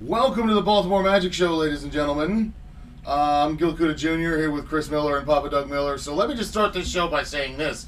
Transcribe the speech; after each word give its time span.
Welcome 0.00 0.48
to 0.48 0.54
the 0.54 0.62
Baltimore 0.62 1.02
Magic 1.02 1.34
Show, 1.34 1.54
ladies 1.56 1.82
and 1.82 1.92
gentlemen. 1.92 2.54
Uh, 3.06 3.44
I'm 3.46 3.56
Gil 3.56 3.76
Kuda 3.76 3.94
Jr. 3.94 4.38
here 4.38 4.50
with 4.50 4.66
Chris 4.66 4.90
Miller 4.90 5.18
and 5.18 5.26
Papa 5.26 5.50
Doug 5.50 5.68
Miller. 5.68 5.98
So 5.98 6.14
let 6.14 6.30
me 6.30 6.34
just 6.34 6.48
start 6.48 6.72
this 6.72 6.90
show 6.90 7.06
by 7.06 7.22
saying 7.22 7.58
this: 7.58 7.84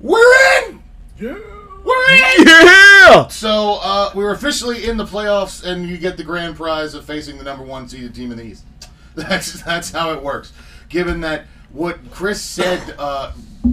We're 0.00 0.20
in. 0.66 0.82
Yeah. 1.18 1.38
We're 1.82 2.10
in. 2.10 2.46
Yeah! 2.46 3.28
So 3.28 3.78
uh, 3.82 4.10
we're 4.14 4.32
officially 4.32 4.86
in 4.86 4.98
the 4.98 5.06
playoffs, 5.06 5.64
and 5.64 5.88
you 5.88 5.96
get 5.96 6.18
the 6.18 6.24
grand 6.24 6.56
prize 6.56 6.92
of 6.92 7.06
facing 7.06 7.38
the 7.38 7.44
number 7.44 7.64
one 7.64 7.88
seeded 7.88 8.14
team 8.14 8.32
in 8.32 8.36
the 8.36 8.44
East. 8.44 8.66
That's 9.14 9.62
that's 9.62 9.90
how 9.92 10.12
it 10.12 10.22
works. 10.22 10.52
Given 10.90 11.22
that 11.22 11.46
what 11.72 12.10
Chris 12.10 12.42
said, 12.42 12.94
uh, 12.98 13.32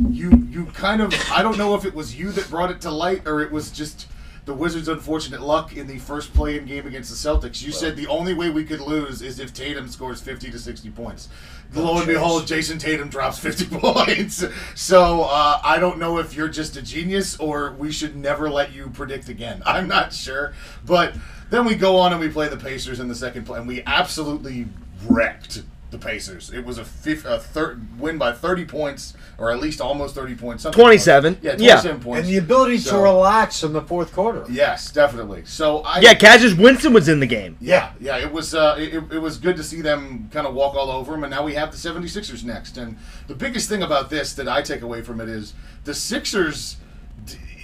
you 0.09 0.47
you 0.49 0.67
kind 0.67 1.01
of 1.01 1.13
I 1.29 1.43
don't 1.43 1.57
know 1.57 1.75
if 1.75 1.83
it 1.83 1.93
was 1.93 2.17
you 2.17 2.31
that 2.31 2.49
brought 2.49 2.71
it 2.71 2.79
to 2.81 2.91
light 2.91 3.27
or 3.27 3.41
it 3.41 3.51
was 3.51 3.71
just 3.71 4.07
the 4.47 4.53
Wizards' 4.53 4.87
unfortunate 4.87 5.41
luck 5.41 5.75
in 5.75 5.87
the 5.87 5.99
first 5.99 6.33
play-in 6.33 6.65
game 6.65 6.87
against 6.87 7.09
the 7.09 7.29
Celtics. 7.29 7.61
You 7.61 7.73
said 7.73 7.97
the 7.97 8.07
only 8.07 8.33
way 8.33 8.49
we 8.49 8.63
could 8.63 8.79
lose 8.79 9.21
is 9.21 9.39
if 9.39 9.53
Tatum 9.53 9.89
scores 9.89 10.21
fifty 10.21 10.49
to 10.49 10.57
sixty 10.57 10.89
points. 10.89 11.27
Lo 11.75 11.97
and 11.97 12.07
behold, 12.07 12.47
Jayson 12.47 12.79
Tatum 12.79 13.09
drops 13.09 13.37
50 13.39 13.65
points. 13.79 14.45
So 14.73 15.23
uh, 15.23 15.59
I 15.61 15.79
don't 15.79 15.99
know 15.99 16.17
if 16.17 16.33
you're 16.33 16.47
just 16.47 16.77
a 16.77 16.81
genius 16.81 17.37
or 17.39 17.73
we 17.73 17.91
should 17.91 18.15
never 18.15 18.49
let 18.49 18.71
you 18.71 18.89
predict 18.89 19.27
again. 19.27 19.61
I'm 19.65 19.89
not 19.89 20.13
sure. 20.13 20.53
But 20.85 21.13
then 21.49 21.65
we 21.65 21.75
go 21.75 21.97
on 21.97 22.13
and 22.13 22.21
we 22.21 22.29
play 22.29 22.47
the 22.47 22.55
Pacers 22.55 23.01
in 23.01 23.09
the 23.09 23.15
second 23.15 23.45
play, 23.45 23.59
and 23.59 23.67
we 23.67 23.83
absolutely 23.85 24.67
wrecked 25.07 25.63
the 25.89 25.97
Pacers. 25.97 26.51
It 26.51 26.65
was 26.65 26.77
a, 26.77 26.83
fifth, 26.83 27.25
a 27.25 27.39
third 27.39 27.97
win 27.99 28.17
by 28.17 28.33
30 28.33 28.65
points, 28.65 29.13
or 29.37 29.51
at 29.51 29.59
least 29.59 29.79
almost 29.79 30.15
30 30.15 30.35
points. 30.35 30.63
27. 30.65 31.37
Yeah, 31.41 31.51
Yeah. 31.57 31.75
27 31.81 32.01
points. 32.01 32.19
And 32.27 32.27
the 32.33 32.37
ability 32.37 32.77
So- 32.79 32.97
to 32.97 33.03
relax 33.03 33.63
in 33.63 33.71
the 33.71 33.81
fourth 33.81 34.11
quarter. 34.11 34.43
Yes, 34.49 34.91
definitely. 34.91 35.43
So 35.45 35.79
I 35.79 35.99
Yeah, 36.01 36.13
Cassius 36.13 36.53
Winston 36.55 36.91
was 36.91 37.07
in 37.07 37.21
the 37.21 37.25
game. 37.25 37.55
yeah, 37.61 37.91
yeah, 38.01 38.17
it 38.17 38.31
was 38.33 38.53
uh, 38.53 38.75
it, 38.77 38.95
it 39.11 39.19
was 39.21 39.37
good 39.37 39.55
to 39.55 39.63
see 39.63 39.81
them 39.81 40.29
kind 40.33 40.45
of 40.45 40.53
walk 40.53 40.75
all 40.75 40.91
over 40.91 41.13
them, 41.13 41.23
and 41.23 41.31
now 41.31 41.43
we 41.43 41.53
have 41.53 41.71
the 41.71 41.77
76ers 41.77 42.43
next. 42.43 42.77
And 42.77 42.97
the 43.27 43.35
biggest 43.35 43.69
thing 43.69 43.81
about 43.81 44.09
this 44.09 44.33
that 44.33 44.49
I 44.49 44.61
take 44.61 44.81
away 44.81 45.01
from 45.01 45.21
it 45.21 45.29
is 45.29 45.53
the 45.85 45.93
Sixers. 45.93 46.77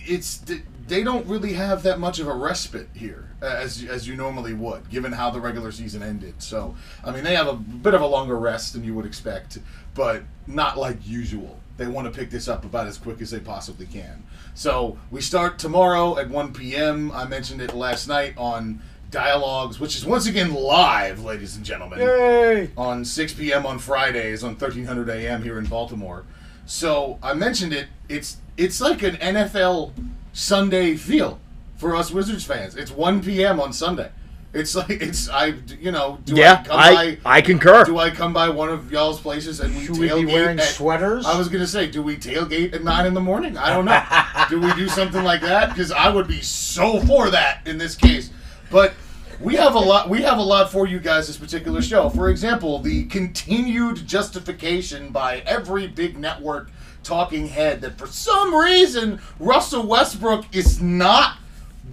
It's 0.05 0.37
d- 0.37 0.61
they 0.87 1.03
don't 1.03 1.25
really 1.27 1.53
have 1.53 1.83
that 1.83 1.99
much 1.99 2.19
of 2.19 2.27
a 2.27 2.33
respite 2.33 2.89
here 2.93 3.29
as 3.41 3.83
as 3.83 4.07
you 4.07 4.15
normally 4.15 4.53
would, 4.53 4.89
given 4.89 5.11
how 5.11 5.29
the 5.29 5.39
regular 5.39 5.71
season 5.71 6.03
ended. 6.03 6.35
So 6.41 6.75
I 7.03 7.11
mean, 7.11 7.23
they 7.23 7.35
have 7.35 7.47
a 7.47 7.53
bit 7.53 7.93
of 7.93 8.01
a 8.01 8.07
longer 8.07 8.37
rest 8.37 8.73
than 8.73 8.83
you 8.83 8.93
would 8.95 9.05
expect, 9.05 9.59
but 9.93 10.23
not 10.47 10.77
like 10.77 10.97
usual. 11.05 11.59
They 11.77 11.87
want 11.87 12.11
to 12.11 12.17
pick 12.17 12.29
this 12.29 12.47
up 12.47 12.65
about 12.65 12.87
as 12.87 12.97
quick 12.97 13.19
as 13.21 13.31
they 13.31 13.39
possibly 13.39 13.87
can. 13.87 14.23
So 14.53 14.97
we 15.09 15.21
start 15.21 15.57
tomorrow 15.57 16.19
at 16.19 16.29
1 16.29 16.53
p.m. 16.53 17.11
I 17.11 17.25
mentioned 17.25 17.61
it 17.61 17.73
last 17.73 18.07
night 18.07 18.35
on 18.37 18.79
Dialogues, 19.09 19.79
which 19.79 19.95
is 19.95 20.05
once 20.05 20.27
again 20.27 20.53
live, 20.53 21.23
ladies 21.23 21.55
and 21.55 21.65
gentlemen, 21.65 21.99
Yay! 21.99 22.71
on 22.77 23.05
6 23.05 23.33
p.m. 23.33 23.65
on 23.65 23.79
Fridays 23.79 24.43
on 24.43 24.51
1300 24.51 25.09
a.m. 25.09 25.43
here 25.43 25.57
in 25.57 25.65
Baltimore. 25.65 26.25
So 26.65 27.17
I 27.21 27.33
mentioned 27.33 27.73
it. 27.73 27.87
It's 28.07 28.37
it's 28.57 28.79
like 28.79 29.01
an 29.01 29.15
NFL 29.15 29.91
Sunday 30.33 30.95
feel 30.95 31.39
for 31.77 31.95
us 31.95 32.11
Wizards 32.11 32.43
fans. 32.43 32.75
It's 32.75 32.91
1 32.91 33.23
p.m. 33.23 33.59
on 33.59 33.71
Sunday. 33.71 34.11
It's 34.53 34.75
like 34.75 34.89
it's 34.91 35.29
I 35.29 35.55
you 35.79 35.91
know 35.91 36.19
do 36.25 36.35
I 36.35 36.39
Yeah, 36.39 36.63
come 36.63 36.79
I, 36.79 36.93
by 36.93 37.17
I 37.25 37.41
concur. 37.41 37.85
do 37.85 37.97
I 37.97 38.11
come 38.11 38.33
by 38.33 38.49
one 38.49 38.69
of 38.69 38.91
y'all's 38.91 39.19
places 39.19 39.59
and 39.59 39.75
we 39.75 39.85
Should 39.85 39.97
we 39.97 40.07
tailgate 40.09 40.27
be 40.27 40.33
wearing 40.33 40.59
at- 40.59 40.65
sweaters? 40.65 41.25
I 41.25 41.35
was 41.37 41.49
gonna 41.49 41.65
say, 41.65 41.89
do 41.89 42.03
we 42.03 42.17
tailgate 42.17 42.73
at 42.73 42.83
nine 42.83 43.07
in 43.07 43.15
the 43.15 43.19
morning? 43.19 43.57
I 43.57 43.69
don't 43.69 43.85
know. 43.85 43.99
do 44.49 44.61
we 44.61 44.71
do 44.75 44.87
something 44.87 45.23
like 45.23 45.41
that? 45.41 45.69
Because 45.69 45.91
I 45.91 46.09
would 46.09 46.27
be 46.27 46.41
so 46.41 46.99
for 47.01 47.31
that 47.31 47.65
in 47.65 47.79
this 47.79 47.95
case. 47.95 48.29
But 48.69 48.93
we 49.39 49.55
have 49.55 49.73
a 49.73 49.79
lot. 49.79 50.07
We 50.07 50.21
have 50.21 50.37
a 50.37 50.43
lot 50.43 50.71
for 50.71 50.85
you 50.85 50.99
guys 50.99 51.25
this 51.25 51.37
particular 51.37 51.81
show. 51.81 52.09
For 52.09 52.29
example, 52.29 52.77
the 52.77 53.05
continued 53.05 54.05
justification 54.07 55.09
by 55.09 55.39
every 55.47 55.87
big 55.87 56.15
network 56.17 56.69
talking 57.03 57.47
head 57.47 57.81
that 57.81 57.97
for 57.97 58.07
some 58.07 58.53
reason 58.55 59.19
Russell 59.39 59.85
Westbrook 59.85 60.45
is 60.55 60.81
not 60.81 61.37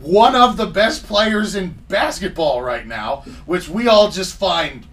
one 0.00 0.34
of 0.34 0.56
the 0.56 0.66
best 0.66 1.06
players 1.06 1.54
in 1.54 1.74
basketball 1.88 2.62
right 2.62 2.86
now, 2.86 3.24
which 3.46 3.68
we 3.68 3.88
all 3.88 4.10
just 4.10 4.36
find 4.36 4.86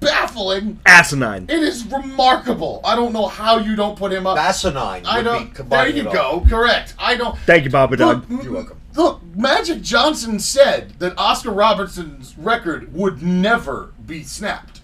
baffling. 0.00 0.80
Asinine. 0.86 1.44
It 1.48 1.62
is 1.62 1.84
remarkable. 1.86 2.80
I 2.84 2.96
don't 2.96 3.12
know 3.12 3.26
how 3.26 3.58
you 3.58 3.76
don't 3.76 3.96
put 3.96 4.12
him 4.12 4.26
up. 4.26 4.38
Asinine. 4.38 5.06
I 5.06 5.22
don't. 5.22 5.54
be 5.54 5.62
There 5.62 5.88
you 5.88 6.02
it 6.02 6.06
all. 6.08 6.40
go. 6.40 6.46
Correct. 6.48 6.94
I 6.98 7.16
don't. 7.16 7.38
Thank 7.40 7.64
you, 7.64 7.70
Papa 7.70 7.96
Doug. 7.96 8.28
Look, 8.30 8.42
You're 8.44 8.52
welcome. 8.52 8.80
Look, 8.96 9.22
Magic 9.36 9.82
Johnson 9.82 10.40
said 10.40 10.98
that 10.98 11.16
Oscar 11.16 11.50
Robertson's 11.52 12.36
record 12.36 12.92
would 12.92 13.22
never 13.22 13.92
be 14.04 14.24
snapped. 14.24 14.80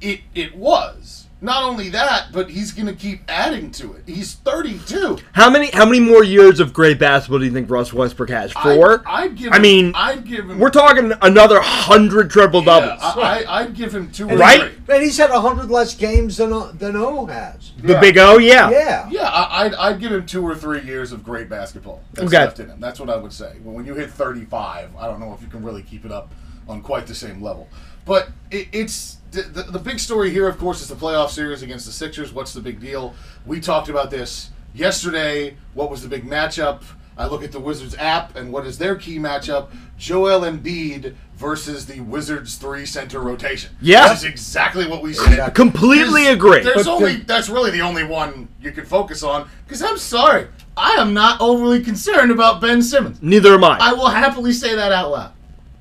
It 0.00 0.20
it 0.34 0.56
was. 0.56 1.25
Not 1.42 1.64
only 1.64 1.90
that, 1.90 2.28
but 2.32 2.48
he's 2.48 2.72
going 2.72 2.86
to 2.86 2.94
keep 2.94 3.20
adding 3.28 3.70
to 3.72 3.92
it. 3.92 4.04
He's 4.06 4.36
32. 4.36 5.18
How 5.32 5.50
many 5.50 5.70
how 5.70 5.84
many 5.84 6.00
more 6.00 6.24
years 6.24 6.60
of 6.60 6.72
great 6.72 6.98
basketball 6.98 7.40
do 7.40 7.44
you 7.44 7.50
think 7.50 7.68
Russ 7.70 7.92
Westbrook 7.92 8.30
has? 8.30 8.52
Four? 8.52 9.02
I, 9.06 9.24
I'd 9.24 9.36
give. 9.36 9.52
I 9.52 9.58
mean, 9.58 9.92
I'd 9.94 10.24
give 10.24 10.48
him. 10.48 10.58
We're 10.58 10.70
talking 10.70 11.12
another 11.20 11.60
hundred 11.60 12.30
triple 12.30 12.60
yeah, 12.60 12.80
doubles. 12.80 13.00
I, 13.02 13.42
I, 13.44 13.60
I'd 13.60 13.74
give 13.74 13.94
him 13.94 14.10
two 14.10 14.30
or 14.30 14.36
Right? 14.38 14.60
three. 14.72 14.82
Man, 14.88 15.02
he's 15.02 15.18
had 15.18 15.28
100 15.30 15.70
less 15.70 15.94
games 15.94 16.38
than, 16.38 16.54
O- 16.54 16.72
than 16.72 16.96
O 16.96 17.26
has. 17.26 17.72
the 17.82 17.92
Yeah. 17.92 18.00
Big 18.00 18.16
O, 18.16 18.38
yeah. 18.38 18.70
Yeah. 18.70 19.08
Yeah, 19.10 19.28
I, 19.28 19.66
I'd, 19.66 19.74
I'd 19.74 20.00
give 20.00 20.12
him 20.12 20.24
two 20.24 20.42
or 20.42 20.54
three 20.54 20.80
years 20.82 21.12
of 21.12 21.22
great 21.22 21.50
basketball 21.50 22.02
that's 22.14 22.28
Okay. 22.28 22.38
left 22.44 22.60
in 22.60 22.70
him. 22.70 22.80
That's 22.80 22.98
what 22.98 23.10
I 23.10 23.16
would 23.16 23.32
say. 23.32 23.56
When 23.62 23.84
you 23.84 23.94
hit 23.94 24.10
35, 24.10 24.96
I 24.96 25.06
don't 25.06 25.20
know 25.20 25.34
if 25.34 25.42
you 25.42 25.48
can 25.48 25.62
really 25.62 25.82
keep 25.82 26.06
it 26.06 26.12
up 26.12 26.32
on 26.66 26.80
quite 26.80 27.06
the 27.06 27.14
same 27.14 27.42
level. 27.42 27.68
But 28.06 28.30
it, 28.50 28.68
it's 28.72 29.18
the, 29.32 29.42
the, 29.42 29.62
the 29.64 29.78
big 29.78 29.98
story 30.00 30.30
here, 30.30 30.48
of 30.48 30.56
course, 30.58 30.80
is 30.80 30.88
the 30.88 30.94
playoff 30.94 31.28
series 31.28 31.62
against 31.62 31.84
the 31.84 31.92
Sixers. 31.92 32.32
What's 32.32 32.54
the 32.54 32.60
big 32.62 32.80
deal? 32.80 33.14
We 33.44 33.60
talked 33.60 33.90
about 33.90 34.10
this 34.10 34.50
yesterday. 34.74 35.56
What 35.74 35.90
was 35.90 36.02
the 36.02 36.08
big 36.08 36.24
matchup? 36.24 36.82
I 37.18 37.26
look 37.26 37.42
at 37.42 37.50
the 37.50 37.60
Wizards 37.60 37.96
app, 37.98 38.36
and 38.36 38.52
what 38.52 38.66
is 38.66 38.76
their 38.76 38.94
key 38.94 39.18
matchup? 39.18 39.68
Joel 39.96 40.40
Embiid 40.42 41.14
versus 41.34 41.86
the 41.86 42.00
Wizards 42.00 42.56
three 42.56 42.84
center 42.84 43.20
rotation. 43.20 43.74
Yeah. 43.80 44.06
that's 44.08 44.22
exactly 44.24 44.86
what 44.86 45.02
we 45.02 45.14
said. 45.14 45.54
Completely 45.54 46.24
There's- 46.24 46.34
agree. 46.36 46.62
There's 46.62 46.84
But 46.84 46.88
only 46.88 47.16
the- 47.16 47.24
that's 47.24 47.48
really 47.48 47.70
the 47.70 47.80
only 47.80 48.04
one 48.04 48.48
you 48.60 48.70
can 48.70 48.84
focus 48.84 49.22
on. 49.22 49.48
Because 49.64 49.82
I'm 49.82 49.96
sorry, 49.96 50.46
I 50.76 50.92
am 50.92 51.14
not 51.14 51.40
overly 51.40 51.82
concerned 51.82 52.30
about 52.30 52.60
Ben 52.60 52.82
Simmons. 52.82 53.18
Neither 53.22 53.54
am 53.54 53.64
I. 53.64 53.78
I 53.80 53.92
will 53.94 54.08
happily 54.10 54.52
say 54.52 54.74
that 54.74 54.92
out 54.92 55.10
loud. 55.10 55.32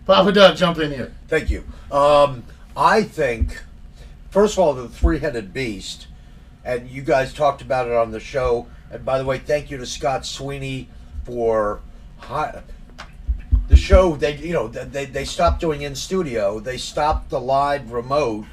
Papa 0.05 0.31
Doug, 0.31 0.55
jump 0.55 0.77
in 0.77 0.91
here. 0.91 1.13
Thank 1.27 1.49
you. 1.49 1.63
Um, 1.91 2.43
I 2.77 3.01
think, 3.01 3.63
first 4.29 4.53
of 4.53 4.59
all, 4.59 4.73
the 4.73 4.87
three-headed 4.87 5.51
beast, 5.51 6.07
and 6.63 6.87
you 6.87 7.01
guys 7.01 7.33
talked 7.33 7.61
about 7.61 7.87
it 7.87 7.93
on 7.93 8.11
the 8.11 8.19
show. 8.19 8.67
And 8.91 9.03
by 9.03 9.17
the 9.17 9.25
way, 9.25 9.39
thank 9.39 9.71
you 9.71 9.77
to 9.77 9.85
Scott 9.85 10.25
Sweeney 10.25 10.89
for 11.23 11.81
the 13.67 13.75
show. 13.75 14.15
They, 14.15 14.35
you 14.35 14.53
know, 14.53 14.67
they 14.67 15.05
they 15.05 15.25
stopped 15.25 15.59
doing 15.59 15.81
in 15.81 15.95
studio. 15.95 16.59
They 16.59 16.77
stopped 16.77 17.29
the 17.29 17.41
live 17.41 17.91
remote. 17.91 18.45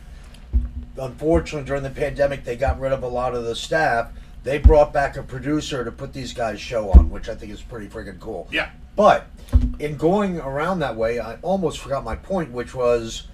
Unfortunately, 0.97 1.67
during 1.67 1.83
the 1.83 1.91
pandemic, 1.91 2.45
they 2.45 2.57
got 2.57 2.81
rid 2.81 2.93
of 2.93 3.03
a 3.03 3.09
lot 3.09 3.35
of 3.35 3.45
the 3.45 3.55
staff. 3.55 4.11
They 4.45 4.59
brought 4.59 4.93
back 4.93 5.17
a 5.17 5.23
producer 5.23 5.85
to 5.85 5.93
put 5.93 6.13
these 6.13 6.33
guys' 6.33 6.61
show 6.61 6.91
on, 6.91 7.11
which 7.11 7.29
I 7.29 7.35
think 7.35 7.53
is 7.53 7.63
pretty 7.63 7.87
friggin' 7.87 8.19
cool. 8.19 8.49
Yeah. 8.51 8.71
But 8.97 9.27
in 9.79 9.97
going 9.97 10.39
around 10.39 10.81
that 10.81 10.97
way, 10.97 11.21
I 11.21 11.37
almost 11.43 11.79
forgot 11.79 12.05
my 12.05 12.17
point, 12.17 12.51
which 12.51 12.75
was, 12.75 13.29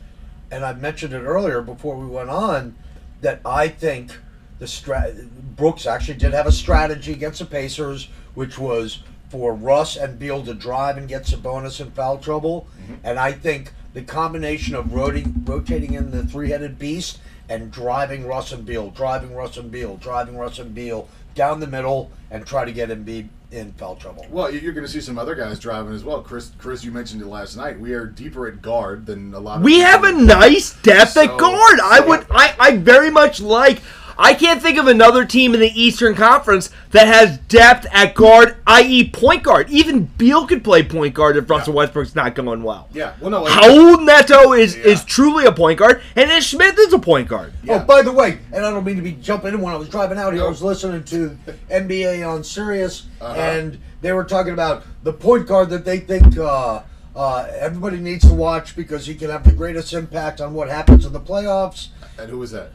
and 0.50 0.64
I 0.64 0.74
mentioned 0.74 1.14
it 1.14 1.22
earlier 1.22 1.62
before 1.62 1.96
we 1.96 2.06
went 2.06 2.30
on, 2.30 2.76
that 3.22 3.41
I 3.44 3.69
think 3.69 4.16
the 4.58 4.66
strat 4.66 5.28
Brooks 5.56 5.86
actually 5.86 6.19
did 6.19 6.32
have 6.34 6.46
a 6.46 6.52
strategy 6.52 7.12
against 7.12 7.38
the 7.38 7.46
Pacers, 7.46 8.08
which 8.34 8.58
was 8.58 9.02
for 9.28 9.54
Russ 9.54 9.96
and 9.96 10.19
Beal 10.19 10.44
to 10.44 10.54
drive 10.54 10.96
and 10.96 11.08
get 11.08 11.25
Sabonis 11.25 11.80
in 11.80 11.90
foul 11.90 12.19
trouble, 12.19 12.66
mm-hmm. 12.80 12.94
and 13.04 13.19
I 13.19 13.32
think 13.32 13.72
the 13.92 14.02
combination 14.02 14.75
of 14.75 14.92
rotating 14.92 15.43
rotating 15.44 15.94
in 15.94 16.10
the 16.10 16.25
three-headed 16.25 16.78
beast 16.78 17.19
and 17.48 17.70
driving 17.70 18.26
Russ 18.26 18.52
and 18.52 18.64
Beal, 18.66 18.90
driving 18.90 19.34
Russ 19.34 19.56
and 19.56 19.70
Beal, 19.70 19.96
driving 19.96 20.36
Russ 20.36 20.58
and 20.58 20.74
Beal 20.74 21.08
down 21.34 21.60
the 21.60 21.66
middle, 21.66 22.10
and 22.30 22.44
try 22.46 22.64
to 22.64 22.72
get 22.72 22.90
Embiid 22.90 23.28
in 23.50 23.72
foul 23.72 23.96
trouble. 23.96 24.26
Well, 24.28 24.50
you- 24.52 24.60
you're 24.60 24.72
going 24.74 24.86
to 24.86 24.92
see 24.92 25.00
some 25.00 25.18
other 25.18 25.34
guys 25.34 25.58
driving 25.58 25.94
as 25.94 26.04
well. 26.04 26.20
Chris, 26.20 26.50
Chris, 26.58 26.84
you 26.84 26.90
mentioned 26.90 27.22
it 27.22 27.26
last 27.28 27.56
night. 27.56 27.80
We 27.80 27.94
are 27.94 28.04
deeper 28.04 28.46
at 28.46 28.60
guard 28.60 29.06
than 29.06 29.32
a 29.32 29.38
lot 29.38 29.58
of. 29.58 29.62
we 29.62 29.78
have 29.78 30.04
a 30.04 30.12
nice 30.12 30.74
depth 30.82 31.12
So- 31.12 31.22
at 31.22 31.38
guard. 31.38 31.80
I 31.80 31.98
so- 32.00 32.08
would 32.08 32.26
I, 32.30 32.54
I 32.58 32.76
very 32.76 33.10
much 33.10 33.40
like 33.40 33.80
I 34.20 34.35
can't 34.35 34.61
think 34.61 34.79
of 34.79 34.88
another 34.88 35.25
team 35.25 35.55
in 35.55 35.61
the 35.61 35.70
Eastern 35.81 36.15
Conference 36.17 36.70
that 36.91 37.06
has 37.06 37.38
depth 37.38 37.87
at 37.93 38.15
guard, 38.15 38.56
i.e., 38.67 39.09
point 39.11 39.44
guard. 39.44 39.70
Even 39.70 40.05
Beal 40.19 40.47
could 40.47 40.65
play 40.65 40.82
point 40.82 41.15
guard 41.15 41.37
if 41.37 41.49
Russell 41.49 41.75
Westbrook's 41.75 42.17
not 42.17 42.35
going 42.35 42.65
well. 42.65 42.88
Yeah. 42.93 43.12
Well, 43.20 43.31
no. 43.31 43.43
like- 43.44 43.53
Raul 43.53 44.05
Neto 44.05 44.53
is, 44.55 44.76
Yeah. 44.76 44.85
is 44.87 45.05
truly 45.05 45.44
a 45.47 45.53
point 45.53 45.79
guard, 45.79 46.03
and 46.17 46.31
Ish 46.31 46.50
Smith 46.50 46.76
is 46.79 46.93
a 46.93 46.99
point 46.99 47.29
guard. 47.29 47.53
Yeah. 47.62 47.81
Oh, 47.82 47.87
by 47.87 48.03
the 48.03 48.11
way, 48.12 48.38
and 48.53 48.67
I 48.67 48.70
don't 48.70 48.85
mean 48.85 48.97
to 48.97 49.03
be 49.03 49.12
jumping 49.12 49.55
in 49.55 49.61
when 49.61 49.73
I 49.73 49.76
was 49.76 49.88
driving 49.88 50.19
out 50.19 50.32
here. 50.35 50.44
I 50.44 50.49
was 50.49 50.62
listening 50.62 51.05
to 51.05 51.38
NBA 51.70 52.25
on 52.29 52.43
Sirius, 52.43 53.05
Uh-huh. 53.20 53.35
and 53.41 53.79
they 54.00 54.12
were 54.12 54.25
talking 54.25 54.53
about 54.53 54.82
the 55.05 55.12
point 55.12 55.47
guard 55.47 55.70
that 55.70 55.85
they 55.85 55.99
think 56.00 56.37
uh, 56.38 56.81
Uh, 57.17 57.49
everybody 57.59 57.97
needs 57.99 58.25
to 58.29 58.32
watch 58.32 58.76
because 58.76 59.05
he 59.06 59.12
can 59.12 59.29
have 59.29 59.43
the 59.43 59.50
greatest 59.50 59.93
impact 59.93 60.41
on 60.41 60.55
what 60.55 60.69
happens 60.69 61.05
in 61.05 61.12
the 61.12 61.19
playoffs. 61.19 61.88
And 62.17 62.31
who 62.31 62.38
was 62.38 62.53
that? 62.53 62.70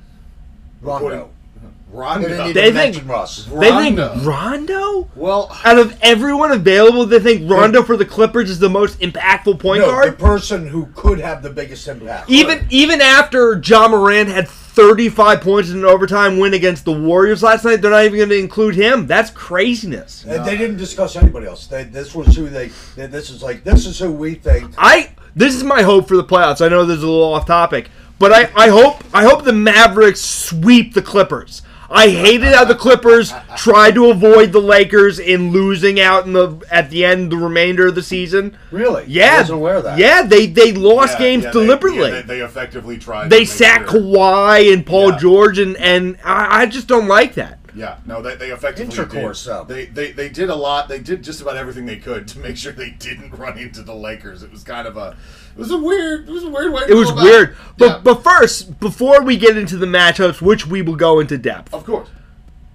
Rondo. 0.84 1.08
Uh-huh. 1.08 1.68
Rondo. 1.92 2.28
They 2.28 2.36
didn't 2.36 2.54
They 2.54 2.62
think- 2.64 2.76
mention 2.76 3.08
Russ. 3.08 3.46
They 3.46 3.70
think 3.72 3.98
Rondo. 4.00 4.16
Rondo? 4.24 5.10
Well, 5.16 5.56
Out 5.64 5.78
of 5.78 5.96
everyone 6.02 6.52
available, 6.52 7.06
they 7.06 7.20
think 7.20 7.50
Rondo 7.50 7.84
for 7.84 7.96
the 7.98 8.06
Clippers 8.06 8.50
is 8.50 8.60
the 8.60 8.70
most 8.70 9.00
impactful 9.00 9.60
point 9.60 9.82
No, 9.82 9.88
the 9.88 9.92
guard? 9.92 10.20
person 10.20 10.68
who 10.68 10.88
could 10.96 11.20
have 11.20 11.44
the 11.44 11.50
biggest 11.52 11.88
impact. 11.88 12.30
Even 12.30 12.66
even 12.70 13.00
after 13.02 13.62
Ja 13.64 13.88
Morant 13.88 14.30
had 14.30 14.48
35 14.48 15.42
points 15.42 15.70
in 15.70 15.78
an 15.78 15.86
overtime 15.86 16.40
win 16.40 16.56
against 16.56 16.84
the 16.84 16.92
Warriors 16.92 17.44
last 17.44 17.64
night, 17.64 17.80
they're 17.80 17.92
not 17.92 18.06
even 18.06 18.18
going 18.18 18.30
to 18.30 18.40
include 18.40 18.74
him. 18.74 19.06
That's 19.06 19.30
craziness. 19.30 20.26
And 20.28 20.44
they 20.46 20.58
didn't 20.58 20.78
discuss 20.78 21.16
anybody 21.16 21.46
else. 21.46 21.68
They, 21.68 21.84
this 21.84 22.16
was 22.16 22.36
who 22.36 22.50
they, 22.50 22.70
they. 22.96 23.06
This 23.06 23.30
is 23.30 23.44
like 23.44 23.64
this 23.64 23.86
is 23.86 24.00
who 24.00 24.12
we 24.12 24.34
think. 24.34 24.74
I 24.80 25.12
this 25.36 25.54
is 25.54 25.64
my 25.64 25.84
hope 25.84 26.08
for 26.08 26.18
the 26.18 26.24
playoffs. 26.24 26.64
I 26.66 26.70
know 26.70 26.86
this 26.86 26.98
is 26.98 27.04
a 27.04 27.08
little 27.08 27.34
off 27.36 27.46
topic, 27.46 27.90
but 28.20 28.32
I, 28.32 28.50
I 28.56 28.70
hope 28.70 29.04
I 29.14 29.24
hope 29.24 29.44
the 29.44 29.54
Mavericks 29.54 30.22
sweep 30.22 30.94
the 30.94 31.02
Clippers. 31.02 31.62
I 31.90 32.10
hated 32.10 32.54
how 32.56 32.66
the 32.66 32.74
Clippers 32.74 33.32
tried 33.56 33.94
to 33.96 34.10
avoid 34.10 34.52
the 34.52 34.60
Lakers 34.62 35.20
in 35.20 35.52
losing 35.52 36.00
out 36.00 36.26
in 36.26 36.34
the 36.34 36.60
at 36.72 36.90
the 36.90 37.06
end 37.06 37.32
the 37.32 37.38
remainder 37.38 37.88
of 37.88 37.94
the 37.96 38.02
season. 38.02 38.58
Really? 38.72 39.04
Yeah, 39.08 39.36
I 39.36 39.38
wasn't 39.42 39.60
aware 39.60 39.76
of 39.76 39.84
that. 39.84 40.00
Yeah, 40.00 40.24
they 40.24 40.48
they 40.48 40.72
lost 40.72 41.14
yeah, 41.14 41.20
games 41.20 41.44
yeah, 41.44 41.52
they- 41.52 41.60
deliberately. 41.60 42.10
yeah, 42.10 42.22
they, 42.22 42.40
they 42.40 42.42
effectively 42.42 42.98
tried. 42.98 43.30
they 43.30 43.42
to 43.42 43.52
sacked 43.52 43.92
sure- 43.92 44.02
Kawhi 44.02 44.74
and 44.74 44.84
Paul 44.86 45.12
Yeah. 45.12 45.18
George, 45.20 45.60
and 45.60 45.78
and 45.78 46.18
I, 46.24 46.62
I 46.62 46.66
just 46.66 46.88
don't 46.88 47.08
like 47.08 47.36
that. 47.36 47.60
Yeah, 47.76 47.98
no, 48.06 48.22
they, 48.22 48.36
they 48.36 48.52
effectively 48.52 48.96
Intercourse, 48.96 49.46
did. 49.46 49.68
They, 49.68 49.86
they 49.86 50.12
they 50.12 50.30
did 50.30 50.50
a 50.50 50.56
lot. 50.56 50.88
They 50.88 51.00
did 51.00 51.24
just 51.24 51.42
about 51.42 51.58
everything 51.58 51.86
they 51.86 51.98
could 51.98 52.28
to 52.30 52.40
make 52.40 52.58
sure 52.64 52.72
they 52.72 52.92
didn't 52.92 53.32
run 53.32 53.58
into 53.58 53.82
the 53.82 53.96
Lakers. 53.96 54.44
It 54.44 54.52
was 54.52 54.64
kind 54.64 54.88
of 54.88 54.98
a, 54.98 55.16
it 55.56 55.60
was 55.60 55.72
a 55.72 55.78
weird, 55.78 56.28
it 56.28 56.32
was 56.32 56.44
a 56.44 56.50
weird 56.50 56.74
way. 56.74 56.86
To 56.86 56.92
It 56.92 56.96
was 56.96 57.12
weird, 57.14 57.58
but 57.78 57.86
Yeah, 57.86 58.02
but 58.04 58.24
first, 58.24 58.80
before 58.80 59.24
we 59.24 59.38
get 59.38 59.58
into 59.58 59.78
the 59.78 59.86
matchups, 59.86 60.42
which 60.42 60.68
we 60.68 60.82
will 60.82 60.96
go 60.96 61.20
into 61.20 61.38
depth, 61.38 61.74
of 61.74 61.86
course, 61.86 62.10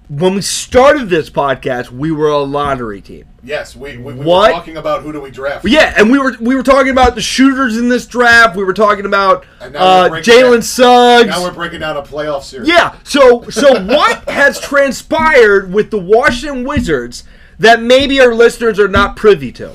when 0.09 0.35
we 0.35 0.41
started 0.41 1.09
this 1.11 1.29
podcast, 1.31 1.91
we 1.91 2.11
were 2.11 2.29
a 2.29 2.39
lottery 2.39 3.01
team. 3.03 3.27
yes, 3.43 3.77
we, 3.77 3.99
we, 3.99 4.15
we 4.15 4.25
What? 4.25 4.49
were 4.51 4.55
talking 4.59 4.77
about 4.79 5.03
who 5.03 5.13
do 5.13 5.21
we 5.21 5.31
draft. 5.31 5.67
Yeah, 5.67 5.93
and 5.99 6.11
we 6.11 6.19
were 6.19 6.35
we 6.41 6.57
were 6.57 6.63
talking 6.63 6.91
about 6.91 7.15
the 7.15 7.21
shooters 7.21 7.77
in 7.77 7.89
this 7.91 8.07
draft. 8.07 8.57
We 8.57 8.65
were 8.65 8.73
talking 8.75 9.05
about 9.05 9.45
And 9.61 9.75
now 9.75 9.81
we're 10.03 10.07
uh, 10.07 10.09
breaking 10.09 10.35
Jalen 10.35 10.51
down- 10.53 10.63
Suggs. 10.63 11.29
Now 11.29 11.43
we're 11.43 11.53
breaking 11.53 11.81
down 11.81 11.97
a 11.99 12.03
playoff 12.03 12.43
series. 12.43 12.69
yeah. 12.69 12.97
So 13.05 13.49
so 13.51 13.85
what 13.85 14.29
has 14.29 14.59
transpired 14.61 15.73
with 15.73 15.91
the 15.91 15.99
Washington 15.99 16.65
Wizards 16.65 17.25
that 17.59 17.83
maybe 17.83 18.21
our 18.21 18.33
listeners 18.35 18.79
are 18.79 18.89
not 18.89 19.15
privy 19.17 19.53
to? 19.53 19.73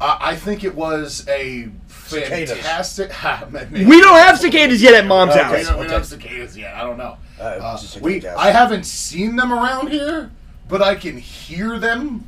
I, 0.00 0.18
I 0.32 0.36
think 0.36 0.64
it 0.64 0.74
was 0.74 1.26
a 1.28 1.68
Cicadas. 2.12 2.50
fantastic. 2.52 3.10
Ah, 3.24 3.36
ha, 3.42 3.48
We 3.70 4.00
don't 4.00 4.18
have 4.18 4.38
cicadas 4.38 4.82
yet 4.82 4.94
at 4.94 5.06
Mom's 5.06 5.32
Okay. 5.34 5.40
We 5.50 5.56
house. 5.56 5.66
don't, 5.68 5.78
we 5.78 5.84
don't 5.84 5.92
have 5.92 6.06
cicadas 6.06 6.56
yet. 6.56 6.74
I 6.74 6.82
don't 6.82 6.98
know. 6.98 7.16
Uh, 7.40 7.54
it 7.56 7.60
was 7.60 7.82
just 7.82 7.96
uh, 7.96 8.00
we. 8.02 8.26
I 8.26 8.50
haven't 8.50 8.84
seen 8.84 9.36
them 9.36 9.52
around 9.52 9.88
here, 9.90 10.30
but 10.68 10.80
I 10.82 10.94
can 10.94 11.16
hear 11.18 11.78
them. 11.78 12.26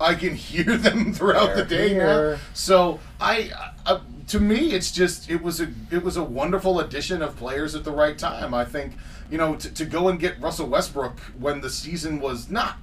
I 0.00 0.14
can 0.14 0.34
hear 0.48 0.76
them 0.76 1.12
throughout 1.12 1.56
the 1.56 1.64
They're 1.64 1.88
day 1.88 1.98
now. 1.98 2.38
So 2.54 3.00
I, 3.20 3.50
I, 3.86 4.00
to 4.28 4.40
me, 4.40 4.72
it's 4.72 4.90
just 4.90 5.28
it 5.30 5.42
was 5.42 5.60
a 5.60 5.68
it 5.90 6.02
was 6.02 6.16
a 6.16 6.22
wonderful 6.24 6.80
addition 6.80 7.20
of 7.22 7.36
players 7.36 7.74
at 7.74 7.84
the 7.84 7.92
right 7.92 8.16
time. 8.18 8.54
I 8.54 8.64
think 8.64 8.94
you 9.30 9.38
know 9.38 9.56
to, 9.56 9.70
to 9.74 9.84
go 9.84 10.08
and 10.08 10.18
get 10.18 10.40
Russell 10.40 10.66
Westbrook 10.68 11.18
when 11.38 11.60
the 11.60 11.70
season 11.70 12.20
was 12.20 12.50
not. 12.50 12.76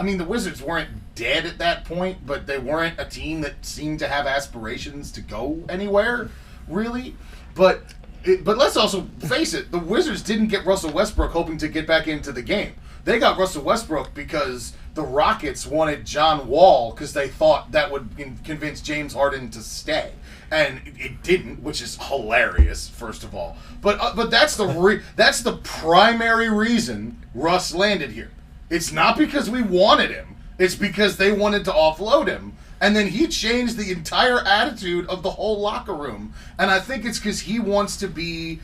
I 0.00 0.02
mean, 0.02 0.16
the 0.16 0.24
Wizards 0.24 0.62
weren't 0.62 0.88
dead 1.14 1.44
at 1.44 1.58
that 1.58 1.84
point, 1.84 2.24
but 2.24 2.46
they 2.46 2.58
weren't 2.58 2.98
a 2.98 3.04
team 3.04 3.42
that 3.42 3.66
seemed 3.66 3.98
to 3.98 4.08
have 4.08 4.26
aspirations 4.26 5.12
to 5.12 5.20
go 5.20 5.62
anywhere, 5.68 6.30
really. 6.68 7.14
But 7.54 7.82
it, 8.24 8.42
but 8.42 8.56
let's 8.56 8.78
also 8.78 9.02
face 9.18 9.52
it: 9.52 9.70
the 9.70 9.78
Wizards 9.78 10.22
didn't 10.22 10.46
get 10.46 10.64
Russell 10.64 10.90
Westbrook 10.90 11.32
hoping 11.32 11.58
to 11.58 11.68
get 11.68 11.86
back 11.86 12.08
into 12.08 12.32
the 12.32 12.40
game. 12.40 12.72
They 13.04 13.18
got 13.18 13.36
Russell 13.36 13.62
Westbrook 13.62 14.14
because 14.14 14.72
the 14.94 15.02
Rockets 15.02 15.66
wanted 15.66 16.06
John 16.06 16.48
Wall 16.48 16.92
because 16.92 17.12
they 17.12 17.28
thought 17.28 17.72
that 17.72 17.92
would 17.92 18.08
con- 18.16 18.38
convince 18.42 18.80
James 18.80 19.12
Harden 19.12 19.50
to 19.50 19.60
stay, 19.60 20.12
and 20.50 20.80
it, 20.86 20.94
it 20.98 21.22
didn't, 21.22 21.62
which 21.62 21.82
is 21.82 21.98
hilarious. 21.98 22.88
First 22.88 23.22
of 23.22 23.34
all, 23.34 23.58
but 23.82 24.00
uh, 24.00 24.14
but 24.16 24.30
that's 24.30 24.56
the 24.56 24.66
re- 24.66 25.02
that's 25.16 25.42
the 25.42 25.58
primary 25.58 26.48
reason 26.48 27.22
Russ 27.34 27.74
landed 27.74 28.12
here. 28.12 28.30
It's 28.70 28.92
not 28.92 29.18
because 29.18 29.50
we 29.50 29.62
wanted 29.62 30.10
him. 30.10 30.36
It's 30.58 30.76
because 30.76 31.16
they 31.16 31.32
wanted 31.32 31.64
to 31.66 31.72
offload 31.72 32.28
him. 32.28 32.54
And 32.80 32.96
then 32.96 33.08
he 33.08 33.26
changed 33.26 33.76
the 33.76 33.90
entire 33.90 34.40
attitude 34.40 35.06
of 35.08 35.22
the 35.22 35.32
whole 35.32 35.60
locker 35.60 35.94
room. 35.94 36.32
And 36.58 36.70
I 36.70 36.80
think 36.80 37.04
it's 37.04 37.18
because 37.18 37.40
he 37.40 37.58
wants 37.58 37.96
to 37.98 38.08
be 38.08 38.60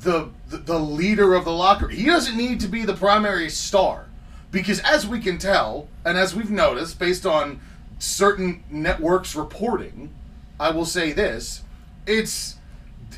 the, 0.00 0.28
the 0.48 0.58
the 0.58 0.78
leader 0.78 1.34
of 1.34 1.44
the 1.44 1.52
locker. 1.52 1.88
He 1.88 2.04
doesn't 2.04 2.36
need 2.36 2.60
to 2.60 2.68
be 2.68 2.84
the 2.84 2.94
primary 2.94 3.50
star. 3.50 4.06
Because 4.50 4.80
as 4.80 5.06
we 5.06 5.20
can 5.20 5.38
tell, 5.38 5.88
and 6.04 6.16
as 6.16 6.34
we've 6.34 6.50
noticed 6.50 6.98
based 6.98 7.26
on 7.26 7.60
certain 7.98 8.62
networks 8.70 9.34
reporting, 9.34 10.14
I 10.58 10.70
will 10.70 10.86
say 10.86 11.12
this, 11.12 11.62
it's 12.06 12.56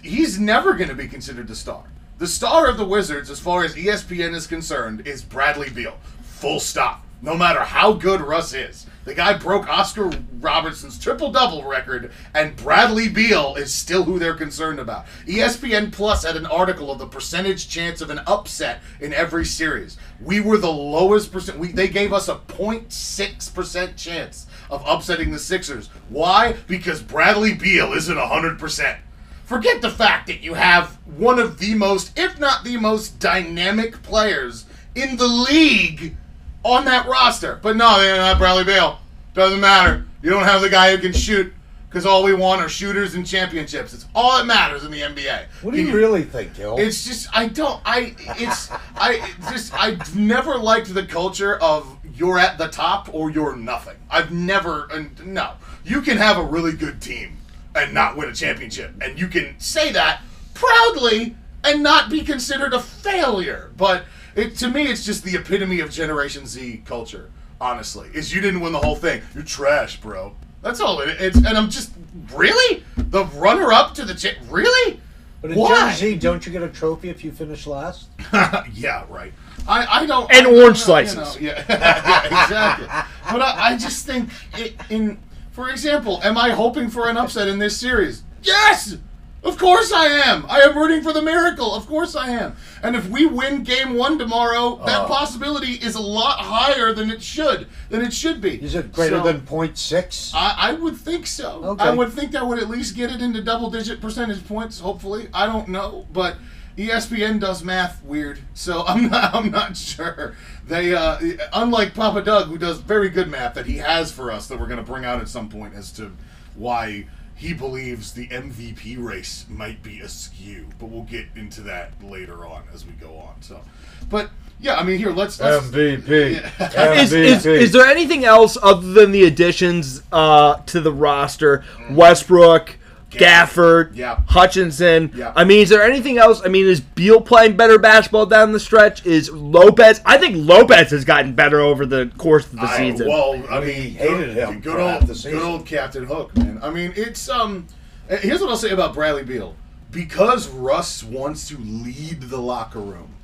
he's 0.02 0.38
never 0.38 0.74
going 0.74 0.88
to 0.88 0.94
be 0.94 1.06
considered 1.06 1.48
the 1.48 1.54
star. 1.54 1.84
The 2.18 2.26
star 2.26 2.66
of 2.66 2.76
the 2.76 2.84
Wizards, 2.84 3.30
as 3.30 3.40
far 3.40 3.64
as 3.64 3.74
ESPN 3.74 4.34
is 4.34 4.46
concerned, 4.46 5.06
is 5.06 5.22
Bradley 5.22 5.70
Beal. 5.70 5.96
Full 6.40 6.58
stop. 6.58 7.04
No 7.20 7.36
matter 7.36 7.60
how 7.60 7.92
good 7.92 8.22
Russ 8.22 8.54
is. 8.54 8.86
The 9.04 9.12
guy 9.14 9.36
broke 9.36 9.68
Oscar 9.68 10.10
Robertson's 10.40 10.98
triple 10.98 11.30
double 11.30 11.64
record, 11.64 12.12
and 12.32 12.56
Bradley 12.56 13.10
Beal 13.10 13.56
is 13.56 13.74
still 13.74 14.04
who 14.04 14.18
they're 14.18 14.32
concerned 14.32 14.78
about. 14.78 15.04
ESPN 15.26 15.92
Plus 15.92 16.24
had 16.24 16.36
an 16.36 16.46
article 16.46 16.90
of 16.90 16.98
the 16.98 17.06
percentage 17.06 17.68
chance 17.68 18.00
of 18.00 18.08
an 18.08 18.20
upset 18.26 18.80
in 19.00 19.12
every 19.12 19.44
series. 19.44 19.98
We 20.18 20.40
were 20.40 20.56
the 20.56 20.72
lowest 20.72 21.30
percent. 21.30 21.58
We, 21.58 21.72
they 21.72 21.88
gave 21.88 22.14
us 22.14 22.26
a 22.26 22.36
0.6% 22.36 23.96
chance 23.98 24.46
of 24.70 24.82
upsetting 24.86 25.32
the 25.32 25.38
Sixers. 25.38 25.88
Why? 26.08 26.56
Because 26.66 27.02
Bradley 27.02 27.52
Beal 27.52 27.92
isn't 27.92 28.16
100%. 28.16 28.98
Forget 29.44 29.82
the 29.82 29.90
fact 29.90 30.26
that 30.28 30.40
you 30.40 30.54
have 30.54 30.96
one 31.04 31.38
of 31.38 31.58
the 31.58 31.74
most, 31.74 32.18
if 32.18 32.40
not 32.40 32.64
the 32.64 32.78
most 32.78 33.18
dynamic 33.18 34.02
players 34.02 34.64
in 34.94 35.16
the 35.16 35.28
league 35.28 36.16
on 36.64 36.84
that 36.86 37.06
roster. 37.06 37.58
But 37.62 37.76
no, 37.76 38.00
they 38.00 38.08
don't 38.08 38.20
have 38.20 38.38
Bradley 38.38 38.64
Beal. 38.64 38.98
Doesn't 39.34 39.60
matter. 39.60 40.06
You 40.22 40.30
don't 40.30 40.44
have 40.44 40.60
the 40.60 40.68
guy 40.68 40.94
who 40.94 40.98
can 41.00 41.12
shoot 41.12 41.52
because 41.88 42.06
all 42.06 42.22
we 42.22 42.34
want 42.34 42.60
are 42.60 42.68
shooters 42.68 43.14
and 43.14 43.26
championships. 43.26 43.92
It's 43.92 44.06
all 44.14 44.38
that 44.38 44.46
matters 44.46 44.84
in 44.84 44.90
the 44.90 45.00
NBA. 45.00 45.46
What 45.62 45.72
do 45.72 45.76
Can 45.78 45.88
you 45.88 45.96
really 45.96 46.22
think, 46.22 46.54
Gil? 46.54 46.76
it's 46.78 47.04
just 47.04 47.28
I 47.36 47.48
don't 47.48 47.80
I 47.84 48.14
it's 48.38 48.70
I 48.96 49.28
just 49.50 49.74
I've 49.74 50.14
never 50.16 50.56
liked 50.56 50.92
the 50.94 51.04
culture 51.04 51.56
of 51.56 51.96
you're 52.14 52.38
at 52.38 52.58
the 52.58 52.68
top 52.68 53.12
or 53.12 53.30
you're 53.30 53.56
nothing. 53.56 53.96
I've 54.10 54.30
never 54.30 54.86
and 54.92 55.26
no. 55.26 55.52
You 55.84 56.00
can 56.02 56.16
have 56.18 56.36
a 56.36 56.44
really 56.44 56.72
good 56.72 57.00
team 57.00 57.38
and 57.74 57.94
not 57.94 58.16
win 58.16 58.28
a 58.28 58.34
championship 58.34 58.92
and 59.00 59.18
you 59.18 59.26
can 59.26 59.58
say 59.58 59.90
that 59.92 60.22
proudly 60.54 61.34
and 61.64 61.82
not 61.82 62.10
be 62.10 62.22
considered 62.22 62.72
a 62.72 62.80
failure. 62.80 63.72
But 63.76 64.04
it 64.40 64.56
to 64.58 64.68
me 64.68 64.84
it's 64.84 65.04
just 65.04 65.24
the 65.24 65.36
epitome 65.36 65.80
of 65.80 65.90
Generation 65.90 66.46
Z 66.46 66.82
culture, 66.84 67.30
honestly. 67.60 68.08
Is 68.14 68.34
you 68.34 68.40
didn't 68.40 68.60
win 68.60 68.72
the 68.72 68.78
whole 68.80 68.96
thing. 68.96 69.22
You're 69.34 69.44
trash, 69.44 70.00
bro. 70.00 70.34
That's 70.62 70.80
all 70.80 71.00
it, 71.00 71.20
it's 71.20 71.36
and 71.36 71.56
I'm 71.56 71.70
just 71.70 71.92
really 72.32 72.84
the 72.96 73.24
runner 73.26 73.72
up 73.72 73.94
to 73.94 74.04
the 74.04 74.14
cha- 74.14 74.40
really 74.48 75.00
but 75.40 75.52
in 75.52 75.58
why? 75.58 75.90
Gen 75.90 75.96
Z, 75.96 76.16
don't 76.16 76.44
you 76.44 76.52
get 76.52 76.62
a 76.62 76.68
trophy 76.68 77.08
if 77.08 77.24
you 77.24 77.32
finish 77.32 77.66
last? 77.66 78.08
yeah, 78.74 79.04
right. 79.08 79.32
I, 79.66 80.02
I 80.02 80.06
don't. 80.06 80.30
And 80.30 80.46
I 80.46 80.50
don't 80.50 80.58
orange 80.58 80.78
you 80.78 80.84
slices. 80.84 81.16
know, 81.16 81.34
yeah, 81.40 81.64
yeah, 81.68 82.42
exactly. 82.44 82.86
But 83.30 83.42
I, 83.42 83.72
I 83.72 83.76
just 83.76 84.06
think, 84.06 84.30
it, 84.54 84.74
in 84.90 85.18
for 85.50 85.70
example, 85.70 86.20
am 86.22 86.36
I 86.36 86.50
hoping 86.50 86.90
for 86.90 87.08
an 87.08 87.16
upset 87.16 87.48
in 87.48 87.58
this 87.58 87.76
series? 87.76 88.22
Yes, 88.42 88.96
of 89.42 89.56
course 89.58 89.92
I 89.92 90.06
am. 90.06 90.44
I 90.48 90.60
am 90.60 90.76
rooting 90.76 91.02
for 91.02 91.12
the 91.12 91.22
miracle. 91.22 91.74
Of 91.74 91.86
course 91.86 92.14
I 92.14 92.30
am. 92.30 92.56
And 92.82 92.94
if 92.94 93.08
we 93.08 93.26
win 93.26 93.62
Game 93.62 93.94
One 93.94 94.18
tomorrow, 94.18 94.80
that 94.86 95.02
Oh. 95.02 95.06
possibility 95.06 95.72
is 95.72 95.94
a 95.94 96.00
lot 96.00 96.38
higher 96.40 96.92
than 96.92 97.10
it 97.10 97.22
should. 97.22 97.66
Than 97.88 98.02
it 98.02 98.12
should 98.12 98.40
be. 98.40 98.62
Is 98.62 98.74
it 98.74 98.92
greater 98.92 99.18
So- 99.18 99.24
than 99.24 99.40
0.6? 99.40 100.32
I, 100.34 100.54
I 100.58 100.72
would 100.74 100.96
think 100.96 101.26
so. 101.26 101.62
Okay. 101.64 101.84
I 101.84 101.90
would 101.90 102.12
think 102.12 102.32
that 102.32 102.46
would 102.46 102.58
at 102.58 102.68
least 102.68 102.94
get 102.96 103.10
it 103.10 103.20
into 103.22 103.40
double 103.42 103.70
digit 103.70 104.00
percentage 104.00 104.46
points, 104.46 104.80
hopefully. 104.80 105.28
I 105.32 105.46
don't 105.46 105.68
know, 105.68 106.06
but 106.12 106.36
ESPN 106.78 107.38
does 107.40 107.62
math 107.64 108.02
weird, 108.04 108.38
so 108.54 108.84
I'm 108.88 109.08
not 109.10 109.34
I'm 109.34 109.50
not 109.50 109.76
sure. 109.76 110.34
They 110.66 110.94
uh, 110.94 111.18
unlike 111.52 111.94
Papa 111.94 112.22
Doug, 112.22 112.46
who 112.48 112.56
does 112.58 112.78
very 112.78 113.08
good 113.10 113.28
math 113.28 113.54
that 113.54 113.66
he 113.66 113.78
has 113.78 114.12
for 114.12 114.30
us 114.30 114.46
that 114.48 114.58
we're 114.60 114.68
gonna 114.68 114.82
bring 114.82 115.04
out 115.04 115.20
at 115.20 115.28
some 115.28 115.48
point 115.48 115.74
as 115.74 115.90
to 115.92 116.12
why 116.54 117.06
he 117.40 117.54
believes 117.54 118.12
the 118.12 118.26
MVP 118.28 119.02
race 119.02 119.46
might 119.48 119.82
be 119.82 120.00
askew, 120.00 120.66
but 120.78 120.90
we'll 120.90 121.04
get 121.04 121.24
into 121.34 121.62
that 121.62 121.90
later 122.04 122.44
on 122.46 122.64
as 122.74 122.84
we 122.84 122.92
go 122.92 123.16
on. 123.16 123.40
So, 123.40 123.62
but 124.10 124.30
yeah, 124.60 124.74
I 124.74 124.82
mean, 124.82 124.98
here 124.98 125.10
let's, 125.10 125.40
let's 125.40 125.68
MVP. 125.68 126.34
Yeah. 126.60 126.92
Is, 127.00 127.14
is, 127.14 127.46
is 127.46 127.72
there 127.72 127.86
anything 127.86 128.26
else 128.26 128.58
other 128.62 128.92
than 128.92 129.10
the 129.12 129.24
additions 129.24 130.02
uh, 130.12 130.56
to 130.66 130.82
the 130.82 130.92
roster? 130.92 131.64
Westbrook, 131.90 132.76
Gafford, 133.10 133.90
Yeah. 133.96 134.20
Hutchison. 134.28 135.12
Yeah. 135.14 135.32
I 135.34 135.44
mean, 135.44 135.60
is 135.62 135.68
there 135.68 135.82
anything 135.82 136.18
else? 136.18 136.40
I 136.44 136.48
mean, 136.48 136.66
is 136.66 136.80
Beal 136.80 137.20
playing 137.20 137.56
better 137.56 137.78
basketball 137.78 138.26
down 138.26 138.52
the 138.52 138.60
stretch? 138.60 139.04
Is 139.06 139.30
Lopez? 139.30 140.00
I 140.04 140.18
think 140.18 140.36
Lopez 140.38 140.90
has 140.90 141.04
gotten 141.04 141.34
better 141.34 141.60
over 141.60 141.86
the 141.86 142.10
course 142.18 142.46
of 142.46 142.52
the 142.56 142.62
I- 142.62 142.76
season. 142.76 143.08
well, 143.08 143.42
I 143.50 143.60
We 143.60 143.66
mean, 143.66 143.74
hated 143.94 144.34
good, 144.34 144.36
him 144.36 144.60
Good 144.60 144.80
old, 144.80 145.06
the 145.06 145.30
good 145.30 145.42
old 145.42 145.66
Captain 145.66 146.04
Hook, 146.04 146.36
man. 146.36 146.58
I 146.62 146.70
mean, 146.70 146.92
it's 146.96 147.28
um. 147.28 147.66
uh, 148.10 148.16
Here's 148.16 148.40
what 148.40 148.50
I'll 148.50 148.56
say 148.56 148.70
about 148.70 148.94
Bradley 148.94 149.24
Beal: 149.24 149.54
because 149.90 150.48
Russ 150.48 151.02
wants 151.02 151.48
to 151.48 151.58
lead 151.58 152.22
the 152.22 152.38
locker 152.38 152.80
room, 152.80 153.14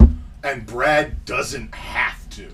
and 0.42 0.66
Brad 0.66 1.24
doesn't 1.24 1.74
have 1.74 2.28
to. 2.30 2.48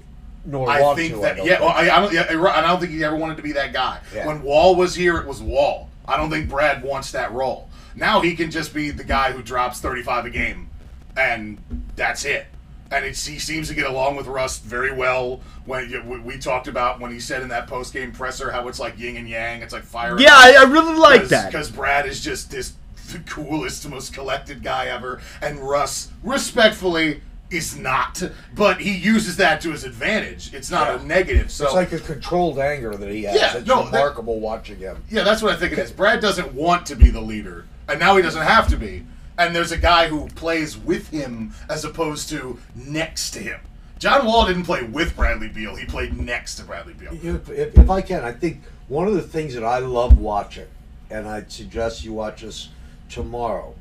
Nor 0.44 0.68
I 0.68 0.94
think 0.96 1.14
to, 1.14 1.18
I 1.20 1.22
that 1.22 1.36
don't 1.36 1.46
yeah, 1.46 1.52
think. 1.58 1.60
well, 1.60 1.70
I, 1.70 1.82
I 1.82 2.00
don't. 2.00 2.12
Yeah, 2.12 2.52
I 2.52 2.60
don't 2.62 2.80
think 2.80 2.90
he 2.92 3.04
ever 3.04 3.14
wanted 3.16 3.36
to 3.36 3.42
be 3.44 3.52
that 3.52 3.72
guy. 3.72 4.00
Yeah. 4.14 4.26
When 4.26 4.42
Wall 4.42 4.74
was 4.74 4.94
here, 4.94 5.16
it 5.18 5.26
was 5.26 5.40
Wall. 5.40 5.88
I 6.06 6.16
don't 6.16 6.30
think 6.30 6.48
Brad 6.48 6.82
wants 6.82 7.12
that 7.12 7.32
role. 7.32 7.68
Now 7.94 8.20
he 8.20 8.34
can 8.34 8.50
just 8.50 8.74
be 8.74 8.90
the 8.90 9.04
guy 9.04 9.32
who 9.32 9.42
drops 9.42 9.80
35 9.80 10.26
a 10.26 10.30
game, 10.30 10.70
and 11.16 11.58
that's 11.96 12.24
it. 12.24 12.46
And 12.90 13.06
it's, 13.06 13.24
he 13.24 13.38
seems 13.38 13.68
to 13.68 13.74
get 13.74 13.86
along 13.86 14.16
with 14.16 14.26
Russ 14.26 14.58
very 14.58 14.92
well. 14.92 15.40
When 15.64 16.24
we, 16.24 16.38
talked 16.38 16.68
about 16.68 17.00
when 17.00 17.10
he 17.10 17.20
said 17.20 17.42
in 17.42 17.48
that 17.48 17.66
post 17.66 17.94
game 17.94 18.12
presser 18.12 18.50
how 18.50 18.68
it's 18.68 18.78
like 18.78 18.98
yin 18.98 19.16
and 19.16 19.28
yang, 19.28 19.62
it's 19.62 19.72
like 19.72 19.84
fire. 19.84 20.20
yeah, 20.20 20.34
I, 20.34 20.56
I 20.58 20.62
really 20.64 20.94
like 20.94 21.28
that. 21.28 21.50
Because 21.50 21.70
Brad 21.70 22.06
is 22.06 22.22
just 22.22 22.50
this 22.50 22.74
the 23.12 23.20
coolest, 23.20 23.88
most 23.88 24.12
collected 24.12 24.62
guy 24.62 24.86
ever, 24.86 25.20
and 25.40 25.58
Russ, 25.58 26.10
respectfully, 26.22 27.22
is 27.52 27.76
not. 27.76 28.22
But 28.54 28.80
he 28.80 28.92
uses 28.96 29.36
that 29.36 29.60
to 29.62 29.70
his 29.70 29.84
advantage. 29.84 30.52
It's 30.54 30.70
not 30.70 30.88
Yeah. 30.88 31.00
a 31.00 31.04
negative. 31.04 31.50
So 31.50 31.66
It's 31.66 31.74
like 31.74 31.92
a 31.92 31.98
controlled 31.98 32.58
anger 32.58 32.96
that 32.96 33.08
he 33.10 33.24
has. 33.24 33.34
Yeah, 33.36 33.56
it's 33.58 33.66
no, 33.66 33.82
that- 33.84 33.92
remarkable 33.92 34.40
watching 34.40 34.78
him. 34.78 35.02
yeah, 35.10 35.22
that's 35.22 35.42
what 35.42 35.52
I 35.52 35.56
think 35.58 35.72
it 35.72 35.78
is. 35.78 35.90
Brad 35.90 36.20
doesn't 36.20 36.52
want 36.54 36.86
to 36.86 36.96
be 36.96 37.10
the 37.10 37.20
leader, 37.20 37.66
and 37.88 38.00
now 38.00 38.16
he 38.16 38.22
doesn't 38.22 38.42
have 38.42 38.68
to 38.68 38.76
be. 38.76 39.04
And 39.38 39.56
there's 39.56 39.72
a 39.72 39.78
guy 39.78 40.08
who 40.08 40.28
plays 40.28 40.76
with 40.76 41.08
him 41.08 41.54
as 41.68 41.84
opposed 41.84 42.28
to 42.30 42.58
next 42.74 43.30
to 43.32 43.38
him. 43.40 43.60
John 43.98 44.26
Wall 44.26 44.46
didn't 44.46 44.64
play 44.64 44.82
with 44.82 45.16
Bradley 45.16 45.48
Beal; 45.48 45.74
he 45.76 45.86
played 45.86 46.18
next 46.18 46.56
to 46.56 46.64
Bradley 46.64 46.92
Beal. 46.94 47.12
If, 47.14 47.48
if, 47.48 47.78
if 47.78 47.88
I 47.90 48.02
can, 48.02 48.24
I 48.24 48.32
think 48.32 48.62
one 48.88 49.06
of 49.08 49.14
the 49.14 49.22
things 49.22 49.54
that 49.54 49.64
I 49.64 49.78
love 49.78 50.18
watching, 50.18 50.66
and 51.08 51.26
I'd 51.28 51.50
suggest 51.52 52.04
you 52.04 52.12
watch 52.12 52.42
this 52.42 52.68
tomorrow, 53.08 53.74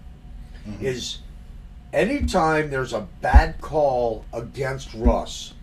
Mm-hmm. 0.70 0.86
is 0.86 1.18
anytime 1.94 2.70
there's 2.70 2.94
a 2.94 3.08
bad 3.22 3.60
call 3.62 4.26
against 4.34 4.94
Russ, 4.94 5.54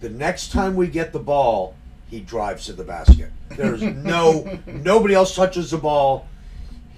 the 0.00 0.08
next 0.08 0.52
time 0.52 0.76
we 0.76 0.86
get 0.88 1.12
the 1.12 1.18
ball, 1.18 1.74
he 2.08 2.20
drives 2.20 2.66
to 2.66 2.72
the 2.72 2.84
basket. 2.84 3.30
There's 3.50 3.82
no 3.82 4.58
nobody 4.66 5.14
else 5.14 5.34
touches 5.34 5.70
the 5.70 5.78
ball. 5.78 6.26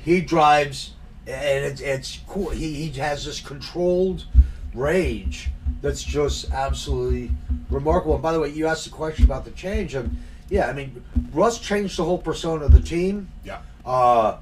He 0.04 0.20
drives, 0.20 0.92
and 1.26 1.64
it's 1.64 1.80
it's 1.80 2.20
cool. 2.28 2.50
He 2.50 2.86
he 2.86 3.00
has 3.00 3.24
this 3.24 3.40
controlled 3.40 4.26
rage 4.74 5.50
that's 5.82 6.02
just 6.02 6.50
absolutely 6.52 7.30
remarkable. 7.70 8.14
And 8.14 8.22
by 8.22 8.32
the 8.32 8.40
way, 8.40 8.50
you 8.50 8.66
asked 8.66 8.84
the 8.84 8.90
question 8.90 9.24
about 9.24 9.44
the 9.44 9.50
change, 9.52 9.94
and 9.94 10.16
yeah, 10.48 10.68
I 10.68 10.72
mean, 10.72 11.02
Russ 11.32 11.58
changed 11.58 11.96
the 11.96 12.04
whole 12.04 12.18
persona 12.18 12.66
of 12.66 12.72
the 12.72 12.80
team. 12.80 13.30
Yeah. 13.44 13.60
Uh, 13.84 14.38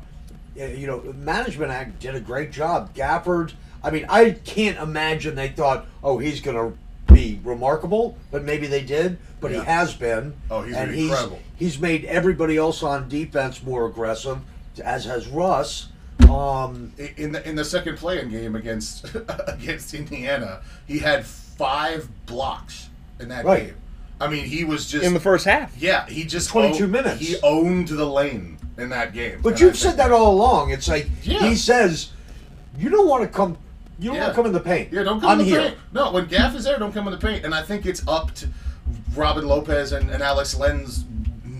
you 0.66 0.86
know, 0.86 1.00
management 1.16 1.70
act 1.70 2.00
did 2.00 2.14
a 2.14 2.20
great 2.20 2.50
job. 2.52 2.94
Gafford, 2.94 3.52
I 3.82 3.90
mean, 3.90 4.06
I 4.08 4.32
can't 4.32 4.78
imagine 4.78 5.34
they 5.36 5.48
thought, 5.48 5.86
oh, 6.02 6.18
he's 6.18 6.40
going 6.40 6.56
to 6.56 6.76
be 7.14 7.40
remarkable, 7.44 8.16
but 8.30 8.44
maybe 8.44 8.66
they 8.66 8.82
did. 8.82 9.18
But 9.40 9.52
Yeah. 9.52 9.60
he 9.60 9.64
has 9.66 9.94
been. 9.94 10.34
Oh, 10.50 10.62
he's 10.62 10.74
and 10.76 10.90
been 10.90 10.98
he's, 10.98 11.08
incredible. 11.10 11.38
He's 11.56 11.78
made 11.78 12.04
everybody 12.06 12.56
else 12.56 12.82
on 12.82 13.08
defense 13.08 13.62
more 13.62 13.86
aggressive, 13.86 14.38
as 14.82 15.04
has 15.04 15.26
Russ. 15.28 15.88
Um, 16.28 16.92
in 17.16 17.32
the 17.32 17.48
in 17.48 17.54
the 17.54 17.64
second 17.64 17.96
play-in 17.96 18.28
game 18.30 18.54
against 18.56 19.06
against 19.46 19.94
Indiana, 19.94 20.60
he 20.86 20.98
had 20.98 21.24
five 21.24 22.08
blocks 22.26 22.90
in 23.20 23.28
that 23.28 23.44
Right. 23.44 23.66
game. 23.68 23.74
I 24.20 24.26
mean, 24.28 24.44
he 24.44 24.64
was 24.64 24.86
just 24.90 25.04
in 25.06 25.14
the 25.14 25.20
first 25.20 25.44
half. 25.44 25.72
yeah, 25.78 26.06
he 26.08 26.24
just 26.24 26.48
22 26.50 26.88
minutes. 26.88 27.20
He 27.20 27.36
owned 27.44 27.88
the 27.88 28.04
lane 28.04 28.58
in 28.78 28.88
that 28.90 29.12
game. 29.12 29.40
but 29.42 29.50
And 29.54 29.60
you've 29.60 29.72
I 29.72 29.76
said 29.76 29.96
that 29.96 30.12
all 30.12 30.32
along. 30.32 30.70
It's 30.70 30.88
like 30.88 31.08
Yeah. 31.22 31.40
he 31.48 31.54
says, 31.56 32.10
you 32.78 32.88
don't 32.88 33.08
want 33.08 33.22
to 33.24 33.28
come. 33.28 33.58
You 33.98 34.06
don't 34.10 34.14
Yeah. 34.16 34.22
want 34.22 34.32
to 34.32 34.36
come 34.36 34.46
in 34.46 34.52
the 34.52 34.60
paint. 34.60 34.92
Yeah, 34.92 35.02
don't 35.02 35.20
come 35.20 35.28
I'm 35.30 35.40
in 35.40 35.46
the 35.46 35.50
here. 35.50 35.60
paint. 35.62 35.76
No, 35.92 36.12
when 36.12 36.26
Gaff 36.26 36.54
is 36.54 36.64
there, 36.64 36.78
don't 36.78 36.92
come 36.92 37.06
in 37.08 37.12
the 37.12 37.18
paint. 37.18 37.44
And 37.44 37.54
I 37.54 37.62
think 37.62 37.84
it's 37.84 38.06
up 38.06 38.32
to 38.36 38.48
Robin 39.16 39.46
Lopez 39.46 39.92
and, 39.92 40.08
and 40.10 40.22
Alex 40.22 40.56
Len's, 40.56 41.04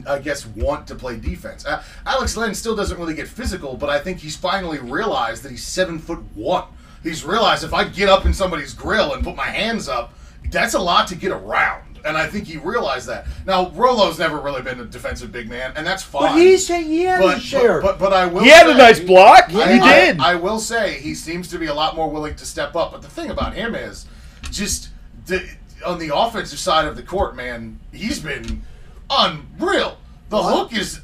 I 0.09 0.21
guess, 0.21 0.47
want 0.47 0.87
to 0.87 0.95
play 0.95 1.17
defense. 1.17 1.67
Uh, 1.67 1.83
Alex 2.07 2.37
Len 2.37 2.55
still 2.55 2.77
doesn't 2.77 2.99
really 2.99 3.15
get 3.15 3.27
physical, 3.27 3.77
but 3.77 3.91
I 3.91 3.99
think 3.99 4.19
he's 4.19 4.37
finally 4.37 4.79
realized 4.79 5.43
that 5.43 5.51
he's 5.51 5.65
seven 5.65 5.99
foot 5.99 6.21
one. 6.35 6.65
He's 7.03 7.25
realized 7.25 7.65
if 7.65 7.75
I 7.75 7.85
get 7.85 8.09
up 8.09 8.25
in 8.27 8.33
somebody's 8.33 8.73
grill 8.75 9.13
and 9.15 9.25
put 9.25 9.35
my 9.35 9.47
hands 9.47 9.89
up, 9.89 10.15
that's 10.51 10.75
a 10.75 10.79
lot 10.79 11.09
to 11.09 11.17
get 11.17 11.33
around. 11.33 11.88
And 12.09 12.17
I 12.17 12.27
think 12.27 12.47
he 12.47 12.57
realized 12.57 13.07
that. 13.09 13.27
Now, 13.45 13.69
Rolo's 13.71 14.19
never 14.19 14.41
really 14.41 14.63
been 14.63 14.81
a 14.81 14.85
defensive 14.87 15.31
big 15.31 15.51
man, 15.51 15.75
and 15.77 15.87
that's 15.87 16.03
fine. 16.03 16.23
But 16.23 16.39
he's 16.39 16.67
saying 16.67 16.87
he 16.87 17.03
had 17.03 17.21
but, 17.21 17.35
his 17.35 17.45
share. 17.45 17.83
but, 17.83 17.99
but, 17.99 18.11
but 18.11 18.13
I 18.15 18.25
will 18.27 18.43
He 18.43 18.49
had 18.49 18.67
a 18.67 18.75
nice 18.75 18.99
block. 18.99 19.45
Yeah. 19.51 19.73
he 19.73 19.79
I- 19.79 19.95
did. 20.07 20.21
I, 20.21 20.35
will 20.35 20.59
say 20.59 20.99
he 21.01 21.15
seems 21.15 21.49
to 21.49 21.59
be 21.59 21.67
a 21.67 21.75
lot 21.75 21.97
more 21.97 22.09
willing 22.09 22.35
to 22.37 22.47
step 22.47 22.75
up. 22.75 22.93
But 22.93 23.03
the 23.03 23.09
thing 23.11 23.29
about 23.31 23.53
him 23.53 23.75
is, 23.75 24.07
just 24.51 24.89
the, 25.27 25.47
on 25.85 25.99
the 25.99 26.15
offensive 26.17 26.59
side 26.59 26.87
of 26.87 26.97
the 26.97 27.03
court, 27.03 27.37
man, 27.37 27.79
he's 27.93 28.21
been 28.21 28.63
unreal. 29.11 29.99
The 30.31 30.37
What? 30.39 30.71
hook 30.71 30.79
is 30.79 31.01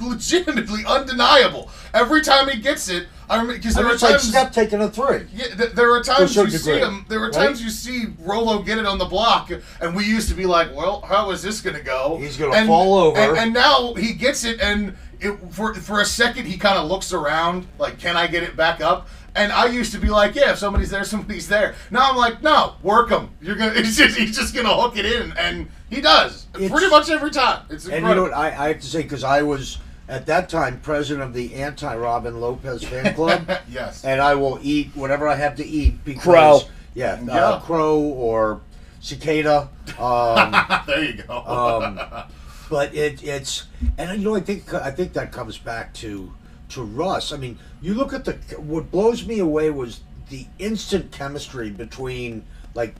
legitimately 0.00 0.84
undeniable. 0.86 1.70
Every 1.94 2.22
time 2.22 2.48
he 2.48 2.60
gets 2.60 2.88
it, 2.88 3.06
I 3.30 3.34
remember 3.36 3.54
because 3.54 3.76
I 3.76 3.80
there 3.80 3.84
mean, 3.84 3.90
are 3.92 3.94
it's 3.94 4.02
like 4.02 4.12
times. 4.12 4.28
Steph 4.28 4.52
taking 4.52 4.80
a 4.80 4.88
three. 4.90 5.26
Yeah, 5.34 5.46
th- 5.54 5.72
there 5.72 5.92
are 5.92 6.02
times 6.02 6.34
you 6.34 6.48
see 6.48 6.78
him. 6.78 7.04
There 7.08 7.18
are 7.20 7.24
right? 7.24 7.32
times 7.32 7.62
you 7.62 7.70
see 7.70 8.06
Rolo 8.20 8.62
get 8.62 8.78
it 8.78 8.86
on 8.86 8.98
the 8.98 9.04
block, 9.04 9.50
and 9.80 9.94
we 9.94 10.04
used 10.04 10.28
to 10.30 10.34
be 10.34 10.46
like, 10.46 10.74
"Well, 10.74 11.02
how 11.02 11.30
is 11.30 11.42
this 11.42 11.60
going 11.60 11.76
to 11.76 11.82
go?" 11.82 12.16
He's 12.20 12.36
gonna 12.36 12.66
fall 12.66 12.94
over. 12.98 13.18
And, 13.18 13.36
and 13.36 13.52
now 13.54 13.94
he 13.94 14.14
gets 14.14 14.44
it, 14.44 14.60
and 14.60 14.96
it, 15.20 15.36
for 15.52 15.74
for 15.74 16.00
a 16.00 16.04
second 16.06 16.46
he 16.46 16.56
kind 16.56 16.78
of 16.78 16.88
looks 16.88 17.12
around, 17.12 17.66
like, 17.78 17.98
"Can 17.98 18.16
I 18.16 18.26
get 18.28 18.42
it 18.42 18.56
back 18.56 18.80
up?" 18.80 19.08
And 19.34 19.52
I 19.52 19.66
used 19.66 19.92
to 19.92 19.98
be 19.98 20.08
like, 20.08 20.34
"Yeah, 20.34 20.52
if 20.52 20.58
somebody's 20.58 20.90
there, 20.90 21.04
somebody's 21.14 21.48
there." 21.48 21.74
Now 21.90 22.10
I'm 22.10 22.16
like, 22.16 22.42
"No, 22.42 22.74
work 22.82 23.10
him. 23.10 23.30
You're 23.42 23.56
gonna. 23.56 23.74
Just, 23.82 24.16
he's 24.16 24.36
just 24.36 24.54
gonna 24.54 24.74
hook 24.74 24.96
it 24.96 25.04
in, 25.04 25.32
and 25.36 25.68
he 25.90 26.00
does 26.00 26.46
It's- 26.54 26.70
pretty 26.70 26.88
much 26.88 27.10
every 27.10 27.30
time. 27.30 27.66
It's 27.68 27.84
incredible. 27.84 28.08
And 28.08 28.08
you 28.08 28.14
know 28.14 28.22
what? 28.22 28.32
I, 28.32 28.46
I 28.64 28.68
have 28.68 28.80
to 28.80 28.86
say, 28.86 29.02
because 29.02 29.22
I 29.24 29.42
was 29.42 29.78
at 30.08 30.26
that 30.26 30.48
time 30.48 30.80
president 30.80 31.24
of 31.24 31.34
the 31.34 31.54
anti 31.54 31.94
Robin 31.96 32.40
Lopez 32.40 32.82
fan 32.82 33.14
club, 33.16 33.50
yes. 33.68 34.04
and 34.04 34.20
I 34.20 34.34
will 34.34 34.58
eat 34.62 34.90
whatever 34.94 35.28
I 35.28 35.34
have 35.34 35.56
to 35.56 35.66
eat 35.66 36.04
because 36.04 36.22
Crow. 36.22 36.60
yeah, 36.94 37.20
Yeah. 37.22 37.34
Uh, 37.34 37.60
crow 37.60 38.00
or 38.00 38.60
cicada. 39.00 39.68
Um, 39.98 40.82
there 40.86 41.04
you 41.04 41.22
go. 41.22 41.38
um, 41.38 42.00
but 42.70 42.94
it, 42.94 43.22
it's 43.22 43.66
and 43.96 44.18
you 44.18 44.24
know 44.24 44.34
I 44.34 44.40
think 44.40 44.72
I 44.74 44.90
think 44.90 45.12
that 45.12 45.32
comes 45.32 45.58
back 45.58 45.92
to 45.94 46.32
to 46.70 46.82
Russ. 46.82 47.32
I 47.32 47.36
mean, 47.36 47.58
you 47.80 47.94
look 47.94 48.12
at 48.12 48.24
the 48.24 48.32
what 48.58 48.90
blows 48.90 49.26
me 49.26 49.38
away 49.38 49.70
was 49.70 50.00
the 50.30 50.46
instant 50.58 51.12
chemistry 51.12 51.70
between 51.70 52.44
like 52.74 52.94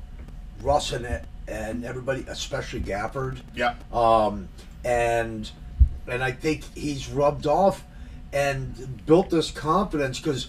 Russ 0.62 0.92
and 0.92 1.22
and 1.46 1.84
everybody, 1.84 2.24
especially 2.28 2.80
Gafford 2.80 3.38
yeah. 3.54 3.74
um, 3.92 4.48
and 4.84 5.50
and 6.08 6.22
I 6.22 6.32
think 6.32 6.64
he's 6.74 7.08
rubbed 7.08 7.46
off 7.46 7.84
and 8.32 9.04
built 9.06 9.30
this 9.30 9.50
confidence 9.50 10.18
because 10.18 10.48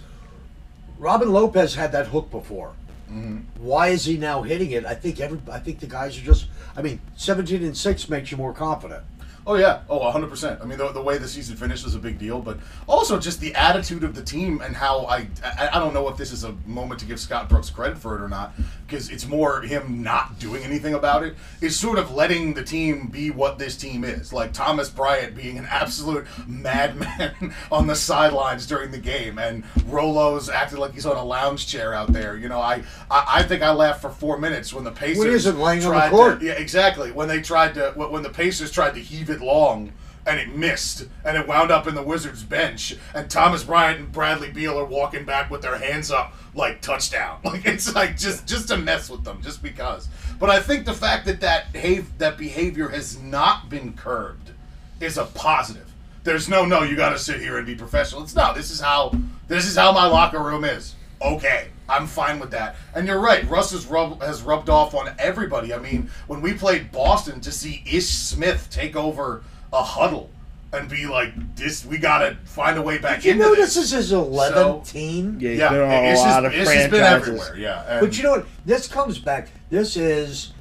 Robin 0.97 1.31
Lopez 1.31 1.75
had 1.75 1.91
that 1.93 2.07
hook 2.07 2.29
before. 2.31 2.73
Mm-hmm. 3.09 3.63
Why 3.63 3.87
is 3.87 4.05
he 4.05 4.17
now 4.17 4.43
hitting 4.43 4.71
it? 4.71 4.85
I 4.85 4.93
think 4.93 5.19
every 5.19 5.39
I 5.51 5.59
think 5.59 5.79
the 5.79 5.87
guys 5.87 6.17
are 6.17 6.21
just. 6.21 6.47
I 6.75 6.81
mean, 6.81 7.01
seventeen 7.15 7.63
and 7.63 7.75
six 7.75 8.07
makes 8.07 8.31
you 8.31 8.37
more 8.37 8.53
confident. 8.53 9.03
Oh 9.49 9.55
yeah, 9.55 9.81
oh 9.89 9.97
100. 9.97 10.29
percent 10.29 10.59
I 10.61 10.65
mean, 10.65 10.77
the, 10.77 10.91
the 10.91 11.01
way 11.01 11.17
the 11.17 11.27
season 11.27 11.55
finished 11.55 11.83
was 11.83 11.95
a 11.95 11.99
big 11.99 12.19
deal, 12.19 12.39
but 12.39 12.59
also 12.85 13.19
just 13.19 13.41
the 13.41 13.55
attitude 13.55 14.03
of 14.03 14.13
the 14.13 14.21
team 14.21 14.61
and 14.61 14.75
how 14.75 15.07
I, 15.07 15.27
I 15.43 15.69
I 15.73 15.79
don't 15.79 15.91
know 15.91 16.07
if 16.07 16.17
this 16.17 16.31
is 16.31 16.43
a 16.43 16.51
moment 16.67 16.99
to 16.99 17.07
give 17.07 17.19
Scott 17.19 17.49
Brooks 17.49 17.71
credit 17.71 17.97
for 17.97 18.15
it 18.15 18.21
or 18.21 18.29
not, 18.29 18.53
because 18.85 19.09
it's 19.09 19.25
more 19.25 19.61
him 19.61 20.03
not 20.03 20.37
doing 20.37 20.63
anything 20.63 20.93
about 20.93 21.23
it. 21.23 21.35
it. 21.61 21.65
Is 21.65 21.79
sort 21.79 21.97
of 21.97 22.13
letting 22.13 22.53
the 22.53 22.63
team 22.63 23.07
be 23.07 23.31
what 23.31 23.57
this 23.57 23.75
team 23.75 24.03
is, 24.03 24.31
like 24.31 24.53
Thomas 24.53 24.87
Bryant 24.87 25.35
being 25.35 25.57
an 25.57 25.65
absolute 25.65 26.27
madman 26.45 27.55
on 27.71 27.87
the 27.87 27.95
sidelines 27.95 28.67
during 28.67 28.91
the 28.91 28.99
game, 28.99 29.39
and 29.39 29.63
Rolo's 29.87 30.51
acting 30.51 30.77
like 30.77 30.93
he's 30.93 31.07
on 31.07 31.17
a 31.17 31.25
lounge 31.25 31.65
chair 31.65 31.95
out 31.95 32.13
there. 32.13 32.37
You 32.37 32.49
know, 32.49 32.61
I 32.61 32.83
I, 33.09 33.25
I 33.27 33.43
think 33.43 33.63
I 33.63 33.71
laughed 33.71 34.03
for 34.03 34.11
four 34.11 34.37
minutes 34.37 34.75
when 34.75 34.83
the 34.83 34.91
Pacers 34.91 35.25
isn't 35.25 35.59
laying 35.59 35.83
on 35.85 35.95
the 35.95 36.15
court. 36.15 36.39
To, 36.41 36.45
yeah, 36.45 36.51
exactly. 36.51 37.11
When 37.11 37.27
they 37.27 37.41
tried 37.41 37.73
to, 37.73 37.93
when 37.95 38.21
the 38.21 38.29
Pacers 38.29 38.71
tried 38.71 38.93
to 38.93 38.99
heave 38.99 39.31
it 39.31 39.38
long, 39.41 39.93
and 40.25 40.39
it 40.39 40.55
missed, 40.55 41.07
and 41.25 41.37
it 41.37 41.47
wound 41.47 41.71
up 41.71 41.87
in 41.87 41.95
the 41.95 42.03
Wizards 42.03 42.43
bench, 42.43 42.95
and 43.13 43.29
Thomas 43.29 43.63
Bryant 43.63 43.99
and 43.99 44.11
Bradley 44.11 44.51
Beal 44.51 44.77
are 44.77 44.85
walking 44.85 45.25
back 45.25 45.49
with 45.49 45.61
their 45.61 45.77
hands 45.77 46.11
up 46.11 46.33
like 46.53 46.81
touchdown. 46.81 47.39
Like 47.43 47.65
it's 47.65 47.95
like 47.95 48.17
just 48.17 48.45
just 48.47 48.67
to 48.67 48.77
mess 48.77 49.09
with 49.09 49.23
them, 49.23 49.41
just 49.41 49.63
because. 49.63 50.07
But 50.39 50.49
I 50.49 50.59
think 50.59 50.85
the 50.85 50.93
fact 50.93 51.25
that 51.25 51.41
that 51.41 51.73
that 52.19 52.37
behavior 52.37 52.89
has 52.89 53.19
not 53.19 53.69
been 53.69 53.93
curbed 53.93 54.51
is 54.99 55.17
a 55.17 55.25
positive. 55.25 55.91
There's 56.23 56.47
no 56.47 56.65
no, 56.65 56.83
you 56.83 56.95
got 56.95 57.09
to 57.09 57.19
sit 57.19 57.39
here 57.39 57.57
and 57.57 57.65
be 57.65 57.75
professional. 57.75 58.21
It's 58.23 58.35
no, 58.35 58.53
this 58.53 58.69
is 58.69 58.79
how 58.79 59.13
this 59.47 59.65
is 59.65 59.75
how 59.75 59.91
my 59.91 60.05
locker 60.05 60.39
room 60.39 60.63
is. 60.63 60.95
Okay, 61.21 61.69
I'm 61.89 62.07
fine 62.07 62.39
with 62.39 62.51
that. 62.51 62.75
And 62.95 63.07
you're 63.07 63.19
right, 63.19 63.47
Russ 63.49 63.71
has, 63.71 63.85
rub, 63.87 64.21
has 64.21 64.41
rubbed 64.43 64.69
off 64.69 64.93
on 64.93 65.09
everybody. 65.17 65.73
I 65.73 65.79
mean, 65.79 66.09
when 66.27 66.41
we 66.41 66.53
played 66.53 66.91
Boston 66.91 67.41
to 67.41 67.51
see 67.51 67.83
Ish 67.91 68.07
Smith 68.07 68.67
take 68.71 68.95
over 68.95 69.43
a 69.73 69.83
huddle 69.83 70.29
and 70.71 70.87
be 70.87 71.07
like, 71.07 71.33
"This, 71.55 71.83
we 71.83 71.97
gotta 71.97 72.37
find 72.45 72.77
a 72.77 72.81
way 72.81 72.99
back 72.99 73.19
in. 73.19 73.23
You 73.25 73.31
into 73.31 73.43
know 73.45 73.55
this." 73.55 73.73
this 73.73 73.85
is 73.85 73.91
his 73.91 74.11
11th 74.11 74.85
So- 74.85 74.91
team. 74.93 75.37
Yeah, 75.39 75.49
he's 75.49 75.59
yeah, 75.59 75.69
been 75.69 75.81
on 75.81 75.89
a 75.91 76.07
Ish, 76.11 76.17
lot 76.19 76.27
has, 76.27 76.45
of 76.45 76.53
Ish 76.53 76.67
has 76.67 76.67
been 76.67 76.89
franchises. 76.99 77.27
everywhere. 77.27 77.57
Yeah, 77.57 77.83
and- 77.87 77.99
But 78.01 78.17
you 78.17 78.23
know 78.23 78.31
what? 78.31 78.45
This 78.65 78.87
comes 78.87 79.17
back. 79.17 79.49
This 79.71 79.97
is, 79.97 80.53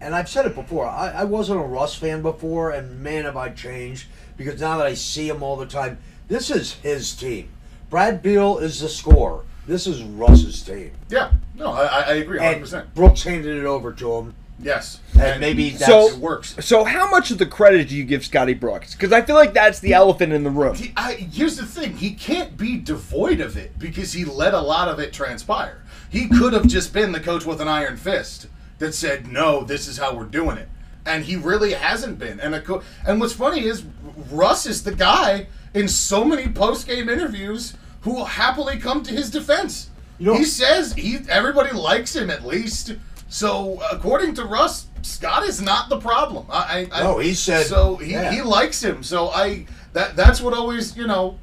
and 0.00 0.14
I've 0.14 0.28
said 0.30 0.46
it 0.46 0.54
before. 0.54 0.86
I, 0.86 1.10
I 1.10 1.24
wasn't 1.24 1.60
a 1.60 1.62
Russ 1.64 1.94
fan 1.94 2.22
before, 2.22 2.70
and 2.70 3.00
man, 3.00 3.24
have 3.24 3.36
I 3.36 3.50
changed 3.50 4.06
because 4.36 4.60
now 4.60 4.78
that 4.78 4.86
I 4.86 4.94
see 4.94 5.28
him 5.28 5.42
all 5.42 5.56
the 5.56 5.66
time, 5.66 5.98
this 6.28 6.50
is 6.50 6.74
his 6.74 7.14
team. 7.14 7.50
Brad 7.90 8.22
Beal 8.22 8.58
is 8.58 8.80
the 8.80 8.88
scorer. 8.88 9.42
This 9.66 9.86
is 9.86 10.02
Russ's 10.02 10.62
team, 10.62 10.92
yeah, 11.08 11.32
no, 11.56 11.72
I, 11.72 11.86
I- 11.86 12.12
agree, 12.14 12.38
100. 12.38 12.52
and 12.52 12.60
percent 12.62 12.94
Brooks 12.94 13.22
handed 13.24 13.56
it 13.56 13.64
over 13.66 13.92
to 13.94 14.12
him. 14.14 14.34
Yes, 14.58 15.00
And 15.18 15.40
maybe 15.40 15.70
that's- 15.70 15.86
So 15.86 16.08
it 16.08 16.18
works. 16.18 16.54
So 16.60 16.84
how 16.84 17.10
much 17.10 17.30
of 17.30 17.36
the 17.38 17.44
credit 17.46 17.88
do 17.90 17.96
you 17.96 18.04
give 18.04 18.24
Scotty 18.24 18.54
Brooks? 18.54 18.94
Because 18.94 19.12
I 19.12 19.20
feel 19.20 19.34
like 19.36 19.52
that's 19.52 19.80
the 19.80 19.92
elephant 19.92 20.32
in 20.32 20.44
the 20.44 20.50
room. 20.50 20.74
He, 20.76 20.92
I, 20.96 21.12
here's 21.12 21.56
the 21.58 21.66
thing: 21.66 21.96
he 21.98 22.12
can't 22.12 22.56
be 22.56 22.78
devoid 22.78 23.40
of 23.40 23.56
it 23.58 23.78
because 23.78 24.14
he 24.14 24.24
let 24.24 24.54
a 24.54 24.60
lot 24.60 24.88
of 24.88 24.98
it 24.98 25.12
transpire. 25.12 25.82
He 26.08 26.28
could 26.28 26.52
have 26.54 26.66
just 26.66 26.92
been 26.94 27.12
the 27.12 27.20
coach 27.20 27.44
with 27.44 27.60
an 27.60 27.68
iron 27.68 27.96
fist 27.98 28.46
that 28.78 28.94
said, 28.94 29.30
"No, 29.30 29.62
this 29.62 29.88
is 29.88 29.98
how 29.98 30.14
we're 30.14 30.24
doing 30.24 30.56
it," 30.56 30.68
and 31.04 31.24
he 31.24 31.36
really 31.36 31.74
hasn't 31.74 32.18
been. 32.18 32.40
And 32.40 32.54
a 32.54 32.60
co- 32.62 32.82
and 33.06 33.20
what's 33.20 33.34
funny 33.34 33.64
is 33.66 33.84
Russ 34.30 34.64
is 34.64 34.84
the 34.84 34.94
guy 34.94 35.48
in 35.74 35.86
so 35.86 36.24
many 36.24 36.48
post 36.48 36.86
game 36.86 37.10
interviews 37.10 37.74
who 38.06 38.14
will 38.14 38.24
happily 38.24 38.78
come 38.78 39.02
to 39.02 39.10
his 39.12 39.30
defense. 39.32 39.90
You 40.18 40.26
know- 40.26 40.34
he 40.38 40.44
says 40.44 40.92
he 40.94 41.18
everybody 41.28 41.72
likes 41.72 42.14
him 42.14 42.30
at 42.30 42.46
least. 42.46 42.94
So 43.28 43.82
according 43.90 44.34
to 44.36 44.44
Russ, 44.44 44.86
Scott 45.02 45.42
is 45.42 45.60
not 45.60 45.88
the 45.88 45.98
problem. 45.98 46.46
I, 46.48 46.88
I, 46.92 47.02
No, 47.02 47.18
he 47.18 47.34
said- 47.34 47.66
so. 47.66 47.96
He, 47.96 48.12
yeah. 48.12 48.30
he 48.30 48.42
likes 48.42 48.80
him. 48.82 49.02
So 49.02 49.28
I 49.30 49.66
that 49.92 50.14
that's 50.14 50.40
what 50.40 50.54
always 50.54 50.96
you 50.96 51.08
know 51.08 51.36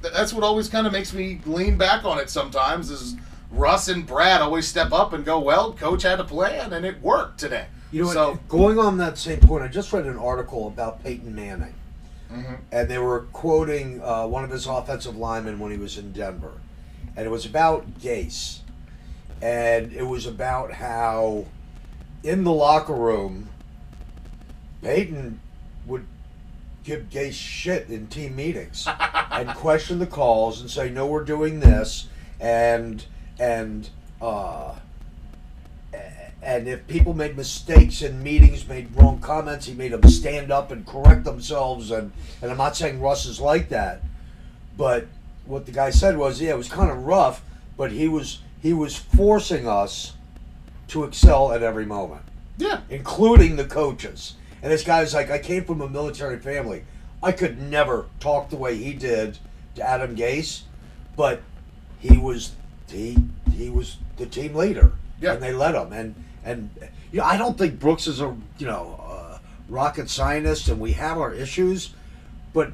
th- 0.00 0.14
that's 0.14 0.32
what 0.32 0.42
always 0.42 0.70
kind 0.70 0.86
of 0.86 0.92
makes 0.94 1.12
me 1.12 1.38
lean 1.44 1.76
back 1.76 2.06
on 2.06 2.18
it 2.18 2.30
sometimes 2.30 2.90
is 2.90 3.14
Russ 3.50 3.88
and 3.88 4.06
Brad 4.06 4.40
always 4.40 4.66
step 4.66 4.92
up 4.92 5.12
and 5.12 5.22
go, 5.22 5.38
well, 5.38 5.74
coach 5.74 6.02
had 6.02 6.18
a 6.18 6.24
plan 6.24 6.72
and 6.72 6.86
it 6.86 7.00
worked 7.02 7.38
today. 7.38 7.66
You 7.92 8.04
know, 8.04 8.12
so 8.12 8.30
what? 8.30 8.48
going 8.48 8.78
on 8.78 8.96
that 8.98 9.18
same 9.18 9.40
point, 9.40 9.62
I 9.64 9.68
just 9.68 9.92
read 9.92 10.06
an 10.06 10.18
article 10.18 10.66
about 10.66 11.04
Peyton 11.04 11.34
Manning, 11.34 11.74
and 12.72 12.88
they 12.88 12.98
were 12.98 13.20
quoting 13.32 14.02
uh, 14.02 14.26
one 14.26 14.44
of 14.44 14.50
his 14.50 14.66
offensive 14.66 15.16
linemen 15.16 15.58
when 15.58 15.70
he 15.72 15.78
was 15.78 15.96
in 15.98 16.12
Denver, 16.12 16.52
and 17.16 17.26
it 17.26 17.30
was 17.30 17.46
about 17.46 17.98
Gase, 18.00 18.60
and 19.40 19.92
it 19.92 20.04
was 20.04 20.26
about 20.26 20.72
how 20.72 21.46
in 22.22 22.44
the 22.44 22.52
locker 22.52 22.94
room, 22.94 23.48
Peyton 24.82 25.40
would 25.86 26.06
give 26.84 27.08
Gase 27.10 27.32
shit 27.34 27.88
in 27.88 28.06
team 28.08 28.36
meetings 28.36 28.86
and 29.30 29.48
question 29.50 29.98
the 29.98 30.06
calls 30.06 30.60
and 30.60 30.70
say, 30.70 30.90
"No, 30.90 31.06
we're 31.06 31.24
doing 31.24 31.60
this," 31.60 32.08
and 32.40 33.04
and. 33.38 33.88
uh 34.20 34.74
and 36.42 36.68
if 36.68 36.86
people 36.86 37.14
made 37.14 37.36
mistakes 37.36 38.02
in 38.02 38.22
meetings, 38.22 38.68
made 38.68 38.94
wrong 38.94 39.18
comments, 39.20 39.66
he 39.66 39.74
made 39.74 39.92
them 39.92 40.02
stand 40.08 40.50
up 40.52 40.70
and 40.70 40.86
correct 40.86 41.24
themselves. 41.24 41.90
And, 41.90 42.12
and 42.42 42.50
I'm 42.50 42.56
not 42.58 42.76
saying 42.76 43.00
Russ 43.00 43.26
is 43.26 43.40
like 43.40 43.68
that, 43.70 44.02
but 44.76 45.06
what 45.44 45.66
the 45.66 45.72
guy 45.72 45.90
said 45.90 46.16
was, 46.16 46.40
yeah, 46.40 46.50
it 46.50 46.58
was 46.58 46.68
kind 46.68 46.90
of 46.90 47.04
rough, 47.04 47.42
but 47.76 47.92
he 47.92 48.08
was 48.08 48.40
he 48.62 48.72
was 48.72 48.96
forcing 48.96 49.66
us 49.68 50.14
to 50.88 51.04
excel 51.04 51.52
at 51.52 51.62
every 51.62 51.86
moment, 51.86 52.22
yeah, 52.58 52.80
including 52.90 53.56
the 53.56 53.64
coaches. 53.64 54.34
And 54.62 54.72
this 54.72 54.82
guy's 54.82 55.14
like, 55.14 55.30
I 55.30 55.38
came 55.38 55.64
from 55.64 55.80
a 55.80 55.88
military 55.88 56.38
family. 56.38 56.84
I 57.22 57.32
could 57.32 57.60
never 57.60 58.06
talk 58.20 58.50
the 58.50 58.56
way 58.56 58.76
he 58.76 58.92
did 58.92 59.38
to 59.76 59.82
Adam 59.88 60.16
Gase, 60.16 60.62
but 61.16 61.42
he 61.98 62.16
was 62.18 62.52
he 62.88 63.16
he 63.52 63.70
was 63.70 63.96
the 64.16 64.26
team 64.26 64.54
leader, 64.54 64.92
Yeah. 65.20 65.34
and 65.34 65.42
they 65.42 65.52
let 65.52 65.74
him. 65.74 65.92
And 65.92 66.14
and 66.46 66.70
you 67.12 67.18
know, 67.18 67.24
I 67.24 67.36
don't 67.36 67.58
think 67.58 67.78
Brooks 67.78 68.06
is 68.06 68.20
a 68.20 68.34
you 68.58 68.66
know 68.66 68.98
uh, 69.06 69.38
rocket 69.68 70.08
scientist, 70.08 70.68
and 70.68 70.80
we 70.80 70.92
have 70.92 71.18
our 71.18 71.34
issues, 71.34 71.90
but 72.54 72.72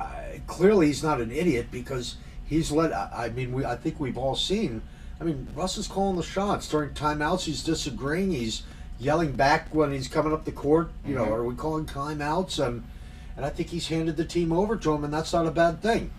uh, 0.00 0.06
clearly 0.46 0.86
he's 0.86 1.02
not 1.02 1.20
an 1.20 1.30
idiot 1.30 1.66
because 1.70 2.16
he's 2.46 2.70
let. 2.72 2.92
I 2.92 3.26
I 3.26 3.28
mean, 3.30 3.52
we 3.52 3.64
I 3.64 3.76
think 3.76 4.00
we've 4.00 4.16
all 4.16 4.36
seen. 4.36 4.80
I 5.20 5.24
mean, 5.24 5.46
Russ 5.54 5.76
is 5.76 5.86
calling 5.86 6.16
the 6.16 6.22
shots 6.22 6.68
during 6.68 6.90
timeouts. 6.90 7.42
He's 7.44 7.62
disagreeing. 7.62 8.30
He's 8.32 8.62
yelling 8.98 9.32
back 9.32 9.72
when 9.74 9.92
he's 9.92 10.08
coming 10.08 10.32
up 10.32 10.44
the 10.44 10.52
court. 10.52 10.90
You 11.06 11.14
know, 11.16 11.26
Mhm. 11.26 11.30
are 11.32 11.44
we 11.44 11.54
calling 11.54 11.86
timeouts? 11.86 12.64
And 12.64 12.84
and 13.36 13.44
I 13.46 13.50
think 13.50 13.70
he's 13.70 13.88
handed 13.88 14.16
the 14.16 14.24
team 14.24 14.52
over 14.52 14.76
to 14.76 14.92
him, 14.92 15.04
and 15.04 15.12
that's 15.12 15.32
not 15.32 15.46
a 15.46 15.50
bad 15.50 15.80
thing. 15.82 16.10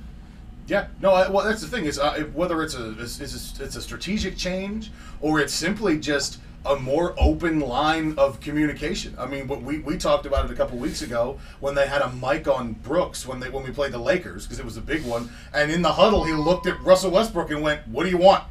Yeah. 0.68 0.88
No, 1.02 1.12
I, 1.12 1.30
well, 1.30 1.46
that's 1.46 1.62
the 1.62 1.68
thing 1.68 1.86
is 1.86 2.00
uh, 2.00 2.20
whether 2.34 2.62
it's 2.64 2.76
a 2.76 2.92
it's, 3.00 3.20
it's 3.20 3.60
a 3.60 3.64
it's 3.64 3.76
a 3.76 3.82
strategic 3.82 4.38
change 4.38 4.92
or 5.22 5.40
it's 5.40 5.54
simply 5.54 6.00
just 6.00 6.40
a 6.66 6.76
more 6.78 7.14
open 7.18 7.60
line 7.60 8.16
of 8.18 8.40
communication. 8.40 9.14
I 9.20 9.26
mean, 9.26 9.48
we, 9.48 9.80
we 9.80 9.98
talked 9.98 10.26
about 10.26 10.46
it 10.46 10.52
a 10.52 10.56
couple 10.56 10.78
weeks 10.78 11.02
ago 11.02 11.38
when 11.60 11.76
they 11.76 11.88
had 11.88 12.02
a 12.02 12.10
mic 12.10 12.48
on 12.48 12.74
Brooks 12.74 13.28
when 13.28 13.40
they 13.40 13.50
when 13.50 13.64
we 13.64 13.72
played 13.72 13.92
the 13.92 14.00
Lakers 14.00 14.46
because 14.46 14.60
it 14.60 14.66
was 14.66 14.78
a 14.78 14.82
big 14.82 15.04
one, 15.04 15.30
and 15.54 15.72
in 15.72 15.82
the 15.82 15.92
huddle 15.92 16.24
he 16.24 16.34
looked 16.34 16.68
at 16.68 16.80
Russell 16.82 17.12
Westbrook 17.12 17.52
and 17.52 17.62
went, 17.62 17.88
"What 17.88 18.04
do 18.04 18.10
you 18.10 18.18
want?" 18.18 18.44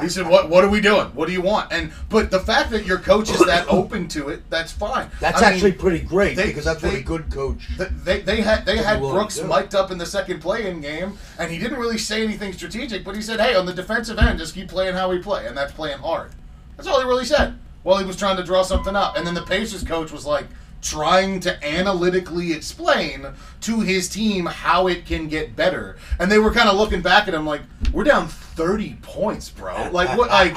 He 0.00 0.08
said, 0.08 0.26
"What 0.28 0.48
What 0.48 0.64
are 0.64 0.68
we 0.68 0.80
doing? 0.80 1.06
What 1.14 1.26
do 1.26 1.32
you 1.32 1.42
want?" 1.42 1.72
And 1.72 1.92
but 2.08 2.30
the 2.30 2.40
fact 2.40 2.70
that 2.70 2.84
your 2.86 2.98
coach 2.98 3.30
is 3.30 3.38
that 3.46 3.66
open 3.70 4.08
to 4.08 4.28
it, 4.30 4.42
that's 4.50 4.72
fine. 4.72 5.10
That's 5.20 5.38
I 5.40 5.46
mean, 5.46 5.54
actually 5.54 5.72
pretty 5.72 6.00
great 6.00 6.36
they- 6.36 6.46
because 6.46 6.64
that's 6.64 6.82
what 6.82 6.92
they- 6.92 6.98
a 6.98 7.02
good 7.02 7.30
coach. 7.30 7.66
th- 7.76 7.90
they, 8.04 8.20
they 8.20 8.40
had 8.40 8.66
they 8.66 8.78
had 8.78 8.98
Brooks 9.00 9.40
mic'd 9.42 9.74
up 9.74 9.90
in 9.90 9.98
the 9.98 10.06
second 10.06 10.40
play-in 10.40 10.80
game, 10.80 11.18
and 11.38 11.50
he 11.52 11.58
didn't 11.58 11.78
really 11.78 11.98
say 11.98 12.22
anything 12.24 12.52
strategic, 12.52 13.04
but 13.04 13.14
he 13.14 13.22
said, 13.22 13.40
"Hey, 13.40 13.54
on 13.54 13.66
the 13.66 13.72
defensive 13.74 14.18
end, 14.18 14.38
just 14.38 14.54
keep 14.54 14.68
playing 14.68 14.94
how 14.94 15.08
we 15.10 15.18
play, 15.18 15.46
and 15.46 15.56
that's 15.56 15.72
playing 15.72 15.98
hard." 15.98 16.32
That's 16.76 16.88
all 16.88 17.00
he 17.00 17.06
really 17.06 17.24
said. 17.26 17.58
While 17.84 17.98
he 17.98 18.04
was 18.04 18.16
trying 18.16 18.36
to 18.38 18.44
draw 18.44 18.62
something 18.62 18.96
up, 18.96 19.16
and 19.16 19.26
then 19.26 19.34
the 19.34 19.42
Pacers 19.42 19.82
coach 19.84 20.10
was 20.12 20.24
like 20.24 20.46
trying 20.82 21.40
to 21.40 21.64
analytically 21.64 22.52
explain 22.52 23.28
to 23.62 23.80
his 23.80 24.08
team 24.08 24.46
how 24.46 24.88
it 24.88 25.06
can 25.06 25.28
get 25.28 25.56
better, 25.56 25.96
and 26.18 26.30
they 26.30 26.38
were 26.38 26.52
kind 26.52 26.68
of 26.68 26.76
looking 26.76 27.00
back 27.00 27.28
at 27.28 27.34
him 27.34 27.46
like, 27.46 27.62
"We're 27.92 28.04
down 28.04 28.28
thirty 28.28 28.98
points, 29.02 29.48
bro. 29.48 29.90
Like 29.90 30.16
what? 30.18 30.28
Like, 30.28 30.54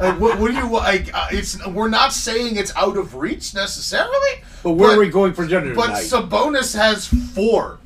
like 0.00 0.20
what, 0.20 0.38
what 0.38 0.50
do 0.50 0.56
you 0.56 0.70
like? 0.70 1.14
Uh, 1.14 1.28
it's 1.30 1.64
we're 1.66 1.88
not 1.88 2.12
saying 2.12 2.56
it's 2.56 2.74
out 2.76 2.96
of 2.96 3.14
reach 3.14 3.54
necessarily, 3.54 4.42
But 4.62 4.72
where 4.72 4.90
are 4.96 4.98
we 4.98 5.08
going 5.08 5.32
for 5.32 5.46
dinner 5.46 5.74
but 5.74 5.86
tonight? 5.86 6.04
Sabonis 6.04 6.76
has 6.76 7.06
four. 7.06 7.78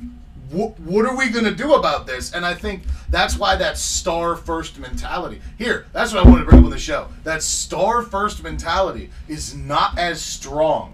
What, 0.49 0.79
what 0.81 1.05
are 1.07 1.17
we 1.17 1.29
going 1.29 1.45
to 1.45 1.55
do 1.55 1.73
about 1.73 2.05
this? 2.05 2.31
And 2.31 2.45
I 2.45 2.53
think 2.53 2.83
that's 3.09 3.39
why 3.39 3.55
that 3.55 3.75
star 3.75 4.35
first 4.35 4.77
mentality. 4.77 5.41
Here, 5.57 5.87
that's 5.93 6.13
what 6.13 6.23
I 6.23 6.29
wanted 6.29 6.43
to 6.43 6.49
bring 6.49 6.59
up 6.59 6.65
on 6.65 6.69
the 6.69 6.77
show. 6.77 7.07
That 7.23 7.41
star 7.41 8.03
first 8.03 8.43
mentality 8.43 9.09
is 9.27 9.55
not 9.55 9.97
as 9.97 10.21
strong 10.21 10.93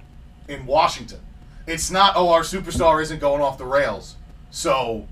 in 0.49 0.65
Washington. 0.65 1.19
It's 1.67 1.91
not, 1.91 2.13
oh, 2.15 2.29
our 2.29 2.41
superstar 2.41 3.01
isn't 3.01 3.19
going 3.19 3.41
off 3.41 3.57
the 3.57 3.65
rails. 3.65 4.15
So 4.49 5.07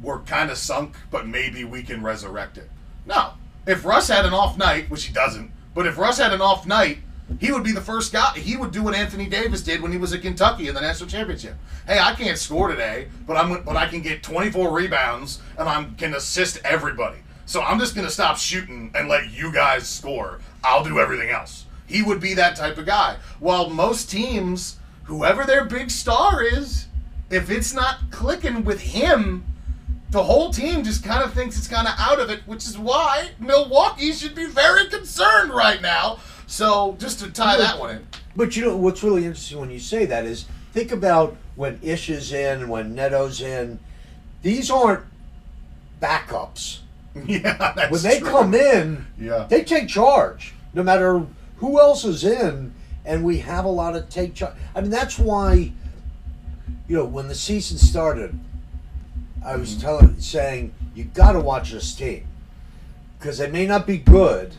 we're 0.00 0.20
kind 0.20 0.50
of 0.50 0.56
sunk, 0.56 0.94
but 1.10 1.26
maybe 1.26 1.64
we 1.64 1.82
can 1.82 2.02
resurrect 2.02 2.56
it. 2.56 2.70
No. 3.04 3.32
If 3.66 3.84
Russ 3.84 4.08
had 4.08 4.24
an 4.24 4.32
off 4.32 4.56
night, 4.56 4.88
which 4.88 5.04
he 5.04 5.12
doesn't, 5.12 5.50
but 5.74 5.86
if 5.86 5.98
Russ 5.98 6.18
had 6.18 6.32
an 6.32 6.40
off 6.40 6.66
night, 6.66 6.98
he 7.40 7.50
would 7.50 7.64
be 7.64 7.72
the 7.72 7.80
first 7.80 8.12
guy. 8.12 8.32
He 8.38 8.56
would 8.56 8.70
do 8.70 8.84
what 8.84 8.94
Anthony 8.94 9.26
Davis 9.26 9.60
did 9.60 9.82
when 9.82 9.90
he 9.90 9.98
was 9.98 10.12
at 10.12 10.22
Kentucky 10.22 10.68
in 10.68 10.74
the 10.74 10.80
national 10.80 11.10
championship. 11.10 11.56
Hey, 11.86 11.98
I 11.98 12.14
can't 12.14 12.38
score 12.38 12.68
today, 12.68 13.08
but 13.26 13.36
I'm 13.36 13.64
but 13.64 13.76
I 13.76 13.88
can 13.88 14.00
get 14.00 14.22
24 14.22 14.72
rebounds 14.72 15.40
and 15.58 15.68
I 15.68 15.88
can 15.98 16.14
assist 16.14 16.60
everybody. 16.64 17.18
So 17.44 17.62
I'm 17.62 17.80
just 17.80 17.96
gonna 17.96 18.10
stop 18.10 18.36
shooting 18.36 18.92
and 18.94 19.08
let 19.08 19.32
you 19.32 19.52
guys 19.52 19.88
score. 19.88 20.40
I'll 20.62 20.84
do 20.84 21.00
everything 21.00 21.30
else. 21.30 21.65
He 21.86 22.02
would 22.02 22.20
be 22.20 22.34
that 22.34 22.56
type 22.56 22.78
of 22.78 22.86
guy. 22.86 23.16
While 23.38 23.70
most 23.70 24.10
teams, 24.10 24.78
whoever 25.04 25.44
their 25.44 25.64
big 25.64 25.90
star 25.90 26.42
is, 26.42 26.86
if 27.30 27.50
it's 27.50 27.72
not 27.74 28.10
clicking 28.10 28.64
with 28.64 28.80
him, 28.80 29.44
the 30.10 30.22
whole 30.24 30.52
team 30.52 30.82
just 30.84 31.04
kind 31.04 31.22
of 31.22 31.32
thinks 31.32 31.58
it's 31.58 31.68
kind 31.68 31.86
of 31.88 31.94
out 31.98 32.20
of 32.20 32.30
it, 32.30 32.40
which 32.46 32.64
is 32.66 32.78
why 32.78 33.30
Milwaukee 33.38 34.12
should 34.12 34.34
be 34.34 34.46
very 34.46 34.86
concerned 34.88 35.50
right 35.52 35.80
now. 35.82 36.18
So 36.46 36.96
just 36.98 37.18
to 37.20 37.30
tie 37.30 37.56
that 37.56 37.78
one 37.78 37.96
in, 37.96 38.06
But 38.36 38.56
you 38.56 38.64
know 38.64 38.76
what's 38.76 39.02
really 39.02 39.24
interesting 39.24 39.58
when 39.58 39.70
you 39.70 39.80
say 39.80 40.06
that 40.06 40.24
is 40.24 40.46
think 40.72 40.92
about 40.92 41.36
when 41.56 41.80
Ish 41.82 42.08
is 42.10 42.32
in 42.32 42.60
and 42.62 42.70
when 42.70 42.94
Neto's 42.94 43.40
in. 43.40 43.78
These 44.42 44.70
aren't 44.70 45.02
backups. 46.00 46.78
Yeah, 47.26 47.72
that's 47.74 47.90
When 47.90 48.02
they 48.02 48.20
true. 48.20 48.28
come 48.30 48.52
in, 48.54 49.06
Yeah. 49.18 49.46
they 49.48 49.64
take 49.64 49.88
charge. 49.88 50.52
No 50.74 50.82
matter 50.82 51.24
who 51.58 51.80
else 51.80 52.04
is 52.04 52.24
in, 52.24 52.74
and 53.04 53.24
we 53.24 53.38
have 53.38 53.64
a 53.64 53.70
lot 53.70 53.96
of 53.96 54.08
take 54.08 54.34
charge. 54.34 54.54
I 54.74 54.80
mean, 54.80 54.90
that's 54.90 55.18
why, 55.18 55.72
you 56.88 56.96
know, 56.96 57.04
when 57.04 57.28
the 57.28 57.34
season 57.34 57.78
started, 57.78 58.38
I 59.44 59.56
was 59.56 59.72
mm-hmm. 59.72 59.80
telling, 59.80 60.20
saying 60.20 60.74
you 60.94 61.04
got 61.04 61.32
to 61.32 61.40
watch 61.40 61.70
this 61.70 61.94
team 61.94 62.26
because 63.18 63.38
they 63.38 63.50
may 63.50 63.66
not 63.66 63.86
be 63.86 63.98
good, 63.98 64.54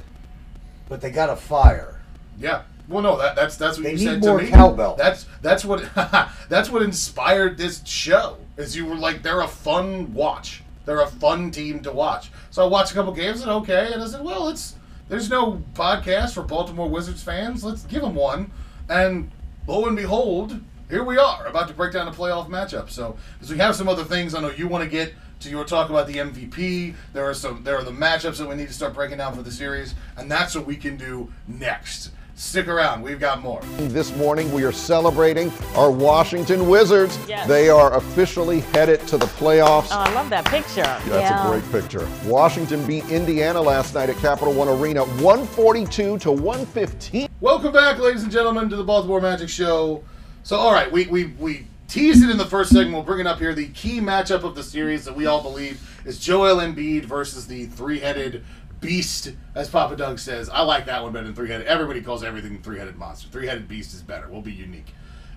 but 0.90 1.02
they 1.02 1.12
got 1.12 1.30
a 1.30 1.36
fire. 1.36 2.00
Yeah. 2.40 2.64
Well, 2.88 3.04
no, 3.04 3.18
that, 3.18 3.36
that's 3.36 3.58
that's 3.58 3.78
what 3.78 3.84
They 3.84 3.92
you 3.92 3.98
said 3.98 4.22
to 4.22 4.38
me. 4.38 4.48
cowbell. 4.48 4.96
That's 4.96 5.26
that's 5.42 5.66
what 5.66 5.90
that's 6.50 6.70
what 6.70 6.82
inspired 6.82 7.58
this 7.58 7.86
show. 7.86 8.38
Is 8.56 8.76
you 8.76 8.86
were 8.86 8.96
like 8.96 9.24
they're 9.24 9.42
a 9.42 9.48
fun 9.48 10.14
watch. 10.14 10.64
They're 10.86 11.02
a 11.02 11.08
fun 11.08 11.52
team 11.52 11.82
to 11.82 11.92
watch. 11.92 12.32
So 12.50 12.64
I 12.64 12.68
watched 12.68 12.92
a 12.92 12.94
couple 12.94 13.12
games 13.12 13.42
and 13.42 13.52
okay, 13.52 13.92
and 13.92 14.02
I 14.02 14.08
said, 14.08 14.24
well, 14.24 14.48
it's 14.48 14.76
there's 15.10 15.30
no 15.30 15.64
podcast 15.74 16.34
for 16.34 16.44
Baltimore 16.44 16.90
Wizards 16.90 17.24
fans. 17.24 17.64
Let's 17.64 17.84
give 17.84 18.02
them 18.02 18.16
one. 18.16 18.52
And 18.90 19.32
lo 19.68 19.86
and 19.86 19.96
behold, 19.96 20.60
here 20.90 21.04
we 21.04 21.18
are 21.18 21.46
about 21.46 21.68
to 21.68 21.74
break 21.74 21.94
down 21.94 22.08
a 22.08 22.12
playoff 22.12 22.50
matchup. 22.50 22.90
So 22.90 23.18
because 23.34 23.52
we 23.52 23.58
have 23.58 23.76
some 23.76 23.88
other 23.88 24.04
things, 24.04 24.36
I 24.36 24.42
know 24.42 24.52
you 24.52 24.68
want 24.68 24.84
to 24.84 24.90
get 24.90 25.14
to 25.42 25.50
your 25.50 25.66
talk 25.66 25.90
about 25.90 26.08
the 26.08 26.16
MVP. 26.16 26.96
There 27.14 27.30
are 27.30 27.34
some 27.34 27.64
there 27.64 27.78
are 27.78 27.84
the 27.84 27.92
matchups 27.92 28.38
that 28.38 28.48
we 28.48 28.56
need 28.56 28.68
to 28.68 28.74
start 28.74 28.94
breaking 28.94 29.18
down 29.18 29.36
for 29.36 29.44
the 29.44 29.52
series, 29.52 29.96
and 30.16 30.32
that's 30.32 30.56
what 30.56 30.66
we 30.66 30.76
can 30.76 30.98
do 30.98 31.32
next. 31.48 32.12
Stick 32.40 32.68
around, 32.68 33.02
we've 33.02 33.20
got 33.20 33.42
more. 33.42 33.62
This 33.78 34.16
morning, 34.16 34.52
we 34.52 34.64
are 34.64 34.72
celebrating 34.72 35.52
our 35.74 35.90
Washington 35.90 36.70
Wizards. 36.70 37.18
Yes. 37.28 37.48
They 37.48 37.68
are 37.68 37.96
officially 37.96 38.60
headed 38.60 39.00
to 39.08 39.18
the 39.18 39.26
playoffs. 39.26 39.88
Oh, 39.90 40.02
I 40.02 40.14
love 40.14 40.30
that 40.30 40.46
picture. 40.46 40.84
That's 41.10 41.32
a 41.32 41.50
great 41.50 41.72
picture. 41.72 42.08
Washington 42.26 42.86
beat 42.86 43.10
Indiana 43.10 43.60
last 43.60 43.96
night 43.96 44.12
at 44.12 44.18
Capital 44.18 44.54
One 44.54 44.68
Arena, 44.68 45.04
142 45.04 46.20
to 46.20 46.32
115. 46.32 47.28
Welcome 47.42 47.74
back, 47.74 47.98
ladies 47.98 48.22
and 48.22 48.32
gentlemen, 48.32 48.70
to 48.70 48.76
the 48.76 48.84
Baltimore 48.84 49.20
Magic 49.20 49.50
Show. 49.50 50.04
So, 50.44 50.58
all 50.58 50.72
right, 50.72 50.92
we, 50.92 51.08
we, 51.08 51.26
we 51.40 51.66
teased 51.88 52.24
it 52.24 52.30
in 52.30 52.38
the 52.38 52.46
first 52.46 52.70
segment. 52.70 52.94
We'll 52.94 53.02
bring 53.02 53.22
it 53.22 53.26
up 53.26 53.40
here. 53.40 53.56
The 53.56 53.70
key 53.70 54.00
matchup 54.00 54.44
of 54.44 54.54
the 54.54 54.64
series 54.64 55.06
that 55.06 55.16
we 55.16 55.26
all 55.26 55.42
believe 55.42 55.82
is 56.06 56.20
Joel 56.20 56.58
Embiid 56.58 57.06
versus 57.06 57.48
the 57.48 57.66
three-headed 57.66 58.44
beast, 58.80 59.34
as 59.56 59.70
Papa 59.70 59.96
Doug 59.96 60.20
says. 60.20 60.50
I 60.50 60.62
like 60.62 60.86
that 60.86 61.04
one 61.04 61.14
better 61.14 61.26
than 61.26 61.36
three-headed. 61.36 61.68
Everybody 61.68 62.02
calls 62.02 62.24
everything 62.24 62.62
three-headed 62.62 62.98
monster. 62.98 63.30
Three-headed 63.30 63.68
beast 63.68 63.94
is 63.94 64.02
better. 64.02 64.28
We'll 64.30 64.42
be 64.42 64.54
unique. 64.54 64.94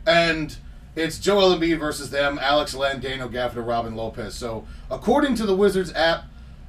And 0.07 0.57
it's 0.97 1.19
Joel 1.19 1.57
Embiid 1.57 1.79
versus 1.79 2.11
them, 2.11 2.39
Alex 2.41 2.75
Len, 2.75 3.01
Daniel 3.01 3.29
Gafford, 3.29 3.67
Robin 3.67 3.95
Lopez. 3.95 4.35
So, 4.35 4.67
according 4.91 5.37
to 5.37 5.47
the 5.47 5.55
Wizards 5.55 5.93
app, 5.95 6.25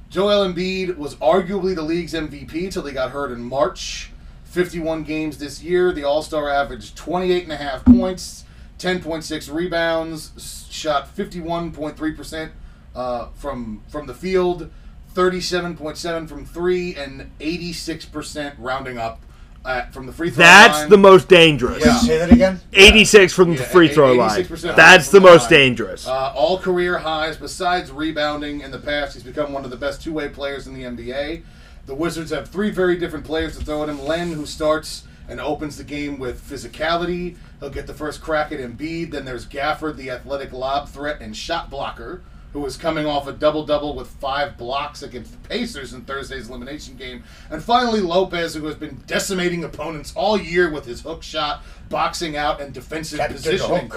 Joel 0.08 0.46
Embiid 0.52 0.96
was 0.96 1.14
arguably 1.16 1.74
the 1.74 1.82
league's 1.82 2.12
MVP 2.12 2.70
till 2.72 2.84
he 2.84 2.92
got 2.92 3.10
hurt 3.12 3.32
in 3.32 3.42
March. 3.42 4.10
51 4.44 5.04
games 5.04 5.38
this 5.38 5.62
year. 5.62 5.92
The 5.92 6.04
All 6.04 6.22
Star 6.22 6.50
averaged 6.50 6.96
28.5 6.96 7.84
points, 7.86 8.44
10.6 8.78 9.52
rebounds, 9.52 10.68
shot 10.70 11.16
51.3% 11.16 12.50
uh, 12.94 13.28
from 13.34 13.82
from 13.88 14.06
the 14.06 14.12
field, 14.12 14.70
37.7 15.14 16.28
from 16.28 16.44
three, 16.44 16.94
and 16.94 17.30
86% 17.38 18.54
rounding 18.58 18.98
up 18.98 19.20
uh, 19.64 19.86
from 19.86 20.06
the 20.06 20.12
free 20.12 20.30
throw 20.30 20.44
line. 20.44 20.52
That's 20.52 20.78
line. 20.80 20.90
the 20.90 20.98
most 20.98 21.28
dangerous. 21.28 21.84
Yeah. 21.84 21.98
Say 21.98 22.18
that 22.18 22.32
again. 22.32 22.60
86 22.72 23.32
from 23.32 23.56
the 23.56 23.62
free 23.62 23.88
throw 23.88 24.12
line. 24.12 24.42
86% 24.42 24.76
That's 24.76 25.10
from 25.10 25.22
the 25.22 25.28
most 25.28 25.42
line. 25.42 25.50
dangerous. 25.50 26.06
Uh, 26.06 26.32
all 26.34 26.58
career 26.58 26.98
highs. 26.98 27.36
Besides 27.36 27.90
rebounding 27.90 28.60
in 28.60 28.70
the 28.70 28.78
past, 28.78 29.14
he's 29.14 29.22
become 29.22 29.52
one 29.52 29.64
of 29.64 29.70
the 29.70 29.76
best 29.76 30.02
two 30.02 30.12
way 30.12 30.28
players 30.28 30.66
in 30.66 30.74
the 30.74 30.82
NBA. 30.82 31.42
The 31.86 31.94
Wizards 31.94 32.30
have 32.30 32.48
three 32.48 32.70
very 32.70 32.96
different 32.96 33.24
players 33.24 33.56
to 33.58 33.64
throw 33.64 33.82
at 33.82 33.88
him. 33.88 34.02
Len, 34.04 34.32
who 34.32 34.46
starts 34.46 35.04
and 35.28 35.40
opens 35.40 35.76
the 35.76 35.84
game 35.84 36.18
with 36.18 36.40
physicality. 36.48 37.36
He'll 37.60 37.70
get 37.70 37.86
the 37.86 37.94
first 37.94 38.20
crack 38.20 38.52
at 38.52 38.58
Embiid. 38.58 39.10
Then 39.12 39.24
there's 39.24 39.46
Gafford, 39.46 39.96
the 39.96 40.10
athletic 40.10 40.52
lob 40.52 40.88
threat 40.88 41.20
and 41.20 41.36
shot 41.36 41.70
blocker, 41.70 42.22
who 42.52 42.64
is 42.66 42.76
coming 42.76 43.06
off 43.06 43.26
a 43.26 43.32
double 43.32 43.64
double 43.64 43.94
with 43.94 44.08
five 44.08 44.56
blocks 44.58 45.02
against 45.02 45.32
the 45.32 45.48
Pacers 45.48 45.94
in 45.94 46.02
Thursday's 46.02 46.48
elimination 46.48 46.96
game. 46.96 47.24
And 47.50 47.62
finally, 47.62 48.00
Lopez, 48.00 48.54
who 48.54 48.66
has 48.66 48.74
been 48.74 49.02
decimating 49.06 49.64
opponents 49.64 50.12
all 50.14 50.38
year 50.38 50.70
with 50.70 50.84
his 50.84 51.00
hook 51.00 51.22
shot, 51.22 51.62
boxing 51.88 52.36
out, 52.36 52.60
and 52.60 52.72
defensive 52.72 53.18
Captain 53.18 53.36
positioning. 53.36 53.90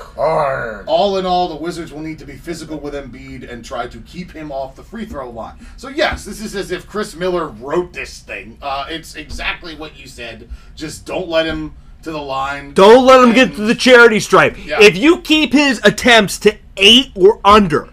All 0.88 1.18
in 1.18 1.26
all, 1.26 1.50
the 1.50 1.56
Wizards 1.56 1.92
will 1.92 2.02
need 2.02 2.20
to 2.20 2.26
be 2.26 2.36
physical 2.36 2.78
with 2.78 2.94
Embiid 2.94 3.50
and 3.50 3.64
try 3.64 3.88
to 3.88 4.00
keep 4.02 4.32
him 4.32 4.52
off 4.52 4.76
the 4.76 4.84
free 4.84 5.06
throw 5.06 5.30
line. 5.30 5.58
So 5.78 5.90
yes, 5.90 6.24
this 6.26 6.42
is 6.42 6.56
as 6.56 6.72
if 6.72 6.88
Chris 6.88 7.16
Miller 7.16 7.48
wrote 7.48 7.94
this 7.94 8.20
thing. 8.20 8.58
Uh, 8.62 8.86
it's 8.90 9.16
exactly 9.16 9.76
what 9.76 9.98
you 9.98 10.08
said. 10.08 10.50
Just 10.76 11.06
don't 11.06 11.28
let 11.28 11.46
him 11.46 11.76
to 12.04 12.12
the 12.12 12.22
line. 12.22 12.74
Don't 12.74 13.06
let 13.06 13.22
him 13.22 13.34
get 13.34 13.56
to 13.56 13.64
the 13.64 13.76
charity 13.76 14.20
stripe. 14.20 14.56
Yeah. 14.64 14.82
If 14.82 14.96
you 14.96 15.22
keep 15.22 15.54
his 15.54 15.82
attempts 15.84 16.38
to 16.40 16.56
eight 16.78 17.12
or 17.16 17.42
under, 17.44 17.90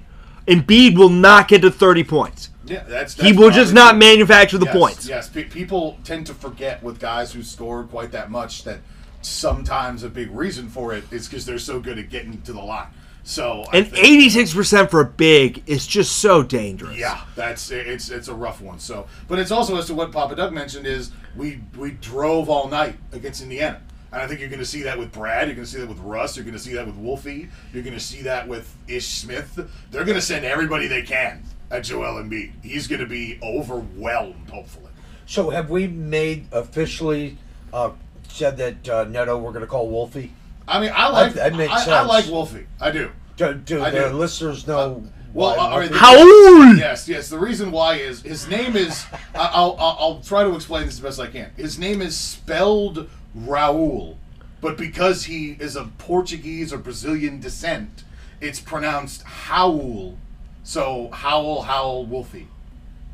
Embiid 0.47 0.97
will 0.97 1.09
not 1.09 1.49
get 1.49 1.63
to 1.63 1.71
30 1.71 2.05
points. 2.05 2.51
Yeah, 2.65 2.85
that's, 2.85 3.15
He 3.15 3.33
will 3.33 3.51
just 3.51 3.75
not 3.75 3.97
manufacture 3.97 4.59
the 4.59 4.67
yes, 4.67 4.77
points. 4.77 5.09
Yes, 5.09 5.29
pe- 5.29 5.45
people 5.45 5.99
tend 6.05 6.27
to 6.29 6.35
forget 6.35 6.83
with 6.83 7.01
guys 7.01 7.33
who 7.33 7.43
score 7.43 7.85
quite 7.85 8.13
that 8.13 8.31
much 8.31 8.65
that 8.65 8.79
sometimes 9.21 10.03
a 10.03 10.09
big 10.09 10.31
reason 10.31 10.69
for 10.69 10.93
it 10.95 11.05
is 11.13 11.29
because 11.29 11.45
they're 11.45 11.59
so 11.59 11.81
good 11.81 11.99
at 11.99 12.09
getting 12.09 12.41
to 12.43 12.53
the 12.53 12.63
line. 12.63 12.89
So 13.25 13.65
And 13.73 13.87
86% 13.87 14.91
for 14.91 15.01
a 15.01 15.05
big 15.05 15.63
is 15.67 15.87
just 15.87 16.19
so 16.19 16.43
dangerous. 16.43 16.99
Yeah, 16.99 17.21
that's 17.37 17.71
it's 17.71 18.11
it's 18.11 18.27
a 18.27 18.35
rough 18.35 18.61
one. 18.61 18.81
So, 18.81 19.07
but 19.29 19.39
it's 19.39 19.53
also 19.53 19.77
as 19.77 19.87
to 19.87 19.95
what 19.95 20.11
Papa 20.11 20.35
Doug 20.35 20.53
mentioned 20.53 20.87
is 20.87 21.13
we 21.37 21.61
we 21.77 21.93
drove 21.93 22.49
all 22.49 22.69
night 22.69 22.97
against 23.13 23.41
Indiana, 23.43 23.81
and 24.12 24.20
I 24.20 24.27
think 24.27 24.40
you're 24.40 24.48
going 24.51 24.59
to 24.61 24.66
see 24.66 24.83
that 24.83 24.98
with 24.98 25.11
Brad. 25.12 25.46
You're 25.48 25.55
going 25.57 25.64
to 25.66 25.70
see 25.72 25.81
that 25.81 25.88
with 25.88 25.98
Russ. 26.01 26.37
You're 26.37 26.44
going 26.44 26.57
to 26.57 26.61
see 26.61 26.75
that 26.75 26.87
with 26.87 26.96
Wolfie. 26.96 27.48
You're 27.72 27.83
going 27.83 27.94
to 27.94 28.01
see 28.01 28.22
that 28.22 28.46
with 28.46 28.75
Ish 28.88 29.07
Smith. 29.09 29.59
They're 29.90 30.05
going 30.05 30.16
to 30.16 30.22
send 30.22 30.44
everybody 30.44 30.87
they 30.87 31.03
can 31.03 31.42
at 31.70 31.85
Joel 31.85 32.22
Embiid. 32.22 32.53
He's 32.62 32.87
going 32.87 33.01
to 33.01 33.07
be 33.07 33.38
overwhelmed, 33.42 34.51
hopefully. 34.51 34.90
So 35.27 35.51
have 35.51 35.70
we 35.70 35.87
made 35.87 36.46
officially 36.53 37.38
uh, 37.72 37.92
said 38.29 38.57
that 38.59 38.88
uh, 38.88 39.05
Neto 39.05 39.38
we're 39.38 39.53
going 39.53 39.62
to 39.62 39.66
call 39.66 39.88
Wolfie? 39.88 40.33
I 40.68 40.81
mean, 40.81 40.92
I 40.94 41.09
like 41.09 41.33
that 41.35 41.55
makes 41.55 41.72
I, 41.88 42.01
I 42.01 42.03
like 42.03 42.27
Wolfie. 42.27 42.66
I 42.81 42.90
do. 42.90 43.11
Do, 43.37 43.55
do 43.55 43.83
I 43.83 43.90
the 43.90 44.11
do. 44.11 44.14
listeners 44.16 44.66
know? 44.66 45.03
well, 45.33 45.57
why 45.57 45.64
uh, 45.64 45.79
Wolfie- 45.81 45.94
How 45.96 46.18
old? 46.18 46.77
Yes, 46.79 47.09
yes. 47.09 47.31
The 47.31 47.38
reason 47.38 47.70
why 47.70 47.94
is 47.94 48.20
his 48.22 48.46
name 48.48 48.77
is. 48.77 49.05
I- 49.35 49.51
I'll, 49.55 49.75
I'll 49.79 49.96
I'll 49.98 50.20
try 50.20 50.44
to 50.44 50.55
explain 50.55 50.85
this 50.87 50.98
the 50.98 51.03
best 51.05 51.18
I 51.18 51.29
can. 51.29 51.51
His 51.57 51.79
name 51.79 52.03
is 52.03 52.16
spelled 52.16 53.09
Raul, 53.37 54.16
but 54.61 54.77
because 54.77 55.25
he 55.25 55.53
is 55.59 55.77
of 55.77 55.97
Portuguese 55.99 56.73
or 56.73 56.79
Brazilian 56.79 57.40
descent, 57.40 58.05
it's 58.40 58.61
pronounced 58.61 59.23
Howl. 59.23 60.16
So 60.62 61.11
Howl, 61.12 61.62
Howl, 61.62 62.05
Wolfie. 62.07 62.49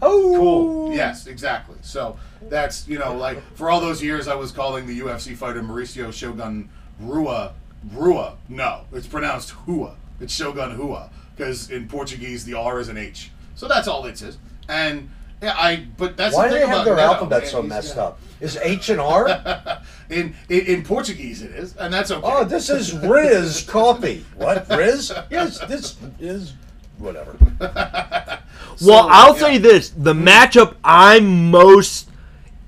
oh, 0.02 0.34
Cool. 0.36 0.94
Yes, 0.94 1.26
exactly. 1.26 1.76
So 1.82 2.16
that's 2.42 2.86
you 2.88 2.98
know 2.98 3.14
like 3.14 3.42
for 3.56 3.70
all 3.70 3.80
those 3.80 4.02
years 4.02 4.28
I 4.28 4.34
was 4.34 4.52
calling 4.52 4.86
the 4.86 5.00
UFC 5.00 5.36
fighter 5.36 5.62
Mauricio 5.62 6.12
Shogun 6.12 6.68
Rua 7.00 7.54
Rua. 7.92 8.36
No, 8.48 8.82
it's 8.92 9.06
pronounced 9.06 9.50
Hua. 9.50 9.96
It's 10.20 10.34
Shogun 10.34 10.72
Hua 10.72 11.10
because 11.36 11.70
in 11.70 11.88
Portuguese 11.88 12.44
the 12.44 12.54
R 12.54 12.80
is 12.80 12.88
an 12.88 12.96
H. 12.98 13.30
So 13.54 13.68
that's 13.68 13.88
all 13.88 14.04
it 14.06 14.20
is. 14.20 14.38
And 14.68 15.10
yeah, 15.42 15.54
I 15.56 15.86
but 15.96 16.16
that's 16.16 16.34
Why 16.36 16.48
the 16.48 16.54
do 16.54 16.60
thing 16.60 16.68
they 16.70 16.76
have 16.76 16.76
about 16.78 16.84
their 16.84 16.96
Neto, 16.96 17.12
alphabet 17.14 17.46
so 17.48 17.62
messed 17.62 17.94
got- 17.96 18.06
up? 18.12 18.20
Is 18.40 18.56
H 18.58 18.88
and 18.90 19.00
R? 19.00 19.28
In, 20.10 20.34
in 20.48 20.60
in 20.60 20.82
Portuguese 20.84 21.42
it 21.42 21.50
is, 21.50 21.76
and 21.76 21.92
that's 21.92 22.10
okay. 22.10 22.22
oh, 22.24 22.42
this 22.42 22.70
is 22.70 22.94
Riz 22.94 23.62
coffee. 23.68 24.24
What 24.36 24.66
Riz? 24.70 25.12
Yes, 25.30 25.58
this 25.66 25.96
is 26.18 26.54
whatever. 26.98 27.36
Well, 28.80 29.08
I'll 29.10 29.34
yeah. 29.34 29.40
say 29.42 29.58
this: 29.58 29.90
the 29.90 30.14
matchup 30.14 30.76
I'm 30.84 31.50
most 31.50 32.08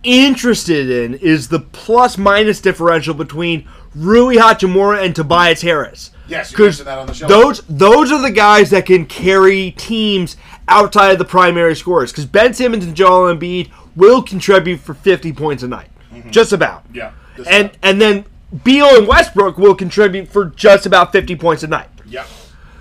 interested 0.02 0.90
in 0.90 1.14
is 1.14 1.48
the 1.48 1.60
plus 1.60 2.18
minus 2.18 2.60
differential 2.60 3.14
between 3.14 3.68
Rui 3.94 4.36
Hachimura 4.36 5.04
and 5.04 5.14
Tobias 5.14 5.62
Harris. 5.62 6.10
Yes, 6.26 6.50
you 6.50 6.56
'Cause 6.56 6.64
mentioned 6.84 6.86
that 6.88 6.98
on 6.98 7.06
the 7.06 7.14
show. 7.14 7.26
Those 7.28 7.62
those 7.68 8.12
are 8.12 8.20
the 8.20 8.30
guys 8.30 8.70
that 8.70 8.86
can 8.86 9.06
carry 9.06 9.70
teams 9.72 10.36
outside 10.70 11.12
of 11.12 11.18
the 11.18 11.24
primary 11.24 11.76
scores. 11.76 12.10
Because 12.12 12.26
Ben 12.26 12.54
Simmons 12.54 12.84
and 12.84 12.96
Joel 12.96 13.34
Embiid 13.34 13.70
will 13.96 14.22
contribute 14.22 14.80
for 14.80 14.94
50 14.94 15.32
points 15.32 15.62
a 15.62 15.68
night, 15.68 15.90
just 16.30 16.52
about. 16.52 16.84
Mm-hmm. 16.84 16.96
Yeah, 16.96 17.12
just 17.36 17.50
and 17.50 17.66
about. 17.66 17.78
and 17.82 18.00
then 18.00 18.24
Beal 18.64 18.86
and 18.96 19.06
Westbrook 19.06 19.58
will 19.58 19.74
contribute 19.74 20.28
for 20.28 20.46
just 20.46 20.86
about 20.86 21.12
50 21.12 21.36
points 21.36 21.62
a 21.62 21.66
night. 21.66 21.88
Yep. 22.06 22.26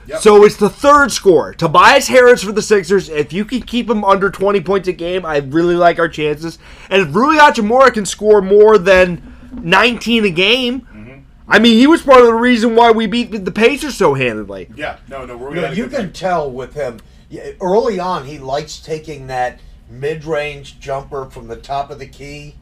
Yep. 0.08 0.22
So 0.22 0.44
it's 0.44 0.58
the 0.58 0.70
third 0.70 1.12
score. 1.12 1.54
Tobias 1.54 2.08
Harris 2.08 2.44
for 2.44 2.52
the 2.52 2.64
Sixers. 2.64 3.10
If 3.10 3.32
you 3.32 3.46
can 3.46 3.62
keep 3.62 3.88
him 3.88 4.04
under 4.04 4.32
20 4.32 4.60
points 4.62 4.88
a 4.88 4.94
game, 4.94 5.24
I 5.24 5.38
really 5.38 5.76
like 5.76 6.00
our 6.00 6.10
chances. 6.10 6.58
And 6.90 7.04
if 7.04 7.14
Rui 7.14 7.38
Hachimura 7.38 7.94
can 7.94 8.08
score 8.08 8.42
more 8.42 8.80
than 8.80 9.22
19 9.62 10.26
a 10.26 10.32
game, 10.32 10.88
I 11.48 11.58
mean, 11.58 11.78
he 11.78 11.88
was 11.88 12.04
part 12.04 12.22
of 12.22 12.28
the 12.28 12.34
reason 12.34 12.76
why 12.76 12.92
we 12.92 13.08
beat 13.08 13.32
the 13.32 13.52
Pacers 13.52 13.96
so 13.96 14.14
handedly. 14.14 14.70
Yeah, 14.76 14.98
no, 15.08 15.26
no, 15.26 15.36
Rui 15.36 15.56
You, 15.56 15.62
know, 15.62 15.72
you 15.72 15.88
can 15.88 16.14
tell 16.14 16.50
with 16.50 16.76
him 16.76 17.00
yeah, 17.00 17.19
early 17.62 18.00
on. 18.00 18.26
He 18.26 18.38
likes 18.40 18.80
taking 18.80 19.28
that 19.28 19.60
mid-range 19.90 20.80
jumper 20.80 21.26
from 21.26 21.48
the 21.48 21.56
top 21.56 21.90
of 21.92 22.00
the 22.00 22.08
key, 22.08 22.56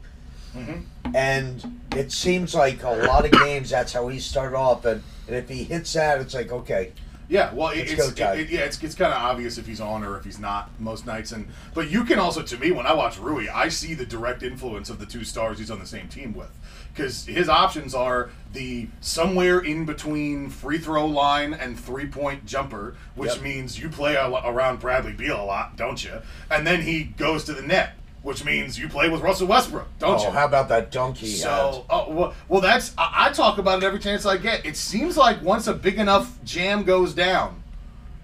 Mm-hmm. 0.56 1.14
and 1.14 1.80
it 1.94 2.10
seems 2.10 2.54
like 2.54 2.82
a 2.82 2.90
lot 2.90 3.24
of 3.26 3.30
games 3.32 3.68
that's 3.70 3.92
how 3.92 4.08
he 4.08 4.18
started 4.18 4.56
off. 4.56 4.84
And, 4.86 5.02
and 5.26 5.36
if 5.36 5.48
he 5.48 5.62
hits 5.62 5.92
that, 5.92 6.20
it's 6.22 6.32
like 6.34 6.50
okay, 6.50 6.92
Yeah, 7.28 7.52
well, 7.52 7.68
it, 7.68 7.80
it's 7.80 7.94
go, 7.94 8.10
Ty. 8.10 8.34
it, 8.36 8.48
yeah, 8.50 8.60
it's, 8.60 8.82
it's 8.82 8.94
kind 8.94 9.12
of 9.12 9.20
obvious 9.20 9.58
if 9.58 9.66
he's 9.66 9.80
on 9.80 10.02
or 10.02 10.16
if 10.16 10.24
he's 10.24 10.38
not 10.38 10.70
most 10.80 11.04
nights, 11.06 11.32
and 11.32 11.46
but 11.74 11.90
you 11.90 12.02
can 12.02 12.18
also, 12.18 12.42
to 12.42 12.56
me, 12.56 12.72
when 12.72 12.86
I 12.86 12.94
watch 12.94 13.18
Rui, 13.18 13.46
I 13.54 13.68
see 13.68 13.92
the 13.92 14.06
direct 14.06 14.42
influence 14.42 14.88
of 14.88 14.98
the 14.98 15.06
two 15.06 15.22
stars 15.22 15.58
he's 15.58 15.70
on 15.70 15.78
the 15.78 15.86
same 15.86 16.08
team 16.08 16.32
with, 16.34 16.50
because 16.98 17.24
his 17.26 17.48
options 17.48 17.94
are 17.94 18.28
the 18.52 18.88
somewhere 19.00 19.60
in 19.60 19.84
between 19.84 20.50
free 20.50 20.78
throw 20.78 21.06
line 21.06 21.54
and 21.54 21.78
three 21.78 22.06
point 22.06 22.44
jumper, 22.44 22.96
which 23.14 23.34
Yep. 23.34 23.42
means 23.42 23.78
you 23.78 23.88
play 23.88 24.16
a, 24.16 24.28
around 24.28 24.80
Bradley 24.80 25.12
Beal 25.12 25.40
a 25.40 25.44
lot, 25.44 25.76
don't 25.76 26.02
you? 26.02 26.20
And 26.50 26.66
then 26.66 26.82
he 26.82 27.04
goes 27.04 27.44
to 27.44 27.52
the 27.52 27.62
net, 27.62 27.92
which 28.22 28.44
means 28.44 28.78
you 28.78 28.88
play 28.88 29.08
with 29.08 29.20
Russell 29.20 29.46
Westbrook, 29.46 29.86
don't 30.00 30.18
oh, 30.20 30.24
you? 30.24 30.30
how 30.30 30.44
about 30.44 30.68
that 30.70 30.90
dunk 30.90 31.18
he 31.18 31.28
So, 31.28 31.84
oh, 31.88 32.10
well, 32.10 32.34
well, 32.48 32.60
that's 32.60 32.92
I, 32.98 33.28
I 33.28 33.32
talk 33.32 33.58
about 33.58 33.82
it 33.82 33.86
every 33.86 34.00
chance 34.00 34.26
I 34.26 34.36
get. 34.36 34.66
It 34.66 34.76
seems 34.76 35.16
like 35.16 35.40
once 35.42 35.68
a 35.68 35.74
big 35.74 35.98
enough 35.98 36.42
jam 36.44 36.82
goes 36.82 37.14
down, 37.14 37.62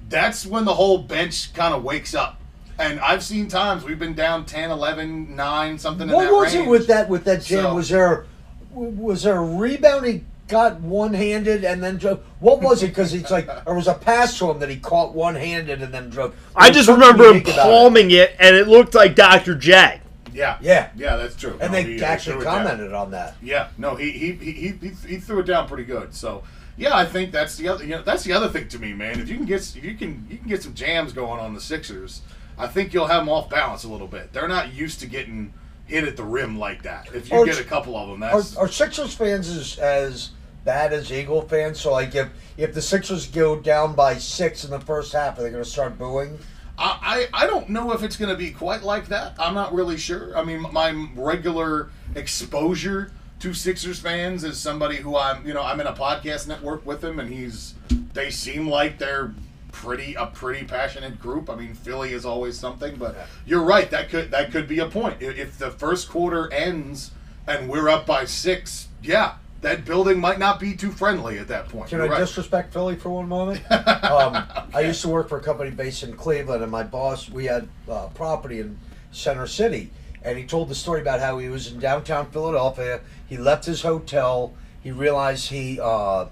that's 0.09 0.45
when 0.45 0.65
the 0.65 0.75
whole 0.75 0.99
bench 0.99 1.55
kind 1.55 1.75
of 1.75 1.85
wakes 1.85 2.15
up. 2.15 2.41
And 2.77 2.99
I've 2.99 3.23
seen 3.23 3.47
times 3.47 3.85
we've 3.85 4.01
been 4.01 4.15
down 4.15 4.47
10, 4.47 4.73
11, 4.73 5.37
9, 5.37 5.79
something 5.79 6.09
What 6.09 6.33
was 6.33 6.55
range. 6.55 6.67
it 6.67 6.71
with 6.71 6.87
that 6.89 7.09
with 7.09 7.23
that 7.25 7.45
jam? 7.45 7.63
So- 7.63 7.75
was 7.75 7.89
there 7.89 8.27
was 8.75 9.23
there 9.23 9.37
a 9.37 9.45
rebound 9.45 10.07
he 10.07 10.25
got 10.49 10.81
one-handed 10.81 11.65
and 11.65 11.83
then 11.83 11.97
drove? 11.97 12.21
What 12.41 12.61
was 12.61 12.83
it? 12.83 12.89
Because 12.89 13.15
it's 13.15 13.31
like 13.31 13.47
there 13.65 13.75
was 13.75 13.87
a 13.89 13.95
pass 13.95 14.39
to 14.39 14.51
him 14.51 14.59
that 14.61 14.69
he 14.71 14.77
caught 14.77 15.15
one-handed 15.15 15.83
and 15.83 15.93
then 15.95 16.11
drove. 16.11 16.35
I 16.57 16.71
just 16.71 16.89
remember 16.89 17.25
him 17.25 17.37
unique 17.39 17.49
about 17.55 17.69
it. 17.69 17.71
palming 17.71 18.11
it, 18.11 18.35
and 18.39 18.55
it 18.57 18.69
looked 18.69 18.95
like 18.95 19.15
Dr. 19.15 19.55
J. 19.55 20.01
Yeah, 20.33 20.59
Yeah. 20.61 20.89
yeah, 20.97 21.17
that's 21.17 21.37
true. 21.37 21.57
And 21.61 21.73
No, 21.73 21.79
they 21.79 21.85
he- 21.85 21.95
uh, 21.95 21.99
he 21.99 22.05
actually 22.05 22.33
threw 22.35 22.43
it 22.43 22.45
down. 22.45 22.65
commented 22.67 22.93
on 22.93 23.13
that. 23.13 23.37
Yeah, 23.41 23.69
no, 23.79 23.95
he 23.95 24.11
he, 24.11 24.33
he, 24.33 24.51
he, 24.53 24.69
he 24.69 24.89
he 25.09 25.17
threw 25.19 25.39
it 25.41 25.47
down 25.47 25.69
pretty 25.69 25.85
good. 25.85 26.13
So 26.13 26.43
yeah, 26.77 26.97
I 26.97 27.05
think 27.07 27.31
that's 27.31 27.55
the 27.57 27.69
other 27.69 27.85
you 27.85 27.91
know 27.91 28.03
that's 28.03 28.25
the 28.25 28.33
other 28.33 28.49
thing 28.49 28.67
to 28.69 28.79
me, 28.81 28.93
man. 28.95 29.21
If 29.21 29.29
you 29.29 29.37
can 29.37 29.47
get 29.47 29.61
if 29.77 29.85
you 29.85 29.95
can 29.95 30.27
you 30.29 30.39
can 30.39 30.49
get 30.49 30.61
some 30.63 30.75
jams 30.75 31.13
going 31.13 31.39
on 31.39 31.55
the 31.55 31.61
Sixers, 31.61 32.23
I 32.59 32.67
think 32.67 32.93
you'll 32.93 33.07
have 33.07 33.21
them 33.23 33.29
off 33.29 33.49
balance 33.49 33.85
a 33.85 33.89
little 33.89 34.09
bit. 34.09 34.33
They're 34.33 34.49
not 34.49 34.75
used 34.75 34.99
to 35.01 35.07
getting 35.07 35.53
hit 35.87 36.05
at 36.05 36.17
the 36.17 36.25
rim 36.25 36.59
like 36.59 36.83
that. 36.83 37.09
If 37.15 37.31
you 37.31 37.39
Are- 37.39 37.45
get 37.45 37.61
a 37.61 37.65
couple 37.65 37.97
of 37.97 38.09
them, 38.09 38.23
Are, 38.23 38.33
that's 38.37 38.57
are 38.57 38.69
Sixers 38.69 39.15
fans 39.15 39.49
as, 39.49 39.79
as 39.79 40.31
bad 40.65 40.93
as 40.93 41.13
Eagle 41.13 41.43
fans? 41.43 41.81
So 41.81 41.93
like 41.93 42.15
if 42.15 42.29
if 42.57 42.75
the 42.75 42.83
Sixers 42.83 43.27
go 43.27 43.59
down 43.59 43.95
by 43.95 44.17
six 44.17 44.65
in 44.65 44.71
the 44.71 44.81
first 44.81 45.13
half, 45.13 45.39
are 45.39 45.43
they 45.43 45.51
going 45.51 45.63
to 45.65 45.69
start 45.69 45.99
booing? 45.99 46.39
I, 46.79 47.29
I 47.33 47.45
I 47.45 47.47
don't 47.47 47.69
know 47.69 47.93
if 47.93 48.03
it's 48.03 48.17
going 48.17 48.31
to 48.31 48.37
be 48.37 48.51
quite 48.51 48.83
like 48.83 49.07
that. 49.09 49.35
I'm 49.39 49.55
not 49.55 49.75
really 49.75 49.97
sure. 49.97 50.37
I 50.37 50.43
mean, 50.45 50.63
my 50.73 51.09
regular 51.15 51.91
exposure 52.15 53.13
to 53.41 53.53
Sixers 53.53 53.99
fans 54.01 54.43
is 54.43 54.59
somebody 54.59 54.97
who 54.97 55.17
I'm, 55.17 55.47
you 55.47 55.53
know, 55.53 55.63
I'm 55.63 55.81
in 55.81 55.87
a 55.87 55.93
podcast 55.93 56.49
network 56.49 56.87
with 56.87 57.05
him, 57.05 57.19
and 57.21 57.29
he's. 57.33 57.75
They 58.15 58.31
seem 58.31 58.69
like 58.69 58.99
they're 58.99 59.35
pretty 59.75 60.15
a 60.15 60.27
pretty 60.27 60.65
passionate 60.65 61.19
group. 61.19 61.51
I 61.51 61.57
mean, 61.57 61.75
Philly 61.75 62.13
is 62.13 62.25
always 62.25 62.59
something, 62.59 62.97
but 62.97 63.17
you're 63.45 63.63
right. 63.63 63.91
That 63.91 64.09
could 64.09 64.31
that 64.31 64.53
could 64.53 64.69
be 64.69 64.79
a 64.79 64.87
point. 64.87 65.21
If, 65.21 65.59
the 65.59 65.71
first 65.71 66.09
quarter 66.09 66.51
ends 66.53 67.11
and 67.47 67.69
we're 67.69 67.89
up 67.89 68.07
by 68.07 68.25
six, 68.25 68.89
yeah, 69.03 69.35
that 69.61 69.85
building 69.85 70.21
might 70.21 70.39
not 70.39 70.61
be 70.61 70.77
too 70.77 70.93
friendly 70.93 71.39
at 71.39 71.49
that 71.49 71.69
point. 71.69 71.91
Can 71.91 71.99
You're 71.99 72.07
I 72.07 72.11
right. 72.11 72.19
disrespect 72.21 72.73
Philly 72.73 72.97
for 72.97 73.11
one 73.11 73.29
moment? 73.29 73.61
um, 73.71 74.47
I 74.73 74.81
used 74.81 75.03
to 75.03 75.09
work 75.09 75.29
for 75.29 75.39
a 75.39 75.43
company 75.43 75.71
based 75.71 76.03
in 76.03 76.17
Cleveland, 76.17 76.63
and 76.63 76.71
my 76.71 76.83
boss, 76.85 77.29
we 77.29 77.47
had 77.47 77.69
uh, 77.91 78.07
property 78.09 78.61
in 78.61 78.79
Center 79.11 79.47
City, 79.47 79.91
and 80.23 80.39
he 80.39 80.45
told 80.45 80.69
the 80.69 80.75
story 80.75 81.01
about 81.01 81.21
how 81.21 81.39
he 81.39 81.49
was 81.49 81.73
in 81.73 81.79
downtown 81.79 82.31
Philadelphia. 82.31 83.01
He 83.27 83.37
left 83.37 83.65
his 83.65 83.83
hotel. 83.83 84.55
He 84.83 84.93
realized 84.93 85.49
he 85.49 85.81
uh, 85.81 86.27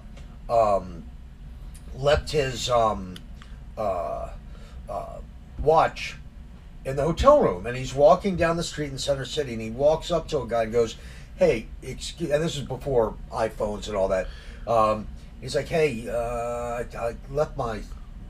um, 0.49 1.03
left 1.95 2.31
his 2.31 2.69
um, 2.69 3.15
uh, 3.77 4.29
uh, 4.89 5.17
watch 5.59 6.17
in 6.85 6.95
the 6.95 7.03
hotel 7.03 7.41
room, 7.41 7.65
and 7.65 7.77
he's 7.77 7.93
walking 7.93 8.35
down 8.35 8.57
the 8.57 8.63
street 8.63 8.91
in 8.91 8.97
Center 8.97 9.25
City, 9.25 9.53
and 9.53 9.61
he 9.61 9.69
walks 9.69 10.11
up 10.11 10.27
to 10.29 10.41
a 10.41 10.47
guy 10.47 10.63
and 10.63 10.71
goes, 10.71 10.95
"Hey, 11.35 11.67
excuse," 11.81 12.29
and 12.31 12.43
this 12.43 12.57
is 12.57 12.63
before 12.63 13.15
iPhones 13.31 13.87
and 13.87 13.95
all 13.95 14.09
that. 14.09 14.27
Um, 14.67 15.07
he's 15.41 15.55
like, 15.55 15.67
"Hey, 15.67 16.07
uh, 16.09 16.83
I, 16.83 16.85
I 16.97 17.15
left 17.29 17.57
my 17.57 17.81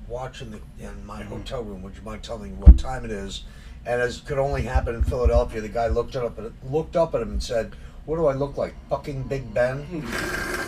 watch 0.07 0.41
in 0.41 0.51
the 0.51 0.59
in 0.79 1.05
my 1.05 1.23
hotel 1.23 1.63
room. 1.63 1.81
Would 1.83 1.95
you 1.95 2.03
mind 2.03 2.23
telling 2.23 2.51
me 2.51 2.57
what 2.57 2.77
time 2.77 3.05
it 3.05 3.11
is?" 3.11 3.43
And 3.85 4.01
as 4.01 4.21
could 4.21 4.37
only 4.37 4.61
happen 4.61 4.95
in 4.95 5.03
Philadelphia, 5.03 5.59
the 5.59 5.69
guy 5.69 5.87
looked 5.87 6.15
up 6.15 6.39
at 6.39 6.51
looked 6.71 6.95
up 6.95 7.13
at 7.15 7.21
him 7.21 7.31
and 7.31 7.43
said, 7.43 7.75
"What 8.05 8.17
do 8.17 8.25
I 8.27 8.33
look 8.33 8.57
like, 8.57 8.73
fucking 8.89 9.23
Big 9.23 9.53
Ben?" 9.53 9.85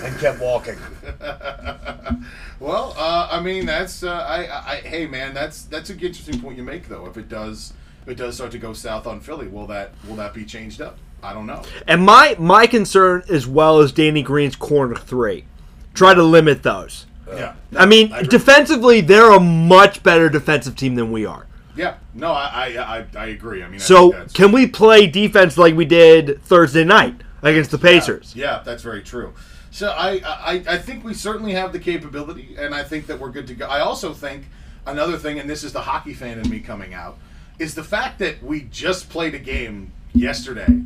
and 0.04 0.18
kept 0.20 0.40
walking. 0.40 0.78
well, 2.60 2.94
uh, 2.98 3.28
I 3.32 3.40
mean, 3.42 3.66
that's 3.66 4.04
uh, 4.04 4.12
I, 4.12 4.74
I. 4.74 4.76
Hey, 4.78 5.06
man, 5.08 5.34
that's 5.34 5.64
that's 5.64 5.90
an 5.90 6.00
interesting 6.00 6.40
point 6.40 6.58
you 6.58 6.64
make, 6.64 6.88
though. 6.88 7.06
If 7.08 7.18
it 7.18 7.30
does, 7.30 7.74
if 8.04 8.10
it 8.10 8.16
does 8.16 8.36
start 8.36 8.52
to 8.52 8.58
go 8.60 8.74
south 8.74 9.08
on 9.08 9.20
Philly, 9.22 9.48
will 9.48 9.68
that 9.68 9.92
will 10.08 10.16
that 10.18 10.34
be 10.34 10.46
changed 10.46 10.82
up? 10.82 10.98
I 11.24 11.34
don't 11.34 11.48
know. 11.48 11.64
And 11.88 12.04
my 12.06 12.36
my 12.40 12.68
concern 12.68 13.24
as 13.30 13.48
well 13.48 13.80
is 13.82 13.92
Danny 13.92 14.22
Green's 14.22 14.56
corner 14.56 14.96
three. 14.96 15.46
Try 15.94 16.14
to 16.14 16.24
limit 16.24 16.62
those. 16.64 17.06
yeah, 17.28 17.56
I 17.76 17.86
mean, 17.86 18.12
I 18.14 18.22
defensively, 18.22 19.02
they're 19.02 19.32
a 19.32 19.40
much 19.40 20.04
better 20.04 20.30
defensive 20.30 20.76
team 20.76 20.96
than 20.96 21.12
we 21.12 21.26
are. 21.26 21.48
yeah. 21.76 21.96
No, 22.14 22.32
I 22.32 22.76
I, 22.78 22.98
I, 23.00 23.06
I 23.18 23.26
agree. 23.28 23.64
I 23.64 23.68
mean, 23.68 23.76
I 23.80 23.84
So, 23.84 24.02
think 24.02 24.14
that's- 24.14 24.34
can 24.34 24.52
we 24.52 24.68
play 24.68 25.08
defense 25.08 25.58
like 25.58 25.74
we 25.76 25.86
did 25.86 26.42
Thursday 26.44 26.84
night 26.84 27.22
against 27.46 27.72
the 27.72 27.78
Pacers? 27.78 28.36
Yeah, 28.36 28.62
that's 28.66 28.84
very 28.84 29.02
true. 29.02 29.34
So 29.72 29.90
I, 29.90 30.22
I 30.26 30.64
I 30.68 30.78
think 30.78 31.04
we 31.04 31.14
certainly 31.14 31.54
have 31.54 31.72
the 31.74 31.80
capability, 31.80 32.56
and 32.58 32.74
I 32.74 32.84
think 32.84 33.08
that 33.08 33.20
we're 33.20 33.32
good 33.32 33.48
to 33.48 33.56
go. 33.56 33.66
I 33.68 33.80
also 33.80 34.14
think 34.14 34.46
another 34.86 35.18
thing, 35.18 35.40
and 35.40 35.50
this 35.50 35.64
is 35.64 35.74
the 35.74 35.82
hockey 35.82 36.14
fan 36.14 36.40
in 36.40 36.50
me 36.50 36.60
coming 36.60 36.94
out, 36.94 37.18
is 37.60 37.76
the 37.76 37.84
fact 37.84 38.20
that 38.20 38.42
we 38.44 38.62
just 38.72 39.10
played 39.10 39.36
a 39.36 39.40
game 39.40 39.92
yesterday, 40.14 40.82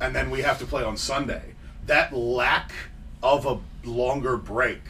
and 0.00 0.14
then 0.14 0.30
we 0.30 0.42
have 0.42 0.58
to 0.58 0.66
play 0.66 0.82
on 0.82 0.96
Sunday. 0.96 1.54
That 1.86 2.12
lack 2.12 2.72
of 3.22 3.46
a 3.46 3.58
longer 3.86 4.36
break, 4.36 4.82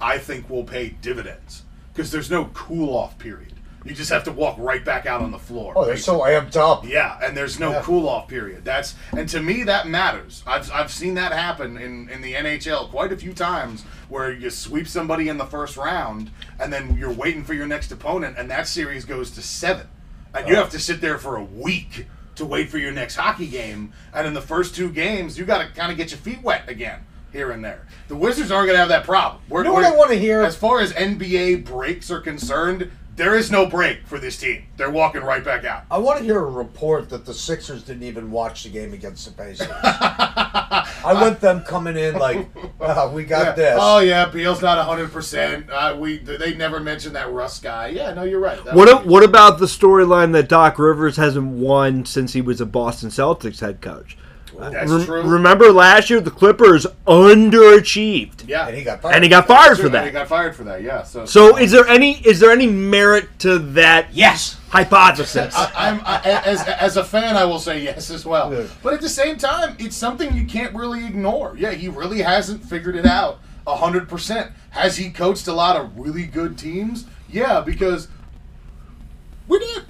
I 0.00 0.18
think, 0.18 0.50
will 0.50 0.64
pay 0.64 0.90
dividends 1.00 1.62
because 1.92 2.10
there's 2.10 2.30
no 2.30 2.46
cool 2.46 2.96
off 2.96 3.18
period. 3.18 3.54
You 3.84 3.94
just 3.94 4.10
have 4.10 4.24
to 4.24 4.32
walk 4.32 4.56
right 4.58 4.84
back 4.84 5.06
out 5.06 5.20
on 5.22 5.30
the 5.30 5.38
floor. 5.38 5.72
Oh, 5.76 5.84
they're 5.84 5.96
so 5.96 6.20
amped 6.20 6.56
up. 6.56 6.84
Yeah, 6.86 7.18
and 7.22 7.36
there's 7.36 7.58
no 7.60 7.70
Yeah. 7.70 7.82
cool 7.82 8.08
off 8.08 8.26
period. 8.28 8.64
That's 8.64 8.94
and 9.16 9.28
to 9.30 9.40
me 9.40 9.62
that 9.64 9.86
matters. 9.86 10.42
I've, 10.46 10.70
I've 10.72 10.90
seen 10.90 11.14
that 11.14 11.32
happen 11.32 11.76
in, 11.78 12.08
in 12.08 12.20
the 12.20 12.34
NHL 12.34 12.90
quite 12.90 13.12
a 13.12 13.16
few 13.16 13.32
times 13.32 13.84
where 14.08 14.32
you 14.32 14.50
sweep 14.50 14.88
somebody 14.88 15.28
in 15.28 15.38
the 15.38 15.46
first 15.46 15.76
round 15.76 16.30
and 16.58 16.72
then 16.72 16.96
you're 16.98 17.12
waiting 17.12 17.44
for 17.44 17.54
your 17.54 17.66
next 17.66 17.92
opponent 17.92 18.36
and 18.36 18.50
that 18.50 18.66
series 18.66 19.04
goes 19.04 19.30
to 19.32 19.42
seven. 19.42 19.86
And 20.34 20.48
you 20.48 20.54
uh. 20.54 20.58
have 20.58 20.70
to 20.70 20.78
sit 20.80 21.00
there 21.00 21.16
for 21.18 21.36
a 21.36 21.44
week 21.44 22.06
to 22.34 22.44
wait 22.44 22.68
for 22.70 22.78
your 22.78 22.92
next 22.92 23.16
hockey 23.16 23.46
game. 23.46 23.92
And 24.12 24.26
in 24.26 24.34
the 24.34 24.42
first 24.42 24.74
two 24.74 24.90
games, 24.90 25.38
you 25.38 25.44
got 25.44 25.58
to 25.66 25.72
kind 25.72 25.90
of 25.90 25.96
get 25.96 26.10
your 26.10 26.18
feet 26.18 26.42
wet 26.42 26.68
again 26.68 27.00
here 27.32 27.50
and 27.52 27.64
there. 27.64 27.86
The 28.08 28.16
Wizards 28.16 28.50
aren't 28.50 28.66
going 28.66 28.74
to 28.76 28.80
have 28.80 28.88
that 28.90 29.04
problem. 29.04 29.42
We're, 29.48 29.60
You 29.60 29.64
know 29.68 29.72
what 29.74 29.82
we're- 29.84 29.94
I 29.94 29.96
wanna 29.96 30.14
hear? 30.14 30.42
As 30.42 30.56
far 30.56 30.80
as 30.80 30.92
NBA 30.94 31.64
breaks 31.64 32.10
are 32.10 32.20
concerned, 32.20 32.90
there 33.18 33.36
is 33.36 33.50
no 33.50 33.66
break 33.66 34.06
for 34.06 34.18
this 34.18 34.38
team. 34.38 34.64
They're 34.78 34.90
walking 34.90 35.20
right 35.22 35.44
back 35.44 35.64
out. 35.66 35.82
I 35.90 35.98
want 35.98 36.18
to 36.18 36.24
hear 36.24 36.38
a 36.38 36.50
report 36.50 37.10
that 37.10 37.26
the 37.26 37.34
Sixers 37.34 37.82
didn't 37.82 38.04
even 38.04 38.30
watch 38.30 38.62
the 38.62 38.70
game 38.70 38.94
against 38.94 39.26
the 39.26 39.32
Pacers. 39.32 39.68
I 39.70 41.12
want 41.20 41.40
them 41.42 41.62
coming 41.62 41.96
in 41.96 42.14
like, 42.14 42.48
"Ah, 42.80 43.10
we 43.10 43.24
got 43.24 43.44
Yeah. 43.46 43.52
this. 43.52 43.78
Oh 43.80 43.98
yeah, 43.98 44.26
Beal's 44.26 44.62
not 44.62 44.84
hundred 44.84 45.12
percent. 45.12 45.68
Uh, 45.70 45.96
we 45.98 46.18
they 46.18 46.54
never 46.54 46.80
mentioned 46.80 47.14
that 47.16 47.30
Russ 47.32 47.58
guy. 47.60 47.88
Yeah, 47.88 48.14
no, 48.14 48.22
you're 48.22 48.40
right. 48.40 48.62
That 48.64 48.74
What 48.74 48.88
a- 48.88 49.06
what 49.08 49.22
about 49.24 49.58
the 49.58 49.66
storyline 49.66 50.32
that 50.32 50.48
Doc 50.48 50.78
Rivers 50.78 51.16
hasn't 51.16 51.46
won 51.58 52.04
since 52.06 52.32
he 52.32 52.40
was 52.40 52.60
a 52.60 52.66
Boston 52.66 53.10
Celtics 53.10 53.60
head 53.60 53.80
coach? 53.80 54.16
That's 54.58 54.90
Rem- 54.90 55.04
true. 55.04 55.22
Remember 55.22 55.72
last 55.72 56.10
year 56.10 56.20
the 56.20 56.30
Clippers 56.30 56.84
underachieved, 57.06 58.48
yeah, 58.48 58.66
and 58.66 58.76
he 58.76 58.82
got 58.82 59.00
fired. 59.02 59.14
and 59.14 59.24
he 59.24 59.30
got 59.30 59.46
fired 59.46 59.76
True, 59.78 59.88
for 59.90 59.96
and 59.96 60.06
He 60.06 60.10
that. 60.12 60.18
got 60.18 60.28
fired 60.28 60.56
for 60.56 60.64
that. 60.64 60.82
Yeah. 60.82 61.02
So 61.04 61.24
So 61.26 61.56
is 61.56 61.70
there 61.70 61.86
any 61.86 62.14
is 62.26 62.40
there 62.40 62.50
any 62.50 62.66
merit 62.66 63.28
to 63.40 63.58
that 63.58 64.08
yes. 64.12 64.58
hypothesis? 64.70 65.54
I, 65.56 65.70
I'm 65.76 66.00
I, 66.04 66.20
as 66.44 66.62
as 66.62 66.96
a 66.96 67.04
fan, 67.04 67.36
I 67.36 67.44
will 67.44 67.60
say 67.60 67.82
yes 67.82 68.10
as 68.10 68.26
well. 68.26 68.52
Yeah. 68.52 68.66
But 68.82 68.94
at 68.94 69.00
the 69.00 69.08
same 69.08 69.36
time, 69.38 69.76
it's 69.78 69.96
something 69.96 70.34
you 70.34 70.44
can't 70.46 70.74
really 70.74 71.06
ignore. 71.06 71.56
Yeah, 71.56 71.72
he 71.72 71.88
really 71.88 72.22
hasn't 72.22 72.64
figured 72.64 72.96
it 72.96 73.06
out 73.06 73.38
hundred 73.66 74.08
percent. 74.08 74.50
Has 74.70 74.96
he 74.96 75.10
coached 75.10 75.46
a 75.46 75.52
lot 75.52 75.76
of 75.76 75.96
really 75.98 76.24
good 76.24 76.56
teams? 76.56 77.04
Yeah, 77.28 77.60
because 77.60 78.08
we 79.46 79.58
did. 79.58 79.84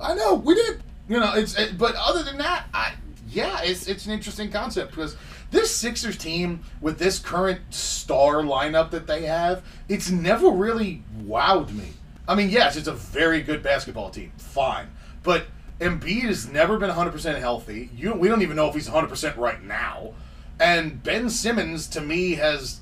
I 0.00 0.14
know 0.14 0.34
we 0.34 0.54
did. 0.54 0.82
You 1.08 1.20
know, 1.20 1.32
it's 1.34 1.56
it, 1.58 1.78
but 1.78 1.94
other 1.96 2.22
than 2.22 2.36
that, 2.38 2.66
I 2.74 2.92
yeah, 3.34 3.60
it's 3.62 3.86
it's 3.86 4.06
an 4.06 4.12
interesting 4.12 4.50
concept 4.50 4.90
because 4.90 5.16
this 5.50 5.74
Sixers 5.74 6.16
team 6.16 6.60
with 6.80 6.98
this 6.98 7.18
current 7.18 7.60
star 7.70 8.36
lineup 8.42 8.90
that 8.90 9.06
they 9.06 9.22
have, 9.22 9.62
it's 9.88 10.10
never 10.10 10.50
really 10.50 11.02
wowed 11.22 11.72
me. 11.72 11.88
I 12.26 12.34
mean, 12.34 12.50
yes, 12.50 12.76
it's 12.76 12.88
a 12.88 12.94
very 12.94 13.42
good 13.42 13.62
basketball 13.62 14.10
team, 14.10 14.32
fine, 14.38 14.88
but 15.22 15.46
Embiid 15.80 16.22
has 16.22 16.48
never 16.48 16.78
been 16.78 16.90
100% 16.90 17.38
healthy. 17.40 17.90
You 17.94 18.14
we 18.14 18.28
don't 18.28 18.42
even 18.42 18.56
know 18.56 18.68
if 18.68 18.74
he's 18.74 18.88
100% 18.88 19.36
right 19.36 19.62
now. 19.62 20.14
And 20.60 21.02
Ben 21.02 21.28
Simmons 21.28 21.88
to 21.88 22.00
me 22.00 22.34
has 22.34 22.80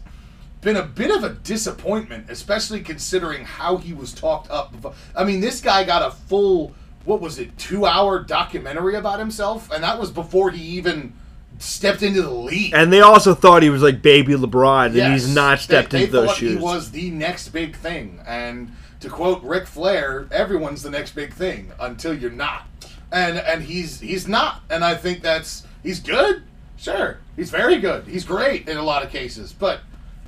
been 0.61 0.77
a 0.77 0.83
bit 0.83 1.11
of 1.11 1.25
a 1.25 1.31
disappointment, 1.31 2.31
especially 2.31 2.81
considering 2.81 3.45
how 3.45 3.79
he 3.79 3.93
was 3.93 4.13
talked 4.13 4.51
up. 4.51 4.95
I 5.17 5.25
mean, 5.25 5.41
this 5.41 5.61
guy 5.61 5.85
got 5.85 6.03
a 6.03 6.11
full 6.11 6.75
what 7.05 7.21
was 7.21 7.39
it, 7.39 7.57
two 7.59 7.87
hour 7.87 8.21
documentary 8.21 8.97
about 8.97 9.19
himself, 9.19 9.71
and 9.71 9.83
that 9.85 9.99
was 9.99 10.11
before 10.11 10.51
he 10.51 10.63
even 10.63 11.13
stepped 11.59 12.03
into 12.03 12.23
the 12.23 12.31
league. 12.31 12.73
And 12.75 12.93
they 12.93 13.01
also 13.01 13.35
thought 13.35 13.63
he 13.63 13.71
was 13.71 13.83
like 13.83 14.03
baby 14.03 14.35
LeBron, 14.35 14.99
and 14.99 15.13
he's 15.13 15.33
not 15.33 15.61
stepped 15.61 15.91
they, 15.91 16.03
into 16.03 16.13
they 16.13 16.27
those 16.27 16.37
shoes. 16.37 16.59
He 16.59 16.63
was 16.63 16.91
the 16.91 17.11
next 17.11 17.49
big 17.49 17.77
thing, 17.77 18.21
and 18.27 18.73
to 19.01 19.09
quote 19.09 19.43
Ric 19.43 19.67
Flair, 19.67 20.29
"Everyone's 20.31 20.83
the 20.83 20.91
next 20.91 21.15
big 21.15 21.33
thing 21.33 21.73
until 21.81 22.15
you're 22.15 22.31
not." 22.31 22.67
And 23.11 23.39
and 23.39 23.63
he's 23.63 24.01
he's 24.01 24.27
not, 24.27 24.63
and 24.71 24.85
I 24.85 24.95
think 24.95 25.23
that's 25.23 25.67
he's 25.83 26.01
good. 26.01 26.43
Sure, 26.77 27.19
he's 27.37 27.51
very 27.51 27.79
good. 27.79 28.07
He's 28.07 28.25
great 28.25 28.69
in 28.69 28.77
a 28.77 28.83
lot 28.83 29.05
of 29.05 29.11
cases, 29.11 29.53
but 29.53 29.81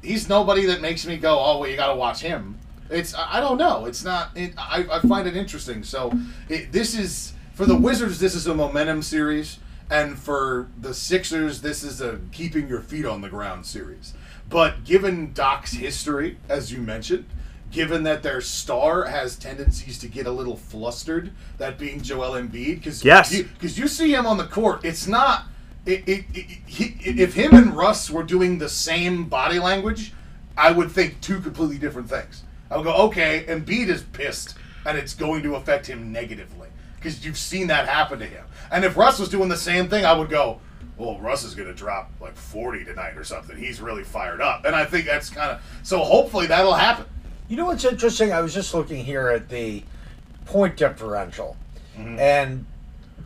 he's 0.03 0.29
nobody 0.29 0.67
that 0.67 0.81
makes 0.81 1.07
me 1.07 1.17
go, 1.17 1.39
"Oh, 1.39 1.59
well, 1.59 1.69
you 1.69 1.77
got 1.77 1.89
to 1.89 1.97
watch 1.97 2.21
him." 2.21 2.59
It's 2.95 3.15
I 3.15 3.41
don't 3.41 3.59
know. 3.59 3.87
It's 3.87 4.05
not. 4.05 4.31
It, 4.37 4.55
I 4.57 4.87
I 4.91 5.01
find 5.01 5.27
it 5.27 5.37
interesting. 5.37 5.83
So 5.83 6.13
it, 6.49 6.73
this 6.73 6.97
is 6.97 7.33
for 7.55 7.67
the 7.67 7.77
Wizards. 7.77 8.19
This 8.21 8.35
is 8.35 8.47
a 8.47 8.55
momentum 8.55 9.03
series, 9.03 9.59
and 9.91 10.19
for 10.19 10.69
the 10.81 10.95
Sixers, 10.95 11.61
this 11.61 11.83
is 11.83 12.01
a 12.01 12.21
keeping 12.33 12.69
your 12.69 12.81
feet 12.81 13.05
on 13.05 13.21
the 13.21 13.29
ground 13.29 13.67
series. 13.67 14.15
But 14.49 14.85
given 14.85 15.33
Doc's 15.33 15.73
history, 15.73 16.39
as 16.49 16.73
you 16.73 16.79
mentioned, 16.79 17.25
given 17.73 18.05
that 18.05 18.23
their 18.23 18.41
star 18.41 19.07
has 19.07 19.37
tendencies 19.37 19.99
to 19.99 20.07
get 20.07 20.27
a 20.27 20.31
little 20.31 20.57
flustered, 20.57 21.33
that 21.59 21.79
being 21.79 22.01
Joel 22.01 22.33
Embiid, 22.41 22.77
because 22.77 23.05
Yes. 23.05 23.37
because 23.37 23.77
you 23.77 23.89
see 23.89 24.15
him 24.15 24.27
on 24.27 24.37
the 24.37 24.47
court, 24.47 24.85
it's 24.85 25.09
not. 25.09 25.47
It, 25.85 26.09
it, 26.09 26.25
it, 26.33 26.47
he, 26.65 26.97
if 27.05 27.35
him 27.35 27.55
and 27.55 27.77
Russ 27.77 28.09
were 28.09 28.23
doing 28.23 28.59
the 28.59 28.69
same 28.71 29.25
body 29.25 29.59
language, 29.59 30.15
I 30.57 30.71
would 30.71 30.91
think 30.93 31.21
two 31.21 31.41
completely 31.41 31.77
different 31.77 32.09
things. 32.09 32.44
I 32.71 32.77
would 32.77 32.85
go, 32.85 32.95
okay, 33.07 33.45
Embiid 33.49 33.89
is 33.89 34.03
pissed, 34.03 34.57
and 34.87 34.99
it's 34.99 35.15
going 35.15 35.43
to 35.43 35.55
affect 35.57 35.87
him 35.87 36.13
negatively 36.13 36.69
because 36.97 37.25
you've 37.25 37.39
seen 37.39 37.67
that 37.67 37.89
happen 37.89 38.19
to 38.19 38.27
him. 38.27 38.45
And 38.71 38.85
if 38.85 38.97
Russ 38.97 39.19
was 39.19 39.29
doing 39.29 39.49
the 39.49 39.57
same 39.57 39.89
thing, 39.89 40.05
I 40.05 40.15
would 40.15 40.31
go, 40.31 40.61
well, 40.97 41.19
Russ 41.19 41.45
is 41.45 41.55
going 41.55 41.69
to 41.69 41.75
drop 41.75 42.11
like 42.21 42.37
40 42.37 42.85
tonight 42.85 43.17
or 43.17 43.25
something. 43.25 43.57
He's 43.57 43.81
really 43.81 44.05
fired 44.05 44.41
up, 44.41 44.65
and 44.65 44.75
I 44.75 44.85
think 44.85 45.07
that's 45.07 45.29
kind 45.29 45.51
of 45.51 45.63
so. 45.83 45.99
Hopefully, 45.99 46.47
that'll 46.47 46.75
happen. 46.75 47.07
You 47.49 47.57
know 47.57 47.67
what's 47.67 47.85
interesting? 47.85 48.33
I 48.33 48.41
was 48.41 48.55
just 48.55 48.73
looking 48.75 49.05
here 49.05 49.29
at 49.29 49.49
the 49.49 49.83
point 50.47 50.77
differential, 50.77 51.57
and 52.19 52.65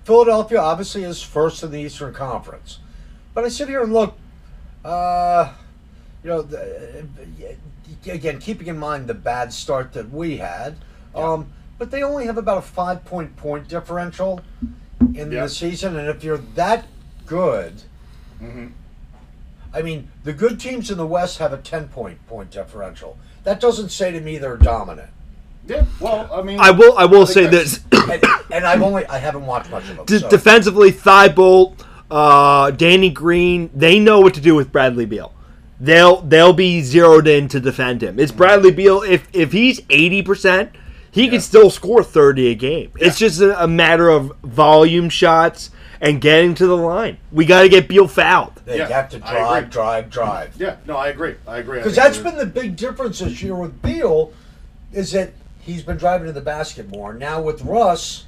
Philadelphia 0.05 0.59
obviously 0.59 1.05
is 1.05 1.23
first 1.23 1.63
in 1.63 1.71
the 1.71 1.79
Eastern 1.79 2.15
Conference. 2.15 2.79
But 3.35 3.45
I 3.45 3.49
sit 3.49 3.69
here 3.69 3.83
and 3.83 3.93
look, 3.93 4.17
uh, 4.85 5.53
you 6.25 6.31
know, 6.31 6.43
the, 6.43 7.07
again, 8.07 8.39
keeping 8.39 8.67
in 8.69 8.79
mind 8.79 9.07
the 9.07 9.15
bad 9.15 9.53
start 9.53 9.93
that 9.93 10.11
we 10.11 10.37
had, 10.39 10.77
um, 11.15 11.47
but 11.79 11.91
they 11.91 12.03
only 12.03 12.27
have 12.27 12.39
about 12.39 12.59
a 12.59 12.63
five 12.63 13.05
point 13.05 13.37
point 13.37 13.69
differential 13.69 14.41
in 15.15 15.31
Yeah. 15.33 15.43
the 15.45 15.49
season, 15.49 15.97
and 15.97 16.09
if 16.09 16.23
you're 16.25 16.39
that 16.55 16.87
good. 17.27 17.83
I 19.75 19.83
mean, 19.83 20.09
the 20.25 20.33
good 20.33 20.59
teams 20.59 20.91
in 20.91 20.97
the 20.97 21.07
West 21.07 21.39
have 21.39 21.53
a 21.53 21.59
10 21.59 21.89
point 21.89 22.27
point 22.27 22.51
differential. 22.51 23.19
That 23.45 23.61
doesn't 23.61 23.91
say 23.91 24.13
to 24.13 24.21
me 24.21 24.39
they're 24.39 24.57
dominant. 24.57 25.11
Yeah. 25.67 25.85
Well, 26.01 26.29
I 26.33 26.43
mean, 26.43 26.59
I 26.59 26.71
will. 26.71 26.97
I 26.97 27.05
will 27.05 27.27
think 27.27 27.35
say 27.35 27.47
this: 27.47 27.81
And, 27.93 28.25
and 28.51 28.65
I've 28.67 28.81
only, 28.81 29.05
I 29.07 29.19
haven't 29.19 29.45
watched 29.45 29.71
much 29.71 29.89
of 29.91 29.97
them. 29.99 30.07
D- 30.07 30.19
so- 30.19 30.29
defensively, 30.31 30.91
Thybulle, 30.93 31.75
uh, 32.11 32.71
Danny 32.71 33.11
Green, 33.11 33.69
they 33.75 33.99
know 33.99 34.21
what 34.21 34.33
to 34.35 34.41
do 34.41 34.55
with 34.55 34.73
Bradley 34.73 35.05
Beal. 35.05 35.35
They'll 35.81 36.23
they'll 36.23 36.53
be 36.53 36.81
zeroed 36.83 37.29
in 37.29 37.49
to 37.49 37.61
defend 37.61 38.03
him. 38.03 38.19
It's 38.19 38.33
Bradley 38.33 38.73
Beal. 38.73 39.03
If 39.03 39.29
if 39.33 39.53
he's 39.53 39.81
eighty 39.91 40.23
percent, 40.23 40.73
he 41.11 41.29
can 41.29 41.41
still 41.41 41.71
score 41.71 42.03
thirty 42.03 42.49
a 42.51 42.55
game. 42.55 42.91
It's 42.97 43.19
just 43.19 43.41
a, 43.41 43.63
a 43.63 43.69
matter 43.69 44.09
of 44.09 44.33
volume 44.43 45.09
shots 45.09 45.71
and 46.01 46.21
getting 46.21 46.55
to 46.57 46.67
the 46.67 46.77
line. 46.77 47.19
We 47.31 47.45
got 47.45 47.63
to 47.63 47.69
get 47.69 47.89
Beal 47.89 48.09
fouled. 48.09 48.57
They 48.65 48.79
Yeah, 48.79 48.89
have 48.89 49.09
to 49.11 49.19
drive, 49.19 49.71
drive, 49.71 50.11
drive. 50.11 50.55
yeah. 50.57 50.77
No, 50.87 50.97
I 50.97 51.09
agree. 51.09 51.35
I 51.47 51.59
agree. 51.59 51.79
Because 51.79 51.97
that's 51.97 52.19
been 52.19 52.37
the 52.37 52.47
big 52.47 52.77
difference 52.77 53.19
this 53.21 53.43
year 53.43 53.57
with 53.57 53.81
Beal, 53.83 54.33
is 54.93 55.13
that 55.13 55.33
he's 55.61 55.83
been 55.83 55.97
driving 55.97 56.27
to 56.27 56.33
the 56.33 56.41
basket 56.41 56.89
more. 56.89 57.13
Now 57.15 57.41
with 57.43 57.63
Russ, 57.63 58.27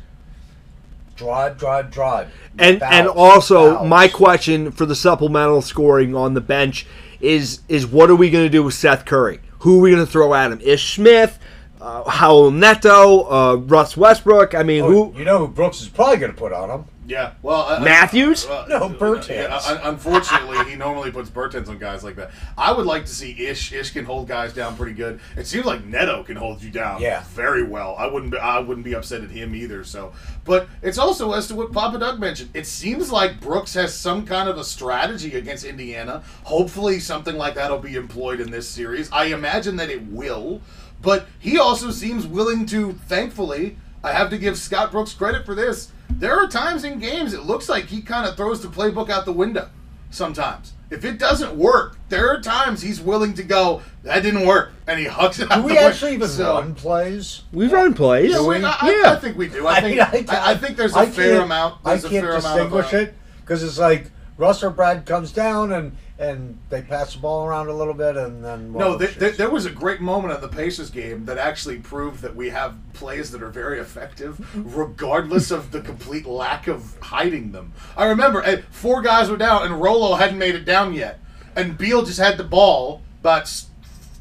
drive, 1.16 1.58
drive, 1.58 1.90
drive. 1.90 2.32
And 2.58 2.80
Fouls, 2.80 2.92
and 2.92 3.06
also 3.08 3.74
fouls. 3.76 3.88
my 3.88 4.08
question 4.08 4.72
for 4.72 4.86
the 4.86 4.96
supplemental 4.96 5.62
scoring 5.62 6.14
on 6.16 6.34
the 6.34 6.40
bench 6.40 6.86
is 7.20 7.60
is 7.68 7.86
what 7.86 8.10
are 8.10 8.16
we 8.16 8.30
going 8.30 8.44
to 8.44 8.50
do 8.50 8.62
with 8.62 8.74
Seth 8.74 9.04
Curry? 9.04 9.40
Who 9.60 9.78
are 9.78 9.82
we 9.82 9.90
going 9.90 10.04
to 10.04 10.10
throw 10.10 10.32
at 10.34 10.50
him? 10.52 10.60
Ish 10.62 10.94
Smith, 10.94 11.38
uh, 11.80 12.04
Raul 12.04 12.52
Neto, 12.54 13.22
uh, 13.30 13.54
Russ 13.56 13.96
Westbrook. 13.96 14.54
I 14.54 14.62
mean, 14.62 14.82
Oh, 14.84 15.10
who? 15.10 15.18
you 15.18 15.24
know 15.24 15.38
who 15.38 15.48
Brooks 15.48 15.80
is 15.82 15.88
probably 15.88 16.16
going 16.16 16.32
to 16.32 16.38
put 16.38 16.52
on 16.52 16.70
him? 16.70 16.84
Yeah. 17.06 17.32
Well, 17.42 17.62
I- 17.62 17.76
I- 17.76 17.80
Mathews? 17.80 18.46
uh, 18.46 18.66
No, 18.68 18.76
uh, 19.00 19.22
yeah, 19.28 19.80
unfortunately, 19.84 20.58
he 20.70 20.76
normally 20.76 21.10
puts 21.10 21.30
Bertans 21.30 21.68
on 21.68 21.78
guys 21.78 22.04
like 22.04 22.16
that. 22.16 22.30
I 22.58 22.72
would 22.72 22.86
like 22.86 23.06
to 23.06 23.12
see 23.12 23.30
Ish. 23.46 23.72
Ish 23.72 23.90
can 23.92 24.04
hold 24.04 24.28
guys 24.28 24.52
down 24.52 24.76
pretty 24.76 24.92
good. 24.92 25.18
It 25.36 25.46
seems 25.46 25.64
like 25.64 25.84
Neto 25.84 26.22
can 26.22 26.36
hold 26.36 26.62
you 26.62 26.70
down 26.70 27.00
Yeah. 27.00 27.22
very 27.34 27.62
well. 27.62 27.96
I 27.98 28.06
wouldn't. 28.06 28.32
Be, 28.32 28.38
I 28.38 28.58
wouldn't 28.58 28.84
be 28.84 28.94
upset 28.94 29.22
at 29.22 29.30
him 29.30 29.54
either. 29.54 29.82
So, 29.82 30.12
but 30.44 30.68
it's 30.82 30.98
also 30.98 31.32
as 31.32 31.48
to 31.48 31.54
what 31.54 31.72
Papa 31.72 31.98
Doug 31.98 32.20
mentioned. 32.20 32.50
It 32.54 32.66
seems 32.66 33.10
like 33.10 33.40
Brooks 33.40 33.74
has 33.74 33.94
some 33.94 34.26
kind 34.26 34.48
of 34.48 34.58
a 34.58 34.64
strategy 34.64 35.34
against 35.36 35.64
Indiana. 35.64 36.22
Hopefully, 36.44 37.00
something 37.00 37.36
like 37.36 37.54
that 37.54 37.70
will 37.70 37.78
be 37.78 37.96
employed 37.96 38.40
in 38.40 38.50
this 38.50 38.68
series. 38.68 39.08
I 39.10 39.26
imagine 39.26 39.76
that 39.76 39.90
it 39.90 40.06
will. 40.06 40.60
But 41.02 41.26
he 41.38 41.58
also 41.58 41.90
seems 41.90 42.26
willing 42.26 42.66
to. 42.66 42.92
Thankfully, 43.08 43.78
I 44.04 44.12
have 44.12 44.28
to 44.30 44.38
give 44.38 44.58
Scott 44.58 44.92
Brooks 44.92 45.14
credit 45.14 45.46
for 45.46 45.54
this. 45.54 45.88
There 46.18 46.38
are 46.38 46.46
times 46.48 46.84
in 46.84 46.98
games 46.98 47.32
it 47.34 47.44
looks 47.44 47.68
like 47.68 47.86
he 47.86 48.02
kind 48.02 48.28
of 48.28 48.36
throws 48.36 48.60
the 48.60 48.68
playbook 48.68 49.10
out 49.10 49.24
the 49.24 49.32
window. 49.32 49.68
Sometimes, 50.10 50.72
if 50.90 51.04
it 51.04 51.18
doesn't 51.18 51.56
work, 51.56 51.96
there 52.08 52.28
are 52.30 52.40
times 52.40 52.82
he's 52.82 53.00
willing 53.00 53.32
to 53.34 53.44
go. 53.44 53.80
That 54.02 54.22
didn't 54.24 54.44
work, 54.44 54.72
and 54.88 54.98
he 54.98 55.06
hugs 55.06 55.38
it 55.38 55.50
out 55.50 55.58
Do 55.58 55.62
we 55.62 55.68
the 55.68 55.74
window. 55.76 55.88
actually 55.88 56.14
even 56.14 56.28
So- 56.28 56.54
run 56.54 56.74
plays? 56.74 57.42
We 57.52 57.68
run 57.68 57.94
plays. 57.94 58.32
Yeah, 58.32 58.44
we- 58.44 58.56
I, 58.64 58.70
I- 58.80 59.00
Yeah. 59.02 59.12
I 59.12 59.16
think 59.16 59.38
we 59.38 59.48
do. 59.48 59.66
I 59.68 59.80
think 59.80 60.00
I, 60.00 60.10
mean, 60.12 60.26
I, 60.28 60.54
think 60.56 60.76
there's 60.76 60.96
a 60.96 60.98
I 61.00 61.06
fair 61.06 61.32
can't- 61.34 61.44
amount. 61.44 61.76
I 61.84 61.92
can't 61.96 62.04
a 62.06 62.08
fair 62.08 62.20
amount 62.30 62.36
of, 62.36 62.42
distinguish 62.52 62.92
uh, 62.94 62.96
it 62.96 63.14
because 63.42 63.62
it's 63.62 63.78
like 63.78 64.10
Russ 64.36 64.64
or 64.64 64.70
Brad 64.70 65.06
comes 65.06 65.30
down 65.30 65.70
and 65.72 65.96
and 66.20 66.58
they 66.68 66.82
pass 66.82 67.14
the 67.14 67.18
ball 67.18 67.46
around 67.46 67.68
a 67.68 67.72
little 67.72 67.94
bit 67.94 68.14
and 68.14 68.44
then 68.44 68.72
No, 68.72 68.78
well, 68.78 68.98
there, 68.98 69.08
shit. 69.08 69.18
there, 69.18 69.30
there 69.30 69.50
was 69.50 69.64
a 69.64 69.70
great 69.70 70.02
moment 70.02 70.34
in 70.34 70.40
the 70.42 70.48
Pacers 70.48 70.90
game 70.90 71.24
that 71.24 71.38
actually 71.38 71.78
proved 71.78 72.20
that 72.20 72.36
we 72.36 72.50
have 72.50 72.76
plays 72.92 73.30
that 73.30 73.42
are 73.42 73.48
very 73.48 73.80
effective, 73.80 74.38
regardless 74.76 75.50
of 75.50 75.72
the 75.72 75.80
complete 75.80 76.26
lack 76.26 76.68
of 76.68 76.98
hiding 77.00 77.52
them. 77.52 77.72
I 77.96 78.04
remember 78.04 78.42
eh, 78.42 78.60
four 78.70 79.00
guys 79.00 79.30
were 79.30 79.38
down, 79.38 79.62
and 79.62 79.80
Rolo 79.80 80.14
hadn't 80.16 80.36
made 80.36 80.54
it 80.54 80.66
down 80.66 80.92
yet, 80.92 81.20
and 81.56 81.78
Beal 81.78 82.04
just 82.04 82.18
had 82.20 82.36
the 82.36 82.44
ball 82.44 83.00
but 83.22 83.64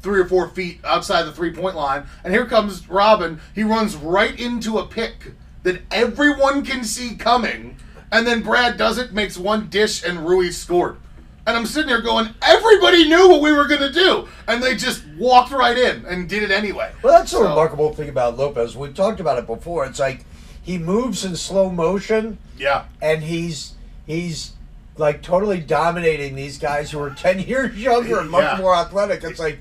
three 0.02 0.20
or 0.20 0.26
four 0.26 0.48
feet 0.48 0.80
outside 0.84 1.24
the 1.24 1.32
three 1.32 1.52
point 1.52 1.76
line, 1.76 2.04
and 2.24 2.32
here 2.32 2.46
comes 2.46 2.88
Robin. 2.88 3.40
He 3.54 3.62
runs 3.62 3.94
right 3.94 4.38
into 4.40 4.78
a 4.78 4.86
pick 4.86 5.32
that 5.64 5.82
everyone 5.90 6.64
can 6.64 6.82
see 6.82 7.14
coming, 7.14 7.76
and 8.10 8.26
then 8.26 8.40
Brad 8.40 8.78
does 8.78 8.96
it, 8.96 9.12
makes 9.12 9.36
one 9.36 9.68
dish, 9.68 10.02
and 10.02 10.26
Rui 10.26 10.50
scored. 10.50 10.96
And 11.46 11.56
I'm 11.56 11.66
sitting 11.66 11.88
there 11.88 12.02
going, 12.02 12.28
everybody 12.42 13.08
knew 13.08 13.28
what 13.28 13.40
we 13.40 13.52
were 13.52 13.66
going 13.66 13.80
to 13.80 13.92
do. 13.92 14.28
And 14.46 14.62
they 14.62 14.76
just 14.76 15.02
walked 15.18 15.50
right 15.52 15.76
in 15.76 16.04
and 16.04 16.28
did 16.28 16.42
it 16.42 16.50
anyway. 16.50 16.92
Well, 17.02 17.16
that's 17.18 17.30
the 17.32 17.38
So- 17.38 17.48
remarkable 17.48 17.92
thing 17.94 18.08
about 18.08 18.36
Lopez. 18.36 18.76
We've 18.76 18.94
talked 18.94 19.20
about 19.20 19.38
it 19.38 19.46
before. 19.46 19.84
It's 19.86 19.98
like 19.98 20.24
he 20.62 20.76
moves 20.78 21.24
in 21.24 21.34
slow 21.36 21.70
motion, 21.70 22.38
Yeah. 22.58 22.84
and 23.00 23.22
he's 23.22 23.72
he's 24.06 24.52
like 24.98 25.22
totally 25.22 25.60
dominating 25.60 26.34
these 26.34 26.58
guys 26.58 26.90
who 26.90 27.00
are 27.00 27.10
ten 27.10 27.38
years 27.40 27.76
younger 27.76 28.18
and 28.20 28.30
much 28.30 28.42
Yeah. 28.44 28.58
more 28.58 28.74
athletic. 28.76 29.24
It's 29.24 29.40
like, 29.40 29.58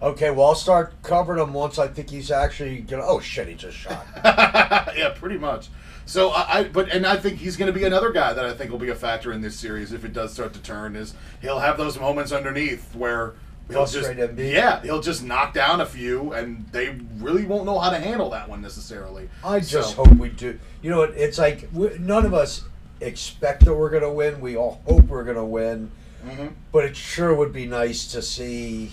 okay, 0.00 0.30
well, 0.30 0.46
I'll 0.48 0.54
start 0.54 0.92
covering 1.02 1.42
him 1.42 1.52
once 1.52 1.78
I 1.78 1.88
think 1.88 2.08
he's 2.10 2.30
actually 2.30 2.78
gonna. 2.78 3.04
Oh 3.04 3.18
shit, 3.18 3.48
he 3.48 3.54
just 3.54 3.76
shot. 3.76 4.06
yeah, 4.24 5.12
pretty 5.18 5.38
much. 5.38 5.68
So 6.06 6.30
I, 6.30 6.58
I, 6.58 6.64
but 6.64 6.88
and 6.90 7.04
I 7.04 7.16
think 7.16 7.38
he's 7.38 7.56
going 7.56 7.72
to 7.72 7.78
be 7.78 7.84
another 7.84 8.12
guy 8.12 8.32
that 8.32 8.44
I 8.44 8.54
think 8.54 8.70
will 8.70 8.78
be 8.78 8.90
a 8.90 8.94
factor 8.94 9.32
in 9.32 9.40
this 9.40 9.56
series 9.56 9.92
if 9.92 10.04
it 10.04 10.12
does 10.12 10.32
start 10.32 10.52
to 10.54 10.60
turn. 10.60 10.96
Is 10.96 11.14
he'll 11.42 11.58
have 11.58 11.76
those 11.76 11.98
moments 11.98 12.30
underneath 12.32 12.94
where 12.94 13.34
he'll 13.68 13.86
just 13.86 14.14
yeah 14.36 14.80
he'll 14.82 15.02
just 15.02 15.24
knock 15.24 15.52
down 15.52 15.80
a 15.80 15.86
few 15.86 16.32
and 16.32 16.64
they 16.70 16.96
really 17.18 17.44
won't 17.44 17.66
know 17.66 17.80
how 17.80 17.90
to 17.90 17.98
handle 17.98 18.30
that 18.30 18.48
one 18.48 18.62
necessarily. 18.62 19.28
I 19.44 19.58
just 19.60 19.96
So- 19.96 20.04
hope 20.04 20.16
we 20.16 20.28
do. 20.28 20.58
You 20.80 20.90
know, 20.90 21.02
it's 21.02 21.38
like 21.38 21.72
none 21.72 22.24
of 22.24 22.32
us 22.32 22.62
expect 23.00 23.64
that 23.64 23.74
we're 23.74 23.90
going 23.90 24.02
to 24.02 24.10
win. 24.10 24.40
We 24.40 24.56
all 24.56 24.80
hope 24.86 25.06
we're 25.08 25.24
going 25.24 25.36
to 25.36 25.44
win. 25.44 25.90
Mm-hmm. 26.24 26.46
But 26.72 26.84
it 26.84 26.96
sure 26.96 27.34
would 27.34 27.52
be 27.52 27.66
nice 27.66 28.06
to 28.12 28.22
see 28.22 28.92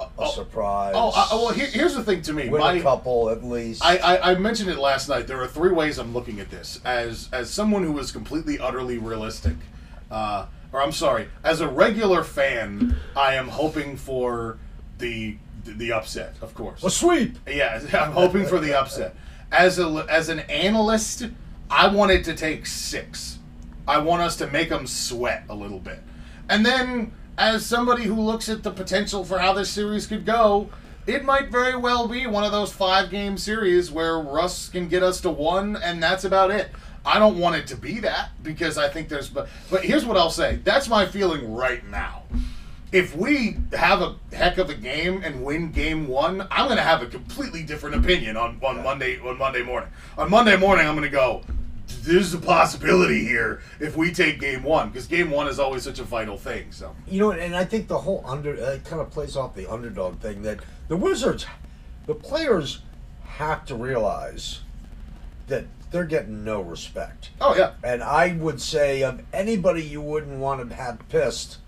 a 0.00 0.08
oh, 0.18 0.30
surprise. 0.30 0.94
Oh, 0.96 1.12
uh, 1.14 1.28
well, 1.32 1.48
here, 1.50 1.66
here's 1.66 1.94
the 1.94 2.04
thing 2.04 2.22
to 2.22 2.32
me. 2.32 2.48
win 2.48 2.60
My, 2.60 2.74
a 2.74 2.82
couple 2.82 3.30
at 3.30 3.42
least. 3.44 3.84
I, 3.84 3.96
I, 3.98 4.32
I 4.32 4.34
mentioned 4.36 4.70
it 4.70 4.78
last 4.78 5.08
night. 5.08 5.26
There 5.26 5.40
are 5.42 5.46
three 5.48 5.72
ways 5.72 5.98
I'm 5.98 6.14
looking 6.14 6.40
at 6.40 6.50
this. 6.50 6.80
As 6.84 7.28
as 7.32 7.50
someone 7.50 7.82
who 7.82 7.98
is 7.98 8.12
completely, 8.12 8.58
utterly 8.58 8.98
realistic, 8.98 9.56
uh, 10.10 10.46
or 10.72 10.82
I'm 10.82 10.92
sorry, 10.92 11.28
as 11.42 11.60
a 11.60 11.68
regular 11.68 12.22
fan, 12.22 12.96
I 13.16 13.34
am 13.34 13.48
hoping 13.48 13.96
for 13.96 14.58
the 14.98 15.36
the 15.64 15.92
upset, 15.92 16.36
of 16.40 16.54
course. 16.54 16.82
a 16.84 16.90
sweep. 16.90 17.38
Yeah, 17.46 17.80
I'm 17.92 18.12
hoping 18.12 18.46
for 18.46 18.58
the 18.58 18.74
upset. 18.74 19.16
As 19.50 19.78
a 19.78 20.06
as 20.08 20.28
an 20.28 20.40
analyst, 20.40 21.26
I 21.70 21.88
wanted 21.88 22.24
to 22.24 22.34
take 22.34 22.66
six. 22.66 23.38
I 23.86 23.98
want 23.98 24.22
us 24.22 24.36
to 24.36 24.46
make 24.46 24.68
them 24.68 24.86
sweat 24.86 25.44
a 25.48 25.54
little 25.54 25.78
bit, 25.80 26.00
and 26.48 26.64
then 26.64 27.12
as 27.38 27.64
somebody 27.64 28.02
who 28.02 28.20
looks 28.20 28.48
at 28.48 28.62
the 28.64 28.70
potential 28.70 29.24
for 29.24 29.38
how 29.38 29.54
this 29.54 29.70
series 29.70 30.06
could 30.06 30.26
go, 30.26 30.68
it 31.06 31.24
might 31.24 31.50
very 31.50 31.76
well 31.76 32.08
be 32.08 32.26
one 32.26 32.44
of 32.44 32.52
those 32.52 32.72
five 32.72 33.10
game 33.10 33.38
series 33.38 33.90
where 33.90 34.18
Russ 34.18 34.68
can 34.68 34.88
get 34.88 35.02
us 35.02 35.20
to 35.22 35.30
one, 35.30 35.76
and 35.76 36.02
that's 36.02 36.24
about 36.24 36.50
it. 36.50 36.68
I 37.06 37.18
don't 37.18 37.38
want 37.38 37.56
it 37.56 37.66
to 37.68 37.76
be 37.76 38.00
that 38.00 38.30
because 38.42 38.76
I 38.76 38.88
think 38.88 39.08
there's 39.08 39.30
but 39.30 39.48
but 39.70 39.84
here's 39.84 40.04
what 40.04 40.18
I'll 40.18 40.28
say. 40.28 40.56
That's 40.64 40.88
my 40.88 41.06
feeling 41.06 41.54
right 41.54 41.86
now 41.88 42.24
if 42.90 43.14
we 43.14 43.56
have 43.72 44.00
a 44.00 44.16
heck 44.32 44.58
of 44.58 44.70
a 44.70 44.74
game 44.74 45.22
and 45.22 45.44
win 45.44 45.70
game 45.70 46.08
one, 46.08 46.46
I'm 46.50 46.66
going 46.66 46.78
to 46.78 46.82
have 46.82 47.02
a 47.02 47.06
completely 47.06 47.62
different 47.62 47.96
opinion 47.96 48.36
on, 48.36 48.58
on 48.64 48.82
Monday 48.82 49.20
on 49.20 49.36
Monday 49.38 49.62
morning. 49.62 49.90
On 50.16 50.30
Monday 50.30 50.56
morning, 50.56 50.86
I'm 50.86 50.94
going 50.94 51.04
to 51.04 51.14
go. 51.14 51.42
There's 52.02 52.34
a 52.34 52.38
possibility 52.38 53.20
here 53.26 53.60
if 53.80 53.96
we 53.96 54.12
take 54.12 54.40
game 54.40 54.62
one 54.62 54.88
because 54.88 55.06
game 55.06 55.30
one 55.30 55.46
is 55.48 55.58
always 55.58 55.82
such 55.82 55.98
a 55.98 56.04
vital 56.04 56.36
thing. 56.36 56.70
So 56.70 56.94
You 57.06 57.20
know, 57.20 57.30
and 57.32 57.54
I 57.56 57.64
think 57.64 57.88
the 57.88 57.98
whole 57.98 58.22
under 58.26 58.52
uh, 58.52 58.72
it 58.72 58.84
kind 58.84 59.00
of 59.00 59.10
plays 59.10 59.36
off 59.36 59.54
the 59.54 59.66
underdog 59.70 60.20
thing 60.20 60.42
that 60.42 60.58
the 60.88 60.96
Wizards, 60.96 61.46
the 62.06 62.14
players 62.14 62.80
have 63.24 63.64
to 63.66 63.74
realize 63.74 64.60
that 65.48 65.64
they're 65.90 66.04
getting 66.04 66.44
no 66.44 66.60
respect. 66.60 67.30
oh 67.40 67.54
yeah, 67.56 67.72
And 67.82 68.02
I 68.02 68.32
would 68.34 68.60
say 68.60 69.02
of 69.02 69.22
anybody 69.32 69.82
you 69.82 70.02
wouldn't 70.02 70.38
want 70.38 70.68
to 70.68 70.74
have 70.76 70.98
pissed, 71.08 71.58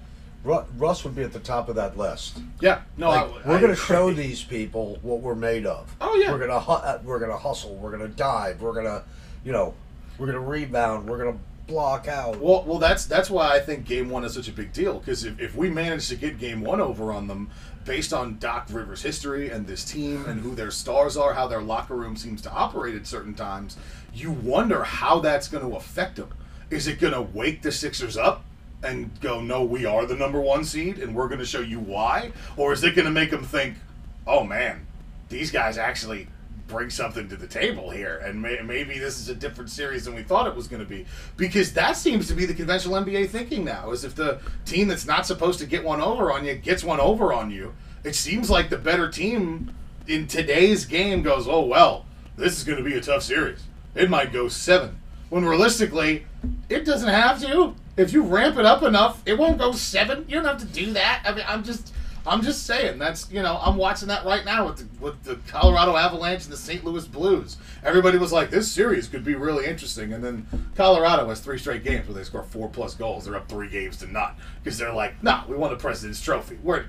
Russ 0.45 1.05
would 1.05 1.15
be 1.15 1.23
at 1.23 1.33
the 1.33 1.39
top 1.41 1.69
of 1.71 1.77
that 1.77 1.97
list. 1.97 2.39
yeah. 2.61 2.81
No, 2.99 3.09
Like, 3.09 3.25
I, 3.25 3.49
we're 3.49 3.61
going 3.61 3.75
to 3.75 3.81
show 3.81 4.13
these 4.13 4.43
people 4.43 4.99
what 5.03 5.21
we're 5.21 5.35
made 5.35 5.65
of. 5.67 5.95
Oh, 6.01 6.15
yeah. 6.15 6.31
We're 6.33 6.39
going 6.39 6.51
to 6.51 6.61
hu- 6.61 6.73
uh, 6.73 6.99
we're 7.05 7.19
going 7.19 7.31
to 7.31 7.37
hustle. 7.39 7.75
We're 7.77 7.91
going 7.97 8.03
to 8.11 8.15
dive. 8.15 8.61
We're 8.61 8.73
going 8.75 8.87
to, 8.87 9.03
you 9.45 9.53
know, 9.53 9.75
we're 10.21 10.33
to 10.33 10.41
rebound. 10.41 11.09
We're 11.09 11.25
to 11.33 11.39
block 11.67 12.07
out. 12.07 12.39
Well, 12.41 12.63
well, 12.67 12.79
that's 12.79 13.07
that's 13.07 13.31
why 13.31 13.55
I 13.55 13.61
think 13.61 13.87
Game 13.87 14.11
One 14.11 14.23
is 14.23 14.35
such 14.35 14.49
a 14.49 14.53
big 14.53 14.73
deal 14.73 14.99
because 14.99 15.25
if, 15.25 15.41
if 15.41 15.57
we 15.57 15.71
manage 15.71 16.09
to 16.09 16.17
get 16.17 16.39
Game 16.39 16.61
One 16.61 16.81
over 16.81 17.11
on 17.11 17.27
them, 17.27 17.51
based 17.87 18.13
on 18.13 18.39
Doc 18.39 18.67
Rivers' 18.71 19.03
history 19.03 19.49
and 19.49 19.67
this 19.67 19.83
team 19.83 20.27
and 20.27 20.43
who 20.43 20.55
their 20.55 20.71
stars 20.71 21.17
are, 21.17 21.33
how 21.33 21.49
their 21.49 21.63
locker 21.63 21.97
room 21.97 22.17
seems 22.17 22.43
to 22.43 22.51
operate 22.51 22.95
at 22.95 23.07
certain 23.07 23.33
times, 23.33 23.79
you 24.13 24.31
wonder 24.31 24.85
how 24.85 25.21
that's 25.21 25.49
going 25.49 25.69
to 25.69 25.77
affect 25.77 26.17
them. 26.17 26.29
Is 26.69 26.87
it 26.87 27.01
going 27.01 27.15
to 27.15 27.23
wake 27.23 27.63
the 27.63 27.73
Sixers 27.73 28.19
up 28.19 28.45
and 28.83 29.19
go, 29.21 29.41
"No, 29.41 29.65
we 29.65 29.87
are 29.87 30.05
the 30.05 30.17
number 30.17 30.41
one 30.41 30.65
seed, 30.65 30.99
and 30.99 31.15
we're 31.15 31.29
going 31.29 31.41
to 31.41 31.47
show 31.47 31.61
you 31.61 31.81
why," 31.81 32.33
or 32.59 32.75
is 32.75 32.85
it 32.85 32.95
going 32.95 33.07
to 33.07 33.11
make 33.11 33.31
them 33.31 33.45
think, 33.45 33.77
"Oh 34.27 34.45
man, 34.45 34.87
these 35.31 35.51
guys 35.51 35.79
actually 35.79 36.27
bring 36.71 36.91
something 36.91 37.29
to 37.29 37.37
the 37.37 37.47
table 37.47 37.91
here, 37.91 38.19
and 38.19 38.41
may, 38.41 38.61
maybe 38.63 38.99
this 38.99 39.19
is 39.19 39.29
a 39.29 39.35
different 39.35 39.71
series 39.71 40.05
than 40.05 40.15
we 40.15 40.23
thought 40.23 40.47
it 40.47 40.55
was 40.55 40.69
going 40.69 40.83
to 40.83 40.89
be. 40.89 41.05
Because 41.37 41.73
that 41.75 41.97
seems 41.97 42.29
to 42.29 42.35
be 42.35 42.47
the 42.47 42.55
conventional 42.55 43.03
NBA 43.03 43.29
thinking 43.29 43.65
now. 43.65 43.91
Is 43.91 44.05
if 44.05 44.15
the 44.15 44.41
team 44.65 44.89
that's 44.89 45.07
not 45.07 45.27
supposed 45.27 45.59
to 45.59 45.67
get 45.67 45.85
one 45.85 46.01
over 46.01 46.33
on 46.33 46.45
you 46.45 46.55
gets 46.55 46.85
one 46.85 47.01
over 47.01 47.33
on 47.33 47.51
you, 47.51 47.75
it 48.05 48.15
seems 48.15 48.49
like 48.49 48.71
the 48.71 48.79
better 48.79 49.11
team 49.11 49.75
in 50.07 50.27
today's 50.27 50.85
game 50.87 51.23
goes, 51.23 51.47
oh 51.47 51.65
well, 51.65 52.07
this 52.37 52.57
is 52.57 52.65
going 52.65 52.79
to 52.79 52.85
be 52.85 52.97
a 52.97 53.01
tough 53.01 53.23
series. 53.23 53.65
It 53.95 54.09
might 54.09 54.33
go 54.33 54.49
seven. 54.49 55.01
When 55.29 55.45
realistically, 55.45 56.27
it 56.69 56.85
doesn't 56.85 57.09
have 57.09 57.41
to. 57.43 57.75
If 57.97 58.13
you 58.13 58.23
ramp 58.23 58.57
it 58.57 58.65
up 58.65 58.83
enough, 58.83 59.23
it 59.27 59.39
won't 59.39 59.59
go 59.59 59.73
seven. 59.73 60.25
You 60.29 60.37
don't 60.37 60.45
have 60.45 60.59
to 60.59 60.67
do 60.67 60.93
that. 60.95 61.23
I 61.25 61.35
mean, 61.35 61.45
I'm 61.47 61.63
just. 61.63 61.93
I'm 62.27 62.43
just 62.43 62.67
saying 62.67 62.99
that's 62.99 63.31
you 63.31 63.43
know 63.43 63.59
I'm 63.63 63.77
watching 63.77 64.09
that 64.09 64.25
right 64.25 64.45
now 64.45 64.67
with 64.67 64.77
the, 64.79 65.05
with 65.05 65.23
the 65.25 65.37
Colorado 65.49 65.97
Avalanche 65.97 66.45
and 66.45 66.53
the 66.53 66.57
St. 66.57 66.85
Louis 66.85 67.07
Blues. 67.07 67.57
Everybody 67.85 68.19
was 68.19 68.33
like, 68.33 68.51
this 68.51 68.71
series 68.71 69.09
could 69.09 69.25
be 69.25 69.35
really 69.35 69.67
interesting, 69.67 70.13
and 70.13 70.23
then 70.23 70.47
Colorado 70.77 71.29
has 71.29 71.41
three 71.41 71.59
straight 71.59 71.85
games 71.85 72.07
where 72.07 72.15
they 72.15 72.25
score 72.25 72.43
four 72.43 72.69
plus 72.69 72.95
goals. 72.95 73.25
They're 73.25 73.37
up 73.37 73.49
three 73.49 73.69
games 73.69 73.97
to 73.99 74.07
none 74.07 74.33
because 74.63 74.79
they're 74.79 74.93
like, 74.93 75.23
no, 75.23 75.43
we 75.49 75.57
won 75.57 75.71
the 75.71 75.77
President's 75.77 76.21
Trophy. 76.21 76.59
We're 76.63 76.85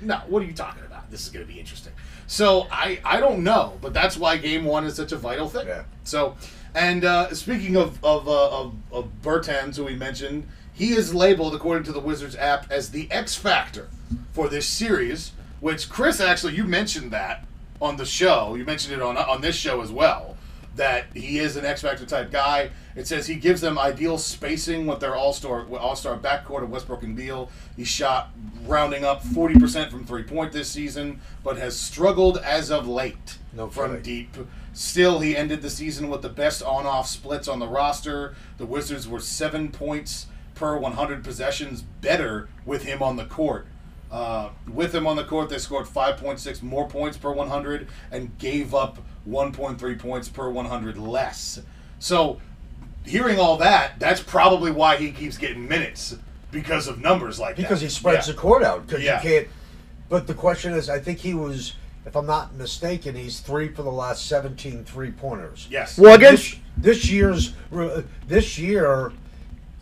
no, 0.00 0.16
what 0.26 0.42
are 0.42 0.46
you 0.46 0.52
talking 0.52 0.84
about? 0.84 1.10
This 1.10 1.22
is 1.22 1.28
going 1.28 1.46
to 1.46 1.52
be 1.52 1.58
interesting. 1.58 1.92
So 2.26 2.66
I 2.70 3.00
I 3.04 3.20
don't 3.20 3.44
know, 3.44 3.78
but 3.80 3.92
that's 3.92 4.16
why 4.16 4.36
Game 4.36 4.64
One 4.64 4.84
is 4.84 4.94
such 4.96 5.12
a 5.12 5.16
vital 5.16 5.48
thing. 5.48 5.66
Yeah. 5.66 5.84
So, 6.04 6.36
and 6.74 7.04
uh, 7.04 7.34
speaking 7.34 7.76
of 7.76 8.02
of, 8.04 8.28
uh, 8.28 8.60
of 8.60 8.74
of 8.90 9.10
Bertans, 9.22 9.76
who 9.76 9.84
we 9.84 9.94
mentioned, 9.94 10.48
he 10.72 10.92
is 10.92 11.14
labeled 11.14 11.54
according 11.54 11.84
to 11.84 11.92
the 11.92 12.00
Wizards 12.00 12.36
app 12.36 12.70
as 12.70 12.90
the 12.90 13.10
X 13.10 13.34
Factor 13.34 13.88
for 14.32 14.48
this 14.48 14.66
series. 14.66 15.32
Which 15.60 15.88
Chris, 15.88 16.20
actually, 16.20 16.56
you 16.56 16.64
mentioned 16.64 17.12
that 17.12 17.46
on 17.80 17.96
the 17.96 18.04
show. 18.04 18.54
You 18.56 18.64
mentioned 18.64 18.94
it 18.94 19.02
on 19.02 19.16
on 19.16 19.40
this 19.40 19.54
show 19.54 19.80
as 19.80 19.92
well. 19.92 20.36
That 20.74 21.06
he 21.14 21.38
is 21.38 21.56
an 21.56 21.64
X 21.66 21.82
Factor 21.82 22.06
type 22.06 22.32
guy. 22.32 22.70
It 22.96 23.06
says 23.06 23.26
he 23.26 23.34
gives 23.34 23.60
them 23.60 23.78
ideal 23.78 24.18
spacing 24.18 24.86
with 24.86 25.00
their 25.00 25.14
All 25.14 25.32
Star 25.32 25.66
All 25.76 25.94
Star 25.94 26.18
backcourt 26.18 26.62
of 26.62 26.70
Westbrook 26.70 27.02
and 27.02 27.14
Beal. 27.14 27.50
He 27.76 27.84
shot 27.84 28.30
rounding 28.66 29.04
up 29.04 29.22
forty 29.22 29.58
percent 29.58 29.90
from 29.90 30.04
three 30.04 30.22
point 30.24 30.52
this 30.52 30.70
season, 30.70 31.20
but 31.44 31.58
has 31.58 31.78
struggled 31.78 32.38
as 32.38 32.70
of 32.70 32.88
late 32.88 33.38
No 33.52 33.68
from 33.68 33.90
kidding. 33.90 34.02
deep. 34.02 34.36
Still, 34.72 35.20
he 35.20 35.36
ended 35.36 35.60
the 35.60 35.68
season 35.70 36.08
with 36.08 36.22
the 36.22 36.30
best 36.30 36.62
on-off 36.62 37.06
splits 37.06 37.46
on 37.46 37.58
the 37.58 37.68
roster. 37.68 38.34
The 38.56 38.64
Wizards 38.64 39.06
were 39.06 39.20
seven 39.20 39.70
points 39.70 40.26
per 40.62 40.76
100 40.76 41.24
possessions 41.24 41.82
better 41.82 42.48
with 42.64 42.84
him 42.84 43.02
on 43.02 43.16
the 43.16 43.24
court. 43.24 43.66
Uh, 44.12 44.50
with 44.72 44.94
him 44.94 45.08
on 45.08 45.16
the 45.16 45.24
court, 45.24 45.48
they 45.48 45.58
scored 45.58 45.86
5.6 45.86 46.62
more 46.62 46.86
points 46.86 47.16
per 47.16 47.32
100 47.32 47.88
and 48.12 48.38
gave 48.38 48.72
up 48.72 48.98
1.3 49.28 49.98
points 49.98 50.28
per 50.28 50.48
100 50.48 50.96
less. 50.96 51.60
So, 51.98 52.40
hearing 53.04 53.40
all 53.40 53.56
that, 53.56 53.98
that's 53.98 54.22
probably 54.22 54.70
why 54.70 54.98
he 54.98 55.10
keeps 55.10 55.36
getting 55.36 55.66
minutes 55.66 56.14
because 56.52 56.86
of 56.86 57.00
numbers 57.00 57.40
like 57.40 57.56
that. 57.56 57.62
because 57.62 57.80
he 57.80 57.88
spreads 57.88 58.28
Yeah. 58.28 58.34
the 58.34 58.38
court 58.38 58.62
out. 58.62 58.86
Because 58.86 59.02
Yeah. 59.02 59.20
you 59.20 59.28
can't. 59.28 59.48
But 60.08 60.28
the 60.28 60.34
question 60.34 60.74
is, 60.74 60.88
I 60.88 61.00
think 61.00 61.18
he 61.18 61.34
was, 61.34 61.72
if 62.06 62.14
I'm 62.14 62.26
not 62.26 62.54
mistaken, 62.54 63.16
he's 63.16 63.40
three 63.40 63.66
for 63.66 63.82
the 63.82 63.90
last 63.90 64.26
17 64.28 64.84
three 64.84 65.10
pointers. 65.10 65.66
Yes. 65.68 65.98
Well, 65.98 66.14
against 66.14 66.58
This, 66.76 67.00
this 67.00 67.10
year's 67.10 67.52
this 68.28 68.58
year, 68.60 69.12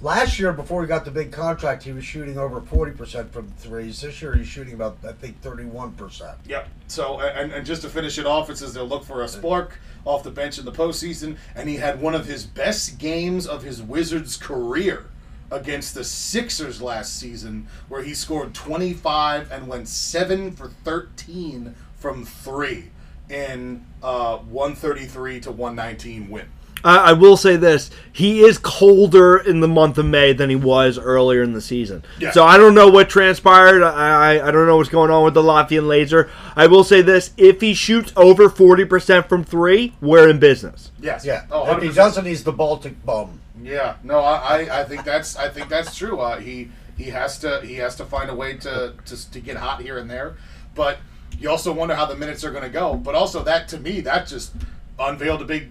last 0.01 0.39
year 0.39 0.53
before 0.53 0.83
he 0.83 0.89
got 0.89 1.05
the 1.05 1.11
big 1.11 1.33
contract, 1.33 1.83
he 1.83 1.93
was 1.93 2.05
shooting 2.05 2.39
over 2.39 2.61
40 2.61 2.93
percent 2.93 3.33
from 3.33 3.49
threes. 3.59 4.01
This 4.01 4.21
year 4.23 4.35
he's 4.35 4.47
shooting 4.47 4.75
about 4.75 4.99
I 5.07 5.13
think 5.13 5.41
31 5.41 5.93
percent. 5.93 6.39
Yep. 6.49 6.69
So, 6.89 7.21
and, 7.21 7.53
and 7.53 7.67
just 7.67 7.83
to 7.83 7.89
finish 7.89 8.19
it 8.19 8.27
off, 8.27 8.51
it 8.51 8.59
says 8.59 8.75
they'll 8.75 8.87
look 8.87 9.05
for 9.05 9.23
a 9.23 9.29
spark 9.29 9.79
off 10.05 10.23
the 10.23 10.31
bench 10.31 10.59
in 10.59 10.65
the 10.65 10.73
postseason, 10.73 11.37
and 11.55 11.69
he 11.69 11.77
had 11.77 12.01
one 12.01 12.15
of 12.15 12.27
his 12.27 12.45
best 12.45 12.99
games 12.99 13.47
of 13.47 13.63
his 13.63 13.83
Wizards 13.83 14.37
career 14.37 15.07
against 15.51 15.95
the 15.95 16.05
Sixers 16.05 16.81
last 16.81 17.19
season, 17.19 17.67
where 17.89 18.03
he 18.03 18.15
scored 18.15 18.55
25 18.55 19.51
and 19.51 19.67
went 19.67 19.89
7 19.89 20.53
for 20.53 20.69
13 20.85 21.75
from 21.97 22.25
3 22.25 22.91
in 23.29 23.85
uh, 24.03 24.39
133 24.39 25.41
to 25.41 25.51
119 25.53 26.31
win. 26.31 26.47
I, 26.85 27.11
I 27.11 27.13
will 27.13 27.37
say 27.37 27.57
this: 27.57 27.91
he 28.13 28.41
is 28.41 28.59
colder 28.59 29.39
in 29.39 29.61
the 29.61 29.69
month 29.69 29.99
of 29.99 30.07
May 30.07 30.33
than 30.33 30.51
he 30.51 30.57
was 30.57 30.99
earlier 30.99 31.43
in 31.43 31.53
the 31.53 31.61
season. 31.61 32.05
Yeah. 32.19 32.31
So 32.31 32.45
I 32.45 32.57
don't 32.59 32.75
know 32.75 32.89
what 32.89 33.09
transpired. 33.09 33.83
I, 33.83 34.37
I 34.39 34.49
I 34.49 34.51
don't 34.51 34.67
know 34.67 34.77
what's 34.77 34.89
going 34.89 35.11
on 35.11 35.25
with 35.25 35.35
the 35.35 35.43
Latvian 35.43 35.87
laser. 35.87 36.31
I 36.57 36.67
will 36.67 36.85
say 36.85 37.03
this: 37.03 37.33
if 37.37 37.61
he 37.61 37.75
shoots 37.75 38.13
over 38.17 38.49
forty 38.49 38.85
percent 38.85 39.29
from 39.29 39.45
three, 39.45 39.95
we're 40.01 40.29
in 40.29 40.39
business. 40.39 40.91
Yes. 41.01 41.25
Yeah, 41.25 41.45
Oh, 41.51 41.77
if 41.77 41.83
he 41.83 41.91
doesn't, 41.91 42.25
he's 42.25 42.45
the 42.45 42.53
Baltic 42.53 43.05
bum. 43.05 43.41
Yeah, 43.63 43.97
no, 44.03 44.21
I, 44.21 44.63
I, 44.63 44.81
I 44.81 44.85
think 44.85 45.05
that's 45.05 45.37
I 45.37 45.49
think 45.49 45.69
that's 45.69 45.95
true. 45.95 46.19
Uh, 46.21 46.39
he 46.39 46.71
he 46.97 47.05
has 47.11 47.39
to 47.41 47.61
he 47.63 47.75
has 47.77 47.97
to 47.97 48.05
find 48.05 48.31
a 48.31 48.35
way 48.35 48.57
to, 48.59 48.95
to 49.05 49.31
to 49.31 49.41
get 49.41 49.57
hot 49.57 49.83
here 49.83 49.99
and 49.99 50.11
there, 50.11 50.37
but 50.75 50.99
you 51.39 51.49
also 51.51 51.73
wonder 51.73 51.95
how 51.95 52.07
the 52.07 52.17
minutes 52.17 52.45
are 52.45 52.51
going 52.51 52.63
to 52.65 52.71
go. 52.71 52.95
But 52.95 53.15
also 53.15 53.43
that 53.45 53.69
to 53.69 53.79
me 53.79 54.01
that 54.03 54.27
just 54.27 54.53
unveiled 54.99 55.43
a 55.43 55.45
big 55.45 55.69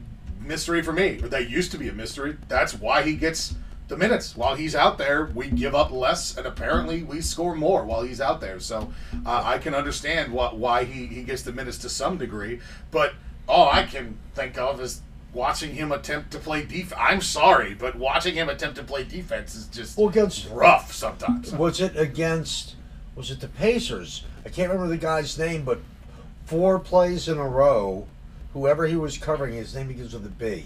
mystery 0.50 0.82
for 0.82 0.92
me. 0.92 1.20
Or 1.24 1.30
that 1.30 1.50
used 1.50 1.72
to 1.72 1.78
be 1.78 1.88
a 1.88 1.94
mystery. 1.94 2.36
That's 2.50 2.74
why 2.74 3.04
he 3.04 3.16
gets 3.16 3.56
the 3.88 3.96
minutes 3.96 4.36
while 4.36 4.56
he's 4.56 4.76
out 4.76 4.98
there. 4.98 5.30
We 5.34 5.50
give 5.50 5.74
up 5.74 5.92
less, 5.92 6.36
and 6.38 6.46
apparently 6.46 7.04
we 7.04 7.22
score 7.22 7.56
more 7.56 7.86
while 7.86 8.02
he's 8.02 8.20
out 8.20 8.42
there. 8.42 8.60
So 8.60 8.92
uh, 9.26 9.42
I 9.46 9.60
can 9.60 9.74
understand 9.74 10.34
why 10.34 10.84
he 10.84 11.06
he 11.06 11.24
gets 11.24 11.44
the 11.44 11.54
minutes 11.54 11.78
to 11.80 11.90
some 11.90 12.18
degree, 12.18 12.60
but 12.92 13.14
all 13.48 13.70
I 13.72 13.84
can 13.84 14.18
think 14.36 14.58
of 14.58 14.82
is 14.82 15.02
watching 15.34 15.76
him 15.76 15.92
attempt 15.92 16.32
to 16.32 16.40
play 16.40 16.64
defense. 16.66 17.00
I'm 17.00 17.22
sorry, 17.22 17.74
but 17.76 17.96
watching 17.96 18.34
him 18.36 18.50
attempt 18.50 18.76
to 18.78 18.84
play 18.84 19.04
defense 19.04 19.56
is 19.56 19.68
just 19.68 19.98
Well, 19.98 20.10
against 20.10 20.50
rough 20.50 20.92
sometimes. 20.92 21.52
was 21.54 21.80
it 21.80 21.96
against 21.96 22.76
was 23.16 23.30
it 23.32 23.40
the 23.40 23.48
Pacers? 23.48 24.24
I 24.46 24.50
can't 24.50 24.72
remember 24.72 24.90
the 24.90 24.98
guy's 25.02 25.38
name, 25.38 25.64
but 25.64 25.80
four 26.46 26.80
plays 26.80 27.28
in 27.28 27.38
a 27.38 27.48
row, 27.48 28.08
whoever 28.54 28.88
he 28.88 28.96
was 28.96 29.18
covering, 29.18 29.54
his 29.54 29.76
name 29.76 29.88
begins 29.88 30.14
with 30.14 30.26
a 30.26 30.30
B. 30.30 30.66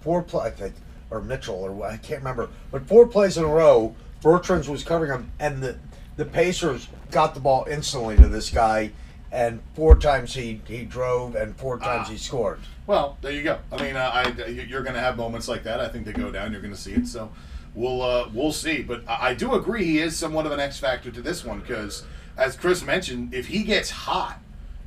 Four 0.00 0.22
play, 0.22 0.46
I 0.46 0.50
think, 0.50 0.74
or 1.10 1.20
Mitchell, 1.20 1.56
or 1.56 1.84
I 1.84 1.96
can't 1.96 2.20
remember, 2.20 2.48
but 2.70 2.86
four 2.88 3.06
plays 3.06 3.36
in 3.36 3.44
a 3.44 3.48
row, 3.48 3.94
Bertans 4.22 4.68
was 4.68 4.84
covering 4.84 5.12
him, 5.12 5.30
and 5.38 5.62
the 5.62 5.76
the 6.16 6.24
Pacers 6.24 6.88
got 7.10 7.34
the 7.34 7.40
ball 7.40 7.66
instantly 7.70 8.16
to 8.16 8.28
this 8.28 8.50
guy, 8.50 8.92
and 9.30 9.60
four 9.74 9.96
times 9.96 10.34
he 10.34 10.60
he 10.66 10.84
drove, 10.84 11.34
and 11.34 11.56
four 11.56 11.78
times 11.78 12.08
he 12.08 12.16
scored. 12.16 12.60
Well, 12.86 13.16
there 13.20 13.32
you 13.32 13.42
go. 13.42 13.58
I 13.70 13.82
mean, 13.82 13.96
uh, 13.96 14.10
I, 14.12 14.28
you're 14.48 14.82
going 14.82 14.94
to 14.94 15.00
have 15.00 15.16
moments 15.16 15.48
like 15.48 15.62
that. 15.64 15.80
I 15.80 15.88
think 15.88 16.04
they 16.04 16.12
go 16.12 16.30
down. 16.30 16.52
You're 16.52 16.60
going 16.60 16.74
to 16.74 16.80
see 16.80 16.92
it. 16.92 17.06
So 17.06 17.30
we'll 17.74 18.02
uh, 18.02 18.28
we'll 18.32 18.52
see. 18.52 18.82
But 18.82 19.08
I, 19.08 19.28
I 19.30 19.34
do 19.34 19.54
agree 19.54 19.84
he 19.84 19.98
is 20.00 20.16
somewhat 20.16 20.46
of 20.46 20.52
an 20.52 20.60
X 20.60 20.78
factor 20.78 21.10
to 21.10 21.22
this 21.22 21.44
one 21.44 21.60
because, 21.60 22.04
as 22.36 22.56
Chris 22.56 22.84
mentioned, 22.84 23.34
if 23.34 23.46
he 23.48 23.62
gets 23.62 23.90
hot, 23.90 24.40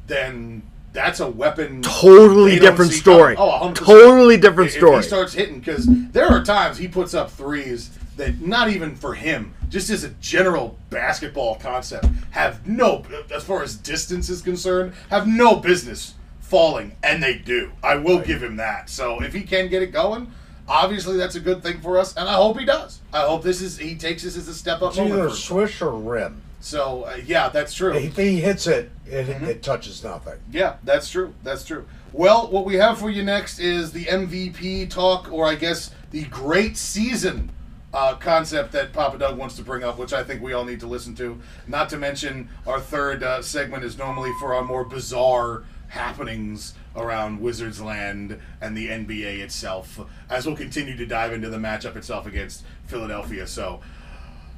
then 0.08 0.64
that's 0.96 1.20
a 1.20 1.30
weapon. 1.30 1.82
Totally 1.84 2.58
different 2.58 2.92
story. 2.94 3.36
coming. 3.36 3.52
Oh, 3.54 3.70
100%. 3.70 3.76
Totally 3.76 4.38
different 4.38 4.70
If- 4.72 4.78
story. 4.78 4.98
If 4.98 5.04
he 5.04 5.08
starts 5.10 5.34
hitting, 5.34 5.60
because 5.60 5.86
there 6.12 6.28
are 6.28 6.44
times 6.44 6.78
he 6.78 6.88
puts 6.88 7.14
up 7.14 7.30
threes 7.30 7.92
that 8.18 8.42
not 8.42 8.70
even 8.70 8.96
for 8.96 9.14
him, 9.14 9.54
just 9.70 9.90
as 9.90 10.04
a 10.06 10.10
general 10.22 10.78
basketball 10.90 11.56
concept, 11.56 12.08
have 12.32 12.66
no, 12.66 13.04
as 13.34 13.44
far 13.44 13.62
as 13.62 13.76
distance 13.76 14.30
is 14.30 14.42
concerned, 14.42 14.94
have 15.10 15.28
no 15.28 15.58
business 15.58 16.14
falling, 16.40 16.94
and 17.04 17.22
they 17.22 17.34
do. 17.36 17.72
I 17.84 17.96
will 17.96 18.20
give 18.20 18.42
him 18.42 18.56
that. 18.56 18.90
So 18.90 19.22
if 19.22 19.34
he 19.34 19.42
can 19.42 19.68
get 19.68 19.82
it 19.82 19.92
going, 19.92 20.32
obviously 20.68 21.18
that's 21.18 21.36
a 21.36 21.40
good 21.42 21.62
thing 21.62 21.82
for 21.82 21.98
us, 21.98 22.16
and 22.16 22.30
I 22.30 22.36
hope 22.36 22.58
he 22.58 22.66
does. 22.66 23.00
I 23.12 23.22
hope 23.22 23.44
this 23.44 23.62
is 23.62 23.78
he 23.78 23.96
takes 23.96 24.24
this 24.24 24.38
as 24.38 24.48
a 24.48 24.54
step 24.54 24.82
up 24.82 24.92
It's 24.92 25.00
either 25.00 25.30
For 25.30 25.36
swish 25.36 25.82
or 25.82 25.92
rim. 25.92 26.42
So 26.66 27.04
uh, 27.04 27.18
yeah, 27.24 27.50
that's 27.50 27.76
true. 27.76 27.94
If 27.94 28.18
he 28.18 28.40
hits 28.42 28.66
it, 28.66 28.90
it, 29.06 29.28
Mm-hmm. 29.28 29.46
it 29.46 29.62
touches 29.62 30.04
nothing. 30.04 30.40
Yeah, 30.52 30.78
that's 30.84 31.08
true. 31.12 31.36
That's 31.44 31.64
true. 31.64 31.86
Well, 32.12 32.50
what 32.50 32.66
we 32.66 32.74
have 32.76 32.98
for 32.98 33.12
you 33.12 33.22
next 33.24 33.60
is 33.60 33.92
the 33.92 34.06
MVP 34.06 34.90
talk, 34.90 35.32
or 35.32 35.46
I 35.46 35.54
guess 35.54 35.92
the 36.10 36.24
great 36.24 36.76
season 36.76 37.52
uh, 37.94 38.16
concept 38.16 38.72
that 38.72 38.94
Papa 38.94 39.20
Doug 39.20 39.38
wants 39.38 39.56
to 39.58 39.62
bring 39.64 39.84
up, 39.84 40.00
which 40.00 40.12
I 40.12 40.24
think 40.24 40.42
we 40.42 40.54
all 40.54 40.66
need 40.66 40.80
to 40.80 40.88
listen 40.88 41.14
to. 41.18 41.40
Not 41.68 41.88
to 41.90 41.98
mention, 41.98 42.50
our 42.66 42.80
third 42.80 43.22
uh, 43.22 43.44
segment 43.44 43.84
is 43.84 43.96
normally 44.00 44.32
for 44.40 44.56
our 44.56 44.64
more 44.64 44.84
bizarre 44.84 45.66
happenings 45.90 46.74
around 46.96 47.40
Wizards 47.42 47.80
Land 47.80 48.40
and 48.60 48.76
the 48.76 48.88
NBA 48.88 49.38
itself, 49.40 50.00
as 50.32 50.48
we'll 50.48 50.56
continue 50.56 50.98
to 50.98 51.06
dive 51.06 51.32
into 51.32 51.50
the 51.50 51.58
matchup 51.58 51.96
itself 51.96 52.26
against 52.26 52.64
Philadelphia. 52.88 53.46
So 53.46 53.82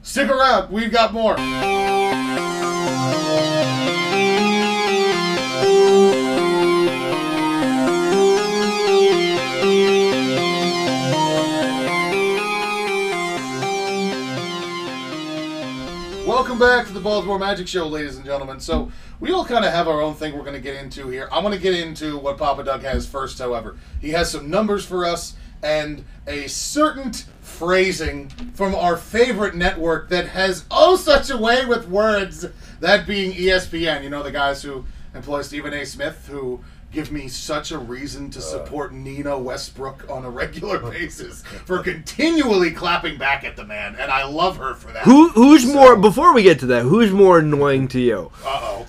stick 0.07 0.29
around, 0.29 0.71
we've 0.71 0.89
got 0.89 1.11
more. 1.11 1.35
Welcome 16.25 16.57
back 16.57 16.87
to 16.87 16.93
the 16.93 17.01
Baltimore 17.01 17.37
Magic 17.37 17.67
Show, 17.67 17.85
ladies 17.87 18.15
and 18.15 18.23
gentlemen. 18.23 18.61
So, 18.61 18.89
we 19.19 19.33
all 19.33 19.43
kind 19.43 19.65
of 19.65 19.73
have 19.73 19.89
our 19.89 20.01
own 20.01 20.13
thing 20.13 20.37
we're 20.37 20.43
going 20.43 20.53
to 20.53 20.61
get 20.61 20.81
into 20.81 21.09
here. 21.09 21.27
I'm 21.33 21.43
going 21.43 21.53
to 21.53 21.61
get 21.61 21.73
into 21.73 22.17
what 22.17 22.37
Papa 22.37 22.63
Doug 22.63 22.81
has 22.83 23.05
first, 23.05 23.39
however. 23.39 23.75
He 23.99 24.11
has 24.11 24.31
some 24.31 24.49
numbers 24.49 24.85
for 24.85 25.03
us 25.03 25.35
and 25.61 26.05
a 26.27 26.47
certain 26.47 27.11
phrasing 27.57 28.29
from 28.53 28.75
our 28.75 28.95
favorite 28.97 29.55
network 29.55 30.09
that 30.09 30.27
has 30.27 30.65
oh 30.69 30.95
such 30.95 31.29
a 31.29 31.37
way 31.37 31.65
with 31.65 31.87
words, 31.87 32.45
that 32.79 33.07
being 33.07 33.31
ESPN. 33.33 34.03
You 34.03 34.09
know, 34.09 34.23
the 34.23 34.31
guys 34.31 34.61
who 34.61 34.85
employ 35.15 35.41
Stephen 35.41 35.73
A. 35.73 35.85
Smith, 35.85 36.27
who 36.29 36.63
give 36.91 37.11
me 37.11 37.27
such 37.27 37.71
a 37.71 37.77
reason 37.77 38.29
to 38.29 38.41
support 38.41 38.93
Nina 38.93 39.37
Westbrook 39.37 40.05
on 40.09 40.23
a 40.23 40.29
regular 40.29 40.79
basis 40.91 41.41
for 41.65 41.79
continually 41.79 42.71
clapping 42.71 43.17
back 43.17 43.43
at 43.43 43.55
the 43.55 43.65
man, 43.65 43.95
and 43.99 44.11
I 44.11 44.25
love 44.25 44.57
her 44.57 44.75
for 44.75 44.91
that. 44.91 45.03
Who 45.03 45.29
who's 45.29 45.65
more 45.65 45.95
before 45.95 46.33
we 46.33 46.43
get 46.43 46.59
to 46.59 46.67
that, 46.67 46.83
who's 46.83 47.11
more 47.11 47.39
annoying 47.39 47.87
to 47.89 47.99
you? 47.99 48.31
Uh 48.45 48.59
oh. 48.61 48.87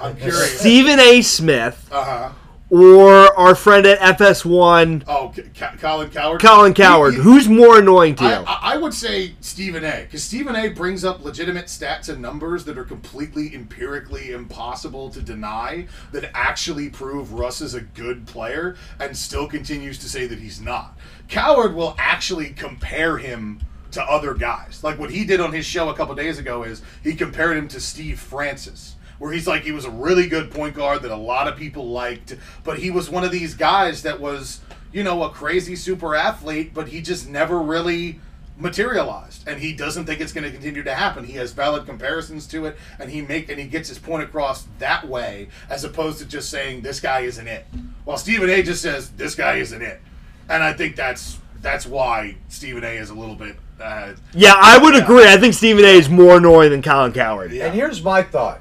I'm 0.00 0.16
curious. 0.16 0.60
Stephen 0.60 1.00
A. 1.00 1.22
Smith 1.22 1.88
Uh 1.90 2.04
huh. 2.04 2.30
Or 2.76 3.32
our 3.38 3.54
friend 3.54 3.86
at 3.86 4.00
FS1, 4.18 5.04
Oh, 5.06 5.32
C- 5.32 5.42
Colin 5.78 6.10
Cowherd. 6.10 6.40
Colin 6.40 6.74
Cowherd? 6.74 7.12
He- 7.14 7.18
he- 7.18 7.22
Who's 7.22 7.48
more 7.48 7.78
annoying 7.78 8.16
to 8.16 8.24
you? 8.24 8.30
I, 8.30 8.42
I 8.42 8.60
I 8.74 8.76
would 8.78 8.92
say 8.92 9.34
Stephen 9.40 9.84
A. 9.84 10.02
Because 10.02 10.24
Stephen 10.24 10.56
A. 10.56 10.70
brings 10.70 11.04
up 11.04 11.24
legitimate 11.24 11.66
stats 11.66 12.08
and 12.08 12.20
numbers 12.20 12.64
that 12.64 12.76
are 12.76 12.82
completely 12.82 13.54
empirically 13.54 14.32
impossible 14.32 15.08
to 15.10 15.22
deny, 15.22 15.86
that 16.10 16.28
actually 16.34 16.88
prove 16.90 17.32
Russ 17.34 17.60
is 17.60 17.74
a 17.74 17.80
good 17.80 18.26
player, 18.26 18.74
and 18.98 19.16
still 19.16 19.46
continues 19.46 19.96
to 19.98 20.08
say 20.08 20.26
that 20.26 20.40
he's 20.40 20.60
not. 20.60 20.98
Cowherd 21.28 21.76
will 21.76 21.94
actually 21.96 22.50
compare 22.50 23.18
him 23.18 23.60
to 23.92 24.02
other 24.02 24.34
guys. 24.34 24.80
Like 24.82 24.98
what 24.98 25.10
he 25.10 25.24
did 25.24 25.38
on 25.40 25.52
his 25.52 25.64
show 25.64 25.90
a 25.90 25.94
couple 25.94 26.16
days 26.16 26.40
ago 26.40 26.64
is 26.64 26.82
he 27.04 27.14
compared 27.14 27.56
him 27.56 27.68
to 27.68 27.78
Steve 27.80 28.18
Francis. 28.18 28.93
Where 29.24 29.32
he's 29.32 29.46
like 29.46 29.62
he 29.62 29.72
was 29.72 29.86
a 29.86 29.90
really 29.90 30.26
good 30.26 30.50
point 30.50 30.74
guard 30.74 31.00
that 31.00 31.10
a 31.10 31.16
lot 31.16 31.48
of 31.48 31.56
people 31.56 31.88
liked, 31.88 32.36
but 32.62 32.78
he 32.78 32.90
was 32.90 33.08
one 33.08 33.24
of 33.24 33.30
these 33.30 33.54
guys 33.54 34.02
that 34.02 34.20
was, 34.20 34.60
you 34.92 35.02
know, 35.02 35.22
a 35.22 35.30
crazy 35.30 35.76
super 35.76 36.14
athlete, 36.14 36.74
but 36.74 36.88
he 36.88 37.00
just 37.00 37.26
never 37.26 37.58
really 37.58 38.20
materialized 38.58 39.48
and 39.48 39.62
he 39.62 39.72
doesn't 39.72 40.04
think 40.04 40.20
it's 40.20 40.34
going 40.34 40.44
to 40.44 40.50
continue 40.52 40.82
to 40.84 40.94
happen 40.94 41.24
he 41.24 41.32
has 41.32 41.50
valid 41.50 41.84
comparisons 41.86 42.46
to 42.46 42.66
it 42.66 42.76
and 43.00 43.10
he 43.10 43.20
make 43.20 43.48
and 43.48 43.58
he 43.58 43.66
gets 43.66 43.88
his 43.88 43.98
point 43.98 44.22
across 44.22 44.68
that 44.78 45.08
way 45.08 45.48
as 45.68 45.82
opposed 45.82 46.20
to 46.20 46.24
just 46.24 46.48
saying 46.50 46.80
this 46.80 47.00
guy 47.00 47.20
isn't 47.22 47.48
it 47.48 47.66
while 48.04 48.16
stephen 48.16 48.48
a 48.48 48.62
just 48.62 48.80
says 48.80 49.10
this 49.16 49.34
guy 49.34 49.56
isn't 49.56 49.82
it 49.82 50.00
and 50.48 50.62
i 50.62 50.72
think 50.72 50.94
that's 50.94 51.38
that's 51.62 51.84
why 51.84 52.36
stephen 52.48 52.84
a 52.84 52.96
is 52.96 53.10
a 53.10 53.14
little 53.14 53.34
bit 53.34 53.56
uh, 53.82 54.14
yeah, 54.32 54.54
I 54.56 54.78
would 54.78 54.94
Yeah. 54.94 55.02
agree. 55.02 55.26
I 55.26 55.36
think 55.36 55.52
Stephen 55.52 55.84
A. 55.84 55.88
is 55.88 56.08
more 56.08 56.36
annoying 56.36 56.70
than 56.70 56.80
Colin 56.80 57.12
Cowherd. 57.12 57.50
Yeah. 57.50 57.66
And 57.66 57.74
here's 57.74 58.00
my 58.04 58.22
thought: 58.22 58.60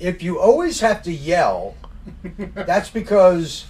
if 0.00 0.22
you 0.22 0.40
always 0.40 0.80
have 0.80 1.02
to 1.04 1.12
yell, 1.12 1.74
that's 2.54 2.90
because 2.90 3.66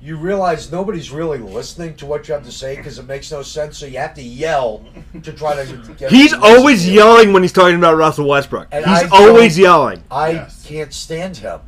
you 0.00 0.16
realize 0.16 0.72
nobody's 0.72 1.12
really 1.12 1.38
listening 1.38 1.94
to 1.96 2.06
what 2.06 2.26
you 2.26 2.34
have 2.34 2.44
to 2.44 2.50
say 2.50 2.74
because 2.74 2.98
it 2.98 3.06
makes 3.06 3.30
no 3.30 3.42
sense. 3.42 3.78
So 3.78 3.86
you 3.86 3.98
have 3.98 4.14
to 4.14 4.22
yell 4.22 4.84
to 5.22 5.32
try 5.32 5.54
to. 5.64 5.94
Get 5.96 6.10
He's 6.10 6.32
them 6.32 6.40
to 6.40 6.46
always 6.46 6.78
listen 6.80 6.88
to 6.88 6.94
yelling 6.94 7.32
when 7.32 7.42
he's 7.42 7.52
talking 7.52 7.76
about 7.76 7.96
Russell 7.96 8.26
Westbrook. 8.28 8.68
And 8.72 8.84
he's 8.84 9.04
I 9.04 9.08
always 9.12 9.56
yelling. 9.58 10.02
I 10.10 10.30
Yes. 10.32 10.64
can't 10.66 10.92
stand 10.92 11.36
him. 11.36 11.60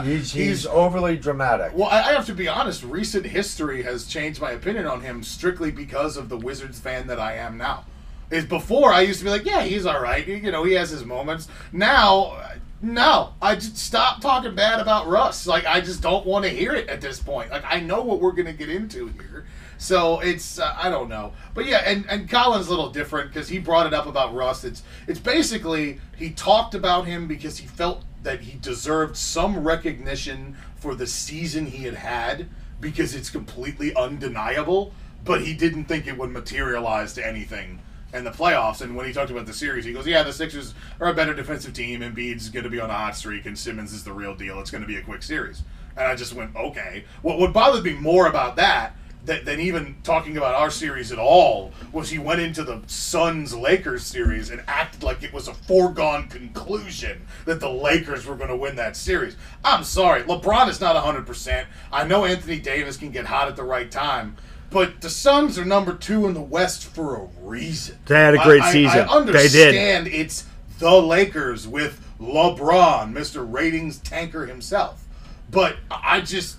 He's, 0.05 0.32
he's 0.32 0.32
He's- 0.32 0.66
overly 0.66 1.16
dramatic. 1.16 1.72
Well, 1.74 1.88
I 1.88 2.01
I 2.11 2.12
have 2.12 2.26
to 2.26 2.34
be 2.34 2.46
honest. 2.46 2.82
Recent 2.84 3.24
history 3.26 3.82
has 3.82 4.05
changed 4.07 4.40
my 4.40 4.51
opinion 4.53 4.86
on 4.86 5.01
him 5.01 5.22
strictly 5.22 5.70
because 5.70 6.16
of 6.16 6.28
the 6.28 6.36
Wizards 6.36 6.78
fan 6.78 7.07
that 7.09 7.18
I 7.18 7.32
am 7.34 7.57
now. 7.57 7.84
Is 8.30 8.44
before 8.44 8.92
I 8.92 9.00
used 9.02 9.20
to 9.20 9.24
be 9.24 9.30
like, 9.30 9.46
yeah, 9.46 9.62
he's 9.62 9.86
all 9.86 10.00
right. 10.00 10.26
You 10.26 10.50
know, 10.50 10.64
he 10.64 10.74
has 10.74 10.90
his 10.90 11.04
moments. 11.04 11.48
Now, 11.72 12.36
no, 12.80 13.32
I 13.42 13.54
just 13.56 13.76
stop 13.76 14.20
talking 14.20 14.54
bad 14.54 14.80
about 14.80 15.08
Russ. 15.08 15.46
Like, 15.46 15.66
I 15.66 15.80
just 15.80 16.00
don't 16.00 16.24
want 16.24 16.44
to 16.44 16.50
hear 16.50 16.74
it 16.74 16.88
at 16.88 17.00
this 17.00 17.18
point. 17.18 17.50
Like, 17.50 17.64
I 17.66 17.80
know 17.80 18.02
what 18.02 18.20
we're 18.20 18.32
gonna 18.32 18.52
get 18.52 18.68
into 18.68 19.08
here. 19.08 19.46
So 19.78 20.20
it's 20.20 20.58
uh, 20.58 20.76
I 20.76 20.90
don't 20.90 21.08
know, 21.08 21.32
but 21.54 21.66
yeah, 21.66 21.82
and 21.86 22.04
and 22.08 22.28
Colin's 22.28 22.66
a 22.66 22.70
little 22.70 22.90
different 22.90 23.32
because 23.32 23.48
he 23.48 23.58
brought 23.58 23.86
it 23.86 23.94
up 23.94 24.06
about 24.06 24.34
Russ. 24.34 24.64
It's 24.64 24.82
it's 25.06 25.20
basically 25.20 26.00
he 26.16 26.30
talked 26.30 26.74
about 26.74 27.06
him 27.06 27.28
because 27.28 27.58
he 27.58 27.66
felt 27.66 28.04
that 28.24 28.40
he 28.40 28.58
deserved 28.58 29.16
some 29.16 29.64
recognition 29.64 30.56
for 30.76 30.94
the 30.94 31.06
season 31.06 31.66
he 31.66 31.84
had 31.84 31.94
had 31.94 32.48
because 32.80 33.14
it's 33.14 33.30
completely 33.30 33.94
undeniable, 33.94 34.92
but 35.24 35.42
he 35.42 35.54
didn't 35.54 35.84
think 35.84 36.06
it 36.06 36.18
would 36.18 36.30
materialize 36.30 37.14
to 37.14 37.26
anything 37.26 37.80
in 38.12 38.24
the 38.24 38.30
playoffs. 38.30 38.80
And 38.80 38.96
when 38.96 39.06
he 39.06 39.12
talked 39.12 39.30
about 39.30 39.46
the 39.46 39.52
series, 39.52 39.84
he 39.84 39.92
goes, 39.92 40.06
"Yeah, 40.06 40.22
the 40.22 40.32
Sixers 40.32 40.74
are 41.00 41.09
a 41.09 41.14
better 41.14 41.34
defensive 41.34 41.74
team. 41.74 42.00
Embiid's 42.00 42.48
going 42.48 42.64
to 42.64 42.70
be 42.70 42.80
on 42.80 42.90
a 42.90 42.94
hot 42.94 43.16
streak, 43.16 43.46
and 43.46 43.59
Simmons 43.59 43.92
is 43.92 44.04
the 44.04 44.12
real 44.12 44.34
deal. 44.34 44.61
It's 44.61 44.70
going 44.70 44.82
to 44.82 44.88
be 44.88 44.96
a 44.96 45.02
quick 45.02 45.22
series." 45.22 45.62
And 45.96 46.06
I 46.06 46.14
just 46.14 46.32
went, 46.32 46.54
"Okay." 46.56 47.04
What 47.22 47.38
what 47.38 47.52
bothered 47.52 47.84
me 47.84 47.94
more 47.94 48.26
about 48.26 48.56
that 48.56 48.94
than, 49.24 49.44
than 49.44 49.61
even 49.61 49.96
talking 50.02 50.36
about 50.36 50.54
our 50.54 50.70
series 50.70 51.12
at 51.12 51.18
all 51.18 51.72
was 51.92 52.11
he 52.11 52.18
went 52.18 52.40
into 52.40 52.64
the 52.64 52.82
Suns 52.86 53.54
Lakers 53.54 54.02
series 54.02 54.50
and 54.50 54.62
acted 54.66 55.02
like 55.02 55.22
it 55.22 55.32
was 55.32 55.46
a 55.46 55.54
foregone 55.54 56.28
conclusion 56.28 57.26
that 57.44 57.61
the 57.61 57.70
Lakers 57.70 58.26
were 58.26 58.36
going 58.36 58.48
to 58.48 58.56
win 58.56 58.76
that 58.76 58.96
series. 58.96 59.36
I'm 59.64 59.84
sorry, 59.84 60.22
LeBron 60.22 60.68
is 60.68 60.80
not 60.80 60.96
100%. 60.96 61.66
I 61.92 62.04
know 62.04 62.24
Anthony 62.24 62.59
Davis 62.59 62.96
can 62.96 63.11
get 63.11 63.26
hot 63.26 63.48
at 63.48 63.56
the 63.56 63.64
right 63.64 63.90
time. 63.90 64.36
But 64.70 65.00
the 65.00 65.08
Suns 65.10 65.58
are 65.58 65.64
number 65.64 65.94
two 65.94 66.26
in 66.26 66.34
the 66.34 66.40
West 66.42 66.84
for 66.84 67.16
a 67.16 67.28
reason. 67.42 67.98
They 68.06 68.16
had 68.16 68.34
a 68.34 68.38
great 68.42 68.60
I- 68.62 68.68
I- 68.68 68.72
season. 68.72 69.08
I 69.08 69.20
They 69.24 69.48
did. 69.48 69.66
understand 69.68 70.06
it's 70.08 70.44
the 70.78 71.00
Lakers 71.00 71.66
with 71.66 72.00
LeBron, 72.20 73.12
Mr. 73.12 73.46
Ratings 73.50 73.98
tanker 73.98 74.46
himself. 74.46 75.04
But 75.50 75.76
I 75.90 76.20
just 76.20 76.56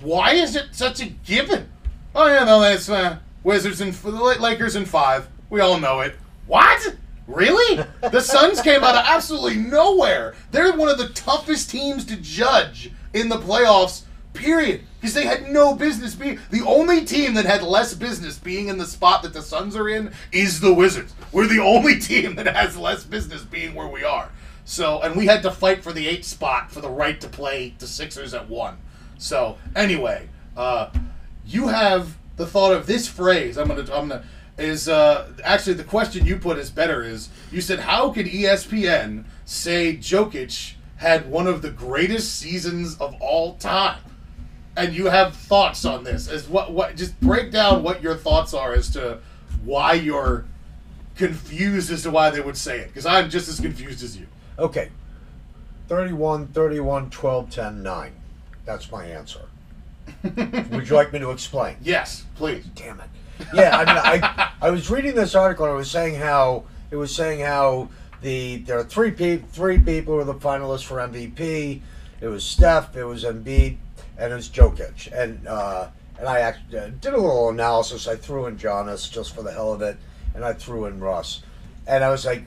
why 0.00 0.32
is 0.32 0.56
it 0.56 0.66
such 0.72 1.00
a 1.00 1.06
given? 1.06 1.68
Oh 2.14 2.26
yeah, 2.26 2.44
no, 2.44 2.60
that's 2.60 2.88
uh, 2.88 3.18
Wizards 3.44 3.80
and 3.80 3.92
the 3.94 4.10
Lakers 4.10 4.74
in 4.74 4.84
five. 4.84 5.28
We 5.50 5.60
all 5.60 5.78
know 5.78 6.00
it. 6.00 6.16
What? 6.46 6.96
Really? 7.28 7.84
The 8.10 8.20
Suns 8.20 8.60
came 8.62 8.82
out 8.82 8.96
of 8.96 9.04
absolutely 9.06 9.56
nowhere. 9.56 10.34
They're 10.50 10.72
one 10.72 10.88
of 10.88 10.98
the 10.98 11.10
toughest 11.10 11.70
teams 11.70 12.04
to 12.06 12.16
judge 12.16 12.90
in 13.12 13.28
the 13.28 13.36
playoffs. 13.36 14.02
Period. 14.34 14.82
Because 15.00 15.14
they 15.14 15.26
had 15.26 15.50
no 15.50 15.74
business 15.74 16.14
being. 16.14 16.38
The 16.50 16.64
only 16.64 17.04
team 17.04 17.34
that 17.34 17.44
had 17.44 17.62
less 17.62 17.94
business 17.94 18.38
being 18.38 18.68
in 18.68 18.78
the 18.78 18.86
spot 18.86 19.22
that 19.22 19.32
the 19.32 19.42
Suns 19.42 19.76
are 19.76 19.88
in 19.88 20.12
is 20.32 20.60
the 20.60 20.74
Wizards. 20.74 21.14
We're 21.32 21.46
the 21.46 21.62
only 21.62 21.98
team 22.00 22.34
that 22.36 22.46
has 22.46 22.76
less 22.76 23.04
business 23.04 23.42
being 23.42 23.74
where 23.74 23.88
we 23.88 24.04
are. 24.04 24.30
So, 24.64 25.00
and 25.00 25.16
we 25.16 25.26
had 25.26 25.42
to 25.44 25.50
fight 25.50 25.82
for 25.82 25.92
the 25.92 26.06
eight 26.06 26.24
spot 26.24 26.70
for 26.70 26.80
the 26.80 26.90
right 26.90 27.20
to 27.20 27.28
play 27.28 27.74
the 27.78 27.86
Sixers 27.86 28.34
at 28.34 28.50
one. 28.50 28.76
So, 29.16 29.56
anyway, 29.74 30.28
uh, 30.56 30.90
you 31.46 31.68
have 31.68 32.16
the 32.36 32.46
thought 32.46 32.72
of 32.72 32.86
this 32.86 33.08
phrase. 33.08 33.56
I'm 33.56 33.68
gonna. 33.68 33.80
I'm 33.92 34.08
gonna. 34.08 34.24
Is 34.58 34.88
uh, 34.88 35.30
actually 35.44 35.74
the 35.74 35.84
question 35.84 36.26
you 36.26 36.36
put 36.36 36.58
is 36.58 36.70
better. 36.70 37.02
Is 37.02 37.28
you 37.50 37.60
said 37.60 37.78
how 37.78 38.10
could 38.10 38.26
E 38.26 38.42
ESPN 38.42 39.24
say 39.44 39.96
Jokic 39.96 40.74
had 40.96 41.30
one 41.30 41.46
of 41.46 41.62
the 41.62 41.70
greatest 41.70 42.36
seasons 42.36 42.96
of 42.98 43.14
all 43.20 43.54
time? 43.54 44.00
And 44.78 44.94
you 44.94 45.06
have 45.06 45.34
thoughts 45.34 45.84
on 45.84 46.04
this. 46.04 46.28
As 46.28 46.48
what 46.48 46.72
what 46.72 46.96
just 46.96 47.18
break 47.20 47.50
down 47.50 47.82
what 47.82 48.02
your 48.02 48.14
thoughts 48.14 48.54
are 48.54 48.72
as 48.72 48.88
to 48.90 49.18
why 49.64 49.94
you're 49.94 50.44
confused 51.16 51.90
as 51.90 52.04
to 52.04 52.10
why 52.10 52.30
they 52.30 52.40
would 52.40 52.56
say 52.56 52.78
it 52.78 52.88
because 52.88 53.04
I'm 53.04 53.28
just 53.28 53.48
as 53.48 53.60
confused 53.60 54.02
as 54.02 54.16
you. 54.16 54.26
Okay. 54.58 54.90
31, 55.88 56.48
31, 56.48 57.10
12, 57.10 57.50
10, 57.50 57.82
9. 57.82 58.12
That's 58.66 58.92
my 58.92 59.04
answer. 59.06 59.40
Would 60.22 60.88
you 60.88 60.94
like 60.94 61.12
me 61.12 61.18
to 61.18 61.30
explain? 61.30 61.76
Yes, 61.82 62.24
please. 62.34 62.66
Damn 62.74 63.00
it. 63.00 63.08
Yeah, 63.54 63.76
I, 63.76 63.84
mean, 63.84 64.22
I, 64.26 64.50
I 64.60 64.70
was 64.70 64.90
reading 64.90 65.14
this 65.14 65.34
article 65.34 65.64
and 65.64 65.74
it 65.74 65.76
was 65.76 65.90
saying 65.90 66.16
how 66.16 66.64
it 66.90 66.96
was 66.96 67.14
saying 67.14 67.40
how 67.40 67.88
the 68.20 68.58
there 68.58 68.78
are 68.78 68.84
three 68.84 69.10
pe- 69.10 69.38
three 69.38 69.78
people 69.78 70.14
who 70.14 70.20
are 70.20 70.24
the 70.24 70.34
finalists 70.34 70.84
for 70.84 70.96
MVP. 70.96 71.80
It 72.20 72.26
was 72.26 72.44
Steph, 72.44 72.96
it 72.96 73.04
was 73.04 73.24
Embiid, 73.24 73.76
and 74.18 74.32
it 74.32 74.36
was 74.36 74.48
Jokic. 74.48 75.10
And 75.12 75.46
uh, 75.46 75.88
and 76.18 76.28
I 76.28 76.40
actually 76.40 76.78
uh, 76.78 76.88
did 77.00 77.14
a 77.14 77.16
little 77.20 77.48
analysis. 77.50 78.08
I 78.08 78.16
threw 78.16 78.46
in 78.46 78.56
Giannis 78.56 79.10
just 79.10 79.34
for 79.34 79.42
the 79.42 79.52
hell 79.52 79.72
of 79.72 79.82
it, 79.82 79.96
and 80.34 80.44
I 80.44 80.52
threw 80.52 80.86
in 80.86 81.00
Russ. 81.00 81.42
And 81.86 82.02
I 82.04 82.10
was 82.10 82.26
like, 82.26 82.44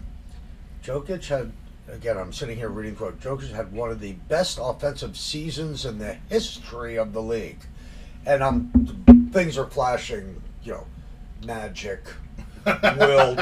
Jokic 0.84 1.26
had 1.28 1.52
again. 1.90 2.18
I'm 2.18 2.34
sitting 2.34 2.58
here 2.58 2.70
reading 2.70 2.96
quote. 2.96 3.20
Jokic 3.20 3.52
had 3.54 3.72
one 3.72 3.90
of 3.92 4.00
the 4.00 4.14
best 4.28 4.60
offensive 4.62 5.18
seasons 5.18 5.86
in 5.86 5.98
the 6.00 6.16
history 6.30 6.98
of 6.98 7.14
the 7.14 7.22
league, 7.22 7.60
and 8.26 8.44
I'm 8.44 8.70
things 9.32 9.58
are 9.58 9.68
flashing. 9.68 10.42
You 10.64 10.74
know, 10.74 10.88
Magic, 11.46 12.02
Wilt, 12.66 13.40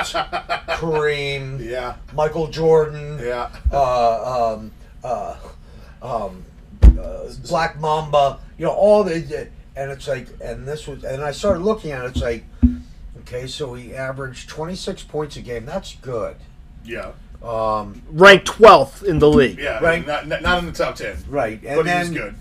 Kareem, 0.77 1.59
Yeah, 1.59 1.95
Michael 2.13 2.47
Jordan, 2.47 3.19
yeah. 3.21 3.49
uh, 3.73 4.55
um, 4.57 4.71
uh, 5.03 5.35
um, 6.01 6.45
uh, 6.99 7.31
Black 7.47 7.79
Mamba, 7.79 8.39
you 8.57 8.65
know, 8.65 8.71
all 8.71 9.03
the, 9.03 9.47
and 9.75 9.91
it's 9.91 10.07
like, 10.07 10.27
and 10.43 10.67
this 10.67 10.87
was, 10.87 11.03
and 11.03 11.23
I 11.23 11.31
started 11.31 11.61
looking 11.63 11.91
at 11.91 12.03
it, 12.05 12.09
it's 12.09 12.21
like, 12.21 12.43
okay, 13.21 13.47
so 13.47 13.73
he 13.73 13.95
averaged 13.95 14.49
26 14.49 15.03
points 15.03 15.37
a 15.37 15.41
game. 15.41 15.65
That's 15.65 15.95
good. 15.97 16.35
Yeah, 16.83 17.11
Um, 17.43 18.01
Ranked 18.11 18.47
12th 18.47 19.03
in 19.03 19.19
the 19.19 19.29
league. 19.29 19.59
yeah. 19.59 19.79
Right. 19.79 20.05
Not, 20.05 20.27
not, 20.27 20.41
not 20.41 20.59
in 20.59 20.65
the 20.65 20.71
top 20.71 20.95
ten, 20.95 21.17
right. 21.29 21.61
And 21.63 21.75
but 21.75 21.85
he 21.85 21.91
then 21.91 21.99
was 22.09 22.17
good. 22.17 22.35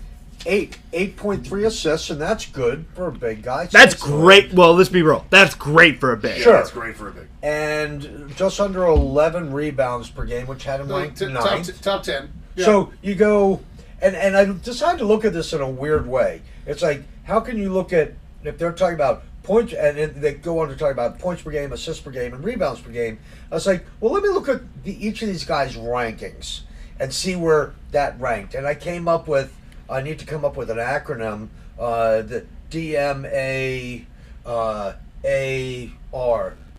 eight, 0.45 0.77
8.3 0.93 1.65
assists, 1.65 2.09
and 2.09 2.19
that's 2.19 2.45
good 2.47 2.85
for 2.95 3.07
a 3.07 3.11
big 3.11 3.43
guy. 3.43 3.65
That's 3.67 3.91
Six- 3.91 4.03
great. 4.03 4.53
Well, 4.53 4.73
let's 4.73 4.89
be 4.89 5.01
real. 5.01 5.25
That's 5.29 5.55
great 5.55 5.99
for 5.99 6.11
a 6.13 6.17
big. 6.17 6.37
Yeah, 6.37 6.43
Sure. 6.43 6.53
that's 6.53 6.71
great 6.71 6.95
for 6.95 7.09
a 7.09 7.11
big. 7.11 7.27
And 7.43 8.33
just 8.35 8.59
under 8.59 8.85
11 8.85 9.53
rebounds 9.53 10.09
per 10.09 10.25
game, 10.25 10.47
which 10.47 10.63
had 10.63 10.79
him 10.81 10.89
ranked 10.89 11.17
T- 11.19 11.31
top, 11.31 11.45
ninth. 11.45 11.67
t- 11.67 11.73
top 11.81 12.03
ten. 12.03 12.31
Yeah. 12.55 12.65
So 12.65 12.91
you 13.01 13.15
go, 13.15 13.61
and 14.01 14.15
and 14.15 14.35
I 14.35 14.45
decided 14.45 14.99
to 14.99 15.05
look 15.05 15.25
at 15.25 15.33
this 15.33 15.53
in 15.53 15.61
a 15.61 15.69
weird 15.69 16.07
way. 16.07 16.41
It's 16.65 16.81
like, 16.81 17.03
how 17.23 17.39
can 17.39 17.57
you 17.57 17.71
look 17.71 17.93
at 17.93 18.13
if 18.43 18.57
they're 18.57 18.71
talking 18.71 18.95
about 18.95 19.23
points, 19.43 19.73
and 19.73 19.97
they 19.97 20.33
go 20.33 20.59
on 20.59 20.69
to 20.69 20.75
talk 20.75 20.91
about 20.91 21.17
points 21.17 21.41
per 21.41 21.51
game, 21.51 21.73
assists 21.73 22.01
per 22.03 22.11
game, 22.11 22.33
and 22.33 22.43
rebounds 22.43 22.81
per 22.81 22.91
game. 22.91 23.17
I 23.51 23.55
was 23.55 23.65
like, 23.65 23.85
well, 23.99 24.13
let 24.13 24.21
me 24.21 24.29
look 24.29 24.47
at 24.47 24.61
the, 24.83 25.05
each 25.05 25.21
of 25.21 25.27
these 25.27 25.43
guys' 25.43 25.75
rankings 25.75 26.61
and 26.99 27.13
see 27.13 27.35
where 27.35 27.73
that 27.91 28.19
ranked. 28.19 28.53
And 28.53 28.67
I 28.67 28.75
came 28.75 29.07
up 29.07 29.27
with, 29.27 29.55
I 29.89 30.01
need 30.01 30.19
to 30.19 30.25
come 30.25 30.45
up 30.45 30.55
with 30.55 30.69
an 30.69 30.77
acronym, 30.77 31.47
uh, 31.79 32.21
the 32.21 32.45
DMA 32.69 34.05
uh, 34.45 34.93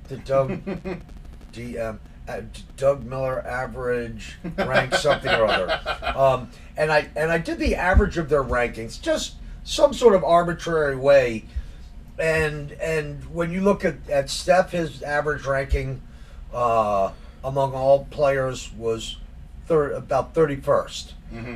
the 0.08 0.18
DM. 1.52 1.98
Uh, 2.30 2.42
Doug 2.76 3.04
Miller 3.04 3.44
average 3.46 4.36
rank 4.56 4.94
something 4.94 5.30
or 5.30 5.46
other, 5.46 5.80
um, 6.16 6.48
and 6.76 6.92
I 6.92 7.08
and 7.16 7.32
I 7.32 7.38
did 7.38 7.58
the 7.58 7.74
average 7.74 8.18
of 8.18 8.28
their 8.28 8.44
rankings, 8.44 9.00
just 9.00 9.34
some 9.64 9.92
sort 9.92 10.14
of 10.14 10.22
arbitrary 10.22 10.96
way, 10.96 11.44
and 12.18 12.72
and 12.72 13.22
when 13.34 13.50
you 13.50 13.60
look 13.62 13.84
at, 13.84 13.96
at 14.08 14.30
Steph, 14.30 14.70
his 14.70 15.02
average 15.02 15.44
ranking 15.44 16.02
uh, 16.54 17.10
among 17.42 17.72
all 17.74 18.04
players 18.06 18.72
was 18.72 19.16
third 19.66 19.92
about 19.92 20.34
thirty 20.34 20.56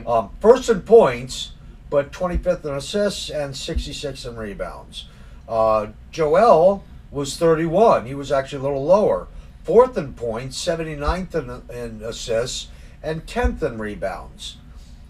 Um, 0.07 0.31
first 0.41 0.69
in 0.69 0.83
points, 0.83 1.53
but 1.91 2.13
twenty 2.13 2.37
fifth 2.37 2.65
in 2.65 2.75
assists 2.75 3.31
and 3.31 3.57
sixty 3.57 3.93
six 3.93 4.25
in 4.25 4.37
rebounds. 4.37 5.07
Uh, 5.49 5.89
Joel 6.11 6.85
was 7.11 7.37
thirty 7.37 7.67
one. 7.67 8.07
He 8.07 8.15
was 8.15 8.33
actually 8.33 8.59
a 8.59 8.63
little 8.63 8.85
lower. 8.85 9.29
Fourth 9.65 9.97
in 9.97 10.13
points, 10.15 10.63
79th 10.63 11.35
in, 11.35 11.77
in 11.77 12.03
assists, 12.03 12.69
and 13.03 13.27
10th 13.27 13.63
in 13.63 13.79
rebounds. 13.79 14.59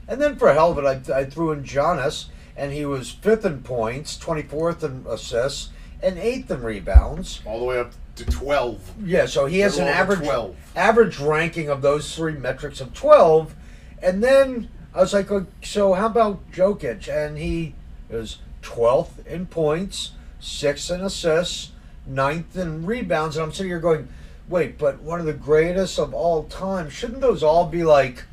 And 0.06 0.20
then 0.20 0.36
for 0.36 0.52
hell 0.52 0.70
of 0.70 0.78
it, 0.78 1.10
I, 1.10 1.20
I 1.20 1.24
threw 1.24 1.50
in 1.50 1.64
Giannis, 1.64 2.26
and 2.56 2.72
he 2.72 2.86
was 2.86 3.10
fifth 3.10 3.44
in 3.44 3.62
points, 3.62 4.16
24th 4.16 4.82
in 4.82 5.04
assists, 5.08 5.70
and 6.02 6.18
eighth 6.18 6.50
in 6.50 6.62
rebounds. 6.62 7.40
all 7.46 7.58
the 7.58 7.64
way 7.64 7.78
up 7.78 7.92
to 8.16 8.24
twelve. 8.26 8.92
Yeah, 9.02 9.26
so 9.26 9.46
he 9.46 9.60
has 9.60 9.78
an 9.78 9.88
average 9.88 10.20
12. 10.20 10.54
average 10.76 11.18
ranking 11.18 11.68
of 11.68 11.82
those 11.82 12.14
three 12.14 12.34
metrics 12.34 12.80
of 12.80 12.94
12. 12.94 13.54
And 14.02 14.22
then 14.22 14.68
I 14.94 15.00
was 15.00 15.12
like, 15.12 15.32
"Oh, 15.32 15.46
so 15.62 15.94
how 15.94 16.06
about 16.06 16.52
Jokic? 16.52 17.08
And 17.08 17.38
he 17.38 17.74
is 18.08 18.38
12th 18.62 19.26
in 19.26 19.46
points, 19.46 20.12
6th 20.40 20.94
in 20.94 21.00
assists, 21.00 21.72
9th 22.08 22.56
in 22.56 22.86
rebounds. 22.86 23.36
And 23.36 23.46
I'm 23.46 23.52
sitting 23.52 23.70
here 23.70 23.80
going, 23.80 24.08
wait, 24.48 24.78
but 24.78 25.00
one 25.00 25.20
of 25.20 25.26
the 25.26 25.32
greatest 25.32 25.98
of 25.98 26.12
all 26.12 26.44
time, 26.44 26.90
shouldn't 26.90 27.20
those 27.20 27.42
all 27.42 27.66
be 27.66 27.82
like 27.82 28.24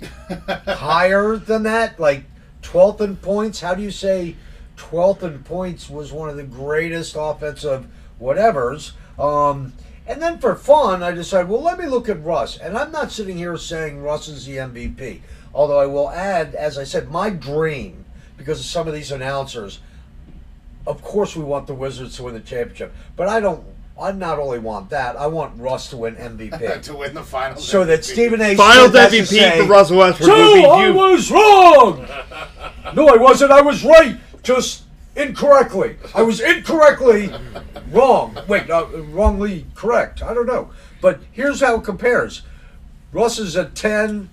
higher 0.66 1.36
than 1.36 1.64
that? 1.64 2.00
Like 2.00 2.24
12th 2.62 3.00
in 3.00 3.16
points? 3.16 3.60
How 3.60 3.74
do 3.74 3.82
you 3.82 3.90
say 3.90 4.36
12th 4.76 5.22
in 5.22 5.42
points 5.42 5.88
was 5.88 6.12
one 6.12 6.28
of 6.28 6.36
the 6.36 6.42
greatest 6.42 7.16
offensive 7.18 7.86
whatevers? 8.20 8.92
Um, 9.18 9.74
and 10.06 10.20
then 10.20 10.38
for 10.38 10.54
fun, 10.54 11.02
I 11.02 11.12
decided, 11.12 11.48
well, 11.48 11.62
let 11.62 11.78
me 11.78 11.86
look 11.86 12.08
at 12.08 12.22
Russ. 12.22 12.58
And 12.58 12.76
I'm 12.76 12.92
not 12.92 13.10
sitting 13.10 13.36
here 13.36 13.56
saying 13.56 14.02
Russ 14.02 14.28
is 14.28 14.44
the 14.44 14.56
MVP. 14.56 15.20
Although 15.54 15.78
I 15.78 15.86
will 15.86 16.10
add, 16.10 16.54
as 16.54 16.78
I 16.78 16.84
said, 16.84 17.10
my 17.10 17.30
dream, 17.30 18.04
because 18.36 18.60
of 18.60 18.66
some 18.66 18.88
of 18.88 18.94
these 18.94 19.12
announcers, 19.12 19.80
of 20.86 21.00
course 21.02 21.36
we 21.36 21.44
want 21.44 21.66
the 21.66 21.74
Wizards 21.74 22.16
to 22.16 22.24
win 22.24 22.34
the 22.34 22.40
championship. 22.40 22.94
But 23.16 23.28
I 23.28 23.40
don't, 23.40 23.64
I 24.00 24.10
not 24.12 24.38
only 24.40 24.58
want 24.58 24.90
that, 24.90 25.16
I 25.16 25.28
want 25.28 25.58
Russ 25.60 25.90
to 25.90 25.96
win 25.96 26.16
MVP. 26.16 26.82
to 26.82 26.96
win 26.96 27.14
the 27.14 27.22
finals. 27.22 27.66
so 27.66 27.84
that 27.84 28.04
Stephen 28.04 28.40
A. 28.40 28.56
Finals 28.56 28.90
Smith 28.90 29.12
MVP 29.12 29.26
say, 29.26 29.60
for 29.60 29.66
Russell 29.66 29.98
Westbrook 29.98 30.28
so 30.28 30.36
would 30.36 30.54
be 30.54 30.66
I 30.66 30.86
you. 30.88 30.94
was 30.94 31.30
wrong. 31.30 32.06
no, 32.94 33.08
I 33.08 33.16
wasn't. 33.16 33.52
I 33.52 33.60
was 33.60 33.84
right. 33.84 34.18
Just 34.42 34.82
incorrectly. 35.14 35.96
I 36.14 36.22
was 36.22 36.40
incorrectly 36.40 37.32
wrong. 37.90 38.36
Wait, 38.48 38.68
uh, 38.68 38.86
wrongly 39.10 39.66
correct. 39.74 40.22
I 40.22 40.34
don't 40.34 40.46
know. 40.46 40.70
But 41.00 41.20
here's 41.30 41.60
how 41.60 41.76
it 41.76 41.84
compares. 41.84 42.42
Russ 43.12 43.38
is 43.38 43.56
at 43.56 43.76
ten. 43.76 44.30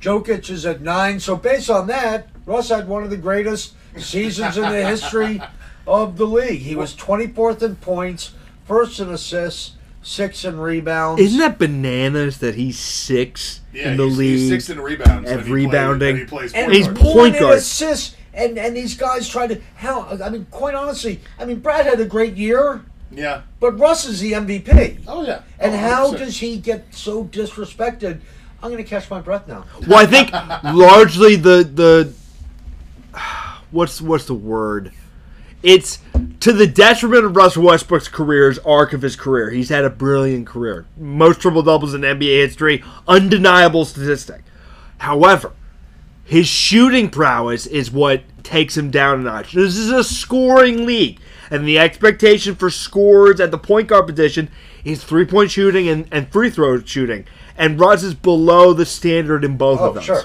Jokic 0.00 0.50
is 0.50 0.66
at 0.66 0.80
nine. 0.80 1.20
So 1.20 1.36
based 1.36 1.70
on 1.70 1.86
that, 1.86 2.28
Russ 2.44 2.68
had 2.68 2.88
one 2.88 3.02
of 3.04 3.10
the 3.10 3.16
greatest 3.16 3.74
seasons 3.98 4.56
in 4.56 4.62
the 4.64 4.86
history 4.86 5.40
of 5.86 6.16
the 6.16 6.26
league. 6.26 6.60
He 6.60 6.76
was 6.76 6.94
24th 6.94 7.62
in 7.62 7.76
points, 7.76 8.32
first 8.66 9.00
in 9.00 9.08
assists, 9.10 9.72
six 10.02 10.44
in 10.44 10.58
rebounds. 10.58 11.20
Isn't 11.22 11.38
that 11.40 11.58
bananas 11.58 12.38
that 12.38 12.54
he's 12.54 12.78
six 12.78 13.60
yeah, 13.72 13.90
in 13.90 13.96
the 13.96 14.04
he's, 14.08 14.18
league? 14.18 14.38
He's 14.38 14.48
sixth 14.50 14.70
in 14.70 14.80
rebounds. 14.80 15.28
and 15.30 15.38
when 15.38 15.46
he 15.46 15.66
plays- 15.66 15.66
rebounding. 15.66 16.12
when 16.14 16.20
he 16.22 16.24
plays 16.26 16.52
and 16.54 16.66
point 16.66 16.76
he's 16.76 16.86
guard. 16.86 16.96
point 16.98 17.16
one 17.16 17.34
in 17.34 17.40
guard. 17.40 17.58
assists, 17.58 18.16
and 18.34 18.58
and 18.58 18.76
these 18.76 18.96
guys 18.96 19.28
try 19.28 19.46
to 19.46 19.60
how 19.76 20.02
I 20.22 20.28
mean, 20.30 20.46
quite 20.50 20.74
honestly, 20.74 21.20
I 21.38 21.44
mean, 21.44 21.60
Brad 21.60 21.86
had 21.86 22.00
a 22.00 22.04
great 22.04 22.34
year, 22.34 22.84
yeah. 23.10 23.42
but 23.60 23.78
Russ 23.78 24.04
is 24.04 24.20
the 24.20 24.32
MVP. 24.32 25.00
Oh 25.08 25.24
yeah. 25.24 25.42
And 25.58 25.74
Oh, 25.74 25.78
how 25.78 26.12
does 26.12 26.38
he 26.38 26.58
get 26.58 26.94
so 26.94 27.24
disrespected? 27.24 28.20
I'm 28.62 28.70
going 28.70 28.82
to 28.82 28.88
catch 28.88 29.10
my 29.10 29.20
breath 29.20 29.46
now. 29.46 29.64
Well, 29.86 29.98
I 29.98 30.06
think 30.06 30.32
largely 30.64 31.36
the 31.36 31.62
the 31.62 32.12
what's 33.70 34.00
what's 34.00 34.24
the 34.26 34.34
word? 34.34 34.92
It's 35.62 35.98
to 36.40 36.52
the 36.52 36.66
detriment 36.66 37.24
of 37.24 37.34
Russell 37.36 37.64
Westbrook's 37.64 38.08
career's 38.08 38.58
arc 38.60 38.92
of 38.92 39.02
his 39.02 39.16
career. 39.16 39.50
He's 39.50 39.68
had 39.68 39.84
a 39.84 39.90
brilliant 39.90 40.46
career, 40.46 40.86
most 40.96 41.40
triple 41.40 41.62
doubles 41.62 41.94
in 41.94 42.02
NBA 42.02 42.36
history, 42.42 42.82
undeniable 43.08 43.84
statistic. 43.84 44.42
However, 44.98 45.52
his 46.24 46.46
shooting 46.46 47.08
prowess 47.10 47.66
is 47.66 47.90
what 47.90 48.22
takes 48.42 48.76
him 48.76 48.90
down 48.90 49.20
a 49.20 49.22
notch. 49.24 49.52
This 49.52 49.76
is 49.76 49.90
a 49.90 50.02
scoring 50.04 50.84
league, 50.86 51.18
and 51.50 51.66
the 51.66 51.78
expectation 51.78 52.54
for 52.54 52.70
scores 52.70 53.40
at 53.40 53.50
the 53.50 53.58
point 53.58 53.88
guard 53.88 54.06
position 54.06 54.48
is 54.84 55.02
three 55.04 55.24
point 55.24 55.50
shooting 55.50 55.88
and, 55.88 56.06
and 56.12 56.30
free 56.30 56.50
throw 56.50 56.80
shooting. 56.82 57.24
And 57.56 57.80
Russ 57.80 58.02
is 58.02 58.14
below 58.14 58.72
the 58.72 58.84
standard 58.86 59.44
in 59.44 59.56
both 59.56 59.80
Oh, 59.80 59.88
of 59.88 59.94
those. 59.94 60.04
sure. 60.04 60.22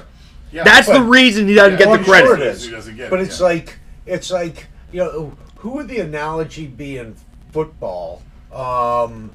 Yeah, 0.52 0.64
That's 0.66 0.88
the 0.88 1.02
reason 1.02 1.48
he 1.48 1.54
doesn't 1.54 1.74
Yeah, 1.74 1.78
get 1.80 1.88
Well, 1.88 1.96
the 1.98 2.00
I'm 2.00 2.06
sure 2.06 2.28
credit. 2.36 2.46
it 2.46 2.50
is. 2.56 2.66
He 2.66 2.72
doesn't 2.72 2.98
get 2.98 3.10
but 3.10 3.20
it, 3.20 3.24
it's 3.24 3.40
yeah. 3.40 3.46
like 3.46 3.80
it's 4.06 4.30
like 4.32 4.68
you 4.92 5.00
know 5.00 5.38
who 5.62 5.72
would 5.72 5.88
the 5.88 6.00
analogy 6.00 6.68
be 6.68 6.98
in 6.98 7.16
football? 7.52 8.22
Um, 8.52 9.32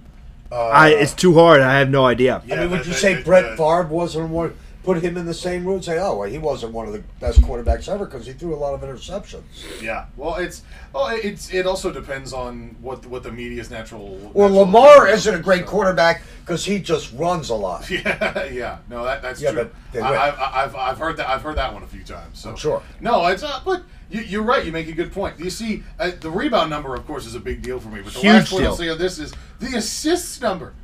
uh, 0.52 0.68
I, 0.68 0.88
it's 0.90 1.14
too 1.14 1.34
hard. 1.34 1.60
I 1.60 1.78
have 1.78 1.90
no 1.90 2.04
idea. 2.04 2.42
I 2.50 2.56
mean, 2.56 2.70
would 2.70 2.80
the- 2.82 2.84
you 2.88 2.92
the- 2.92 2.94
say 2.94 3.14
the- 3.14 3.22
Brett 3.22 3.44
the- 3.50 3.56
Favre 3.56 3.86
wasn't 3.88 4.30
one? 4.30 4.54
Put 4.84 5.02
him 5.02 5.16
in 5.16 5.26
the 5.26 5.34
same 5.34 5.64
room 5.64 5.76
and 5.76 5.84
say, 5.84 5.98
"Oh, 5.98 6.16
well, 6.18 6.30
he 6.30 6.38
wasn't 6.38 6.72
one 6.72 6.86
of 6.86 6.92
the 6.92 7.02
best 7.18 7.40
quarterbacks 7.42 7.88
ever 7.92 8.04
because 8.04 8.24
he 8.24 8.32
threw 8.32 8.54
a 8.54 8.56
lot 8.56 8.72
of 8.72 8.82
interceptions." 8.82 9.42
Yeah, 9.82 10.04
well, 10.16 10.36
it's 10.36 10.62
well, 10.92 11.08
it's 11.08 11.52
it 11.52 11.66
also 11.66 11.90
depends 11.92 12.32
on 12.32 12.76
what 12.80 13.04
what 13.06 13.24
the 13.24 13.32
media's 13.32 13.68
natural. 13.68 14.10
Well, 14.32 14.48
natural 14.48 14.64
Lamar 14.64 15.08
isn't 15.08 15.34
a 15.34 15.40
great 15.40 15.64
so. 15.64 15.70
quarterback 15.72 16.22
because 16.44 16.64
he 16.64 16.78
just 16.78 17.12
runs 17.14 17.50
a 17.50 17.56
lot. 17.56 17.90
Yeah, 17.90 18.44
yeah, 18.44 18.78
no, 18.88 19.04
that 19.04 19.22
that's 19.22 19.40
Yeah, 19.42 19.50
true. 19.50 19.70
but 19.92 20.00
I, 20.04 20.10
win. 20.12 20.20
I've, 20.20 20.38
I've 20.38 20.76
I've 20.76 20.98
heard 20.98 21.16
that 21.16 21.28
I've 21.30 21.42
heard 21.42 21.56
that 21.56 21.74
one 21.74 21.82
a 21.82 21.86
few 21.88 22.04
times. 22.04 22.38
So 22.38 22.54
Sure. 22.54 22.80
No, 23.00 23.26
it's 23.26 23.42
uh, 23.42 23.58
but 23.64 23.82
you, 24.10 24.20
you're 24.22 24.42
right. 24.42 24.64
You 24.64 24.72
make 24.72 24.88
a 24.88 24.92
good 24.92 25.12
point. 25.12 25.38
You 25.38 25.50
see, 25.50 25.82
uh, 25.98 26.12
the 26.20 26.30
rebound 26.30 26.70
number, 26.70 26.94
of 26.94 27.06
course, 27.06 27.26
is 27.26 27.34
a 27.34 27.40
big 27.40 27.62
deal 27.62 27.78
for 27.80 27.88
me. 27.88 28.00
But 28.02 28.14
the 28.14 28.20
Huge 28.20 28.32
last 28.34 28.50
point 28.50 28.64
I'll 28.64 28.76
deal. 28.76 28.76
say 28.76 28.88
on 28.90 28.98
this 28.98 29.18
is 29.18 29.34
the 29.60 29.76
assists 29.76 30.40
number, 30.40 30.74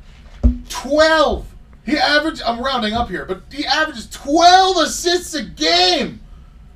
twelve. 0.69 1.47
He 1.85 1.97
averaged. 1.97 2.41
I'm 2.43 2.61
rounding 2.61 2.93
up 2.93 3.09
here, 3.09 3.25
but 3.25 3.43
he 3.51 3.65
averages 3.65 4.09
twelve 4.09 4.77
assists 4.77 5.33
a 5.33 5.43
game. 5.43 6.21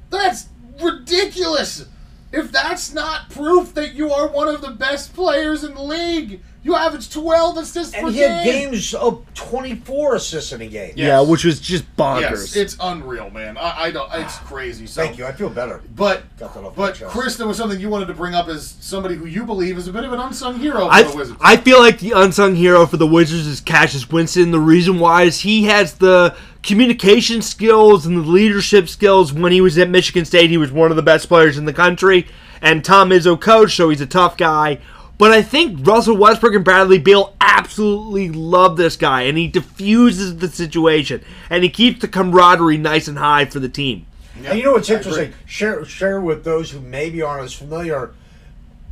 That's 0.10 0.50
ridiculous. 0.82 1.88
If 2.32 2.52
that's 2.52 2.93
not 2.93 3.30
proof 3.30 3.74
that 3.76 3.93
you 3.93 4.12
are 4.12 4.28
one 4.28 4.50
of 4.50 4.62
the 4.62 4.72
best 4.72 5.14
players 5.14 5.64
in 5.64 5.74
the 5.74 5.82
league, 5.82 6.41
you 6.68 6.76
average 6.76 7.09
12 7.09 7.57
assists 7.57 7.93
per 7.93 7.99
And 7.99 8.09
he 8.09 8.20
game. 8.20 8.30
had 8.30 8.43
games 8.43 8.93
of 8.93 9.26
24 9.36 10.15
assists 10.15 10.51
in 10.51 10.61
a 10.61 10.68
game. 10.68 10.93
Yeah, 10.97 11.22
which 11.22 11.45
was 11.45 11.61
just 11.61 11.84
bonkers. 11.95 12.22
Yes, 12.22 12.55
it's 12.57 12.78
unreal, 12.82 13.30
man. 13.30 13.57
I, 13.57 13.84
I 13.84 13.91
don't. 13.91 14.07
It's 14.13 14.38
ah. 14.38 14.43
crazy. 14.45 14.86
So, 14.86 15.01
Thank 15.01 15.18
you. 15.18 15.26
I 15.26 15.32
feel 15.32 15.49
better. 15.49 15.82
But 15.95 16.24
Got 16.38 16.53
that 16.53 16.63
off 16.65 16.76
but. 16.76 17.01
Chris, 17.07 17.38
there 17.38 17.47
was 17.47 17.55
something 17.55 17.80
you 17.80 17.89
wanted 17.89 18.07
to 18.07 18.13
bring 18.13 18.36
up 18.36 18.49
as 18.49 18.76
somebody 18.82 19.15
who 19.15 19.26
you 19.26 19.45
believe 19.45 19.78
is 19.78 19.88
a 19.88 19.93
bit 19.93 20.03
of 20.03 20.11
an 20.11 20.20
unsung 20.20 20.59
hero 20.59 20.88
for 20.88 20.91
I, 20.91 21.03
the 21.03 21.15
Wizards. 21.15 21.39
I 21.41 21.55
feel 21.55 21.80
like 21.80 21.99
the 21.99 22.11
unsung 22.11 22.55
hero 22.55 22.86
for 22.86 22.97
the 22.97 23.07
Wizards 23.07 23.47
is 23.47 23.61
Cassius 23.61 24.09
Winston. 24.09 24.51
The 24.51 24.59
reason 24.59 24.99
why 24.99 25.24
is 25.24 25.39
he 25.39 25.63
has 25.65 25.93
the 25.93 26.36
communication 26.63 27.41
skills 27.41 28.05
and 28.05 28.18
the 28.18 28.22
leadership 28.22 28.89
skills. 28.89 29.32
When 29.32 29.53
he 29.53 29.61
was 29.61 29.78
at 29.78 29.89
Michigan 29.89 30.26
State, 30.26 30.49
he 30.49 30.57
was 30.57 30.72
one 30.72 30.91
of 30.91 30.97
the 30.97 31.03
best 31.03 31.30
players 31.30 31.57
in 31.57 31.63
the 31.63 31.74
country. 31.74 32.28
And 32.61 32.84
Tom 32.84 33.11
Izzo 33.11 33.39
coach, 33.39 33.76
so 33.76 33.89
he's 33.89 34.01
a 34.01 34.07
tough 34.07 34.36
guy. 34.36 34.80
But 35.18 35.32
I 35.32 35.41
think 35.41 35.86
Russell 35.88 36.15
Westbrook 36.18 36.53
and 36.53 36.63
Bradley 36.63 36.99
Beal 36.99 37.36
absolutely 37.41 38.30
love 38.30 38.78
this 38.78 38.95
guy, 38.95 39.24
and 39.24 39.38
he 39.38 39.47
diffuses 39.47 40.38
the 40.38 40.47
situation, 40.47 41.24
and 41.49 41.63
he 41.63 41.70
keeps 41.70 42.01
the 42.01 42.07
camaraderie 42.07 42.78
nice 42.78 43.07
and 43.07 43.18
high 43.18 43.45
for 43.45 43.59
the 43.59 43.70
team. 43.70 44.05
Yeah, 44.39 44.51
And 44.51 44.59
you 44.59 44.65
know 44.65 44.74
what's 44.74 44.89
interesting? 44.89 45.34
Share 45.47 45.84
share 45.86 46.22
with 46.22 46.43
those 46.43 46.70
who 46.70 46.80
maybe 46.80 47.22
aren't 47.24 47.45
as 47.45 47.53
familiar. 47.53 48.11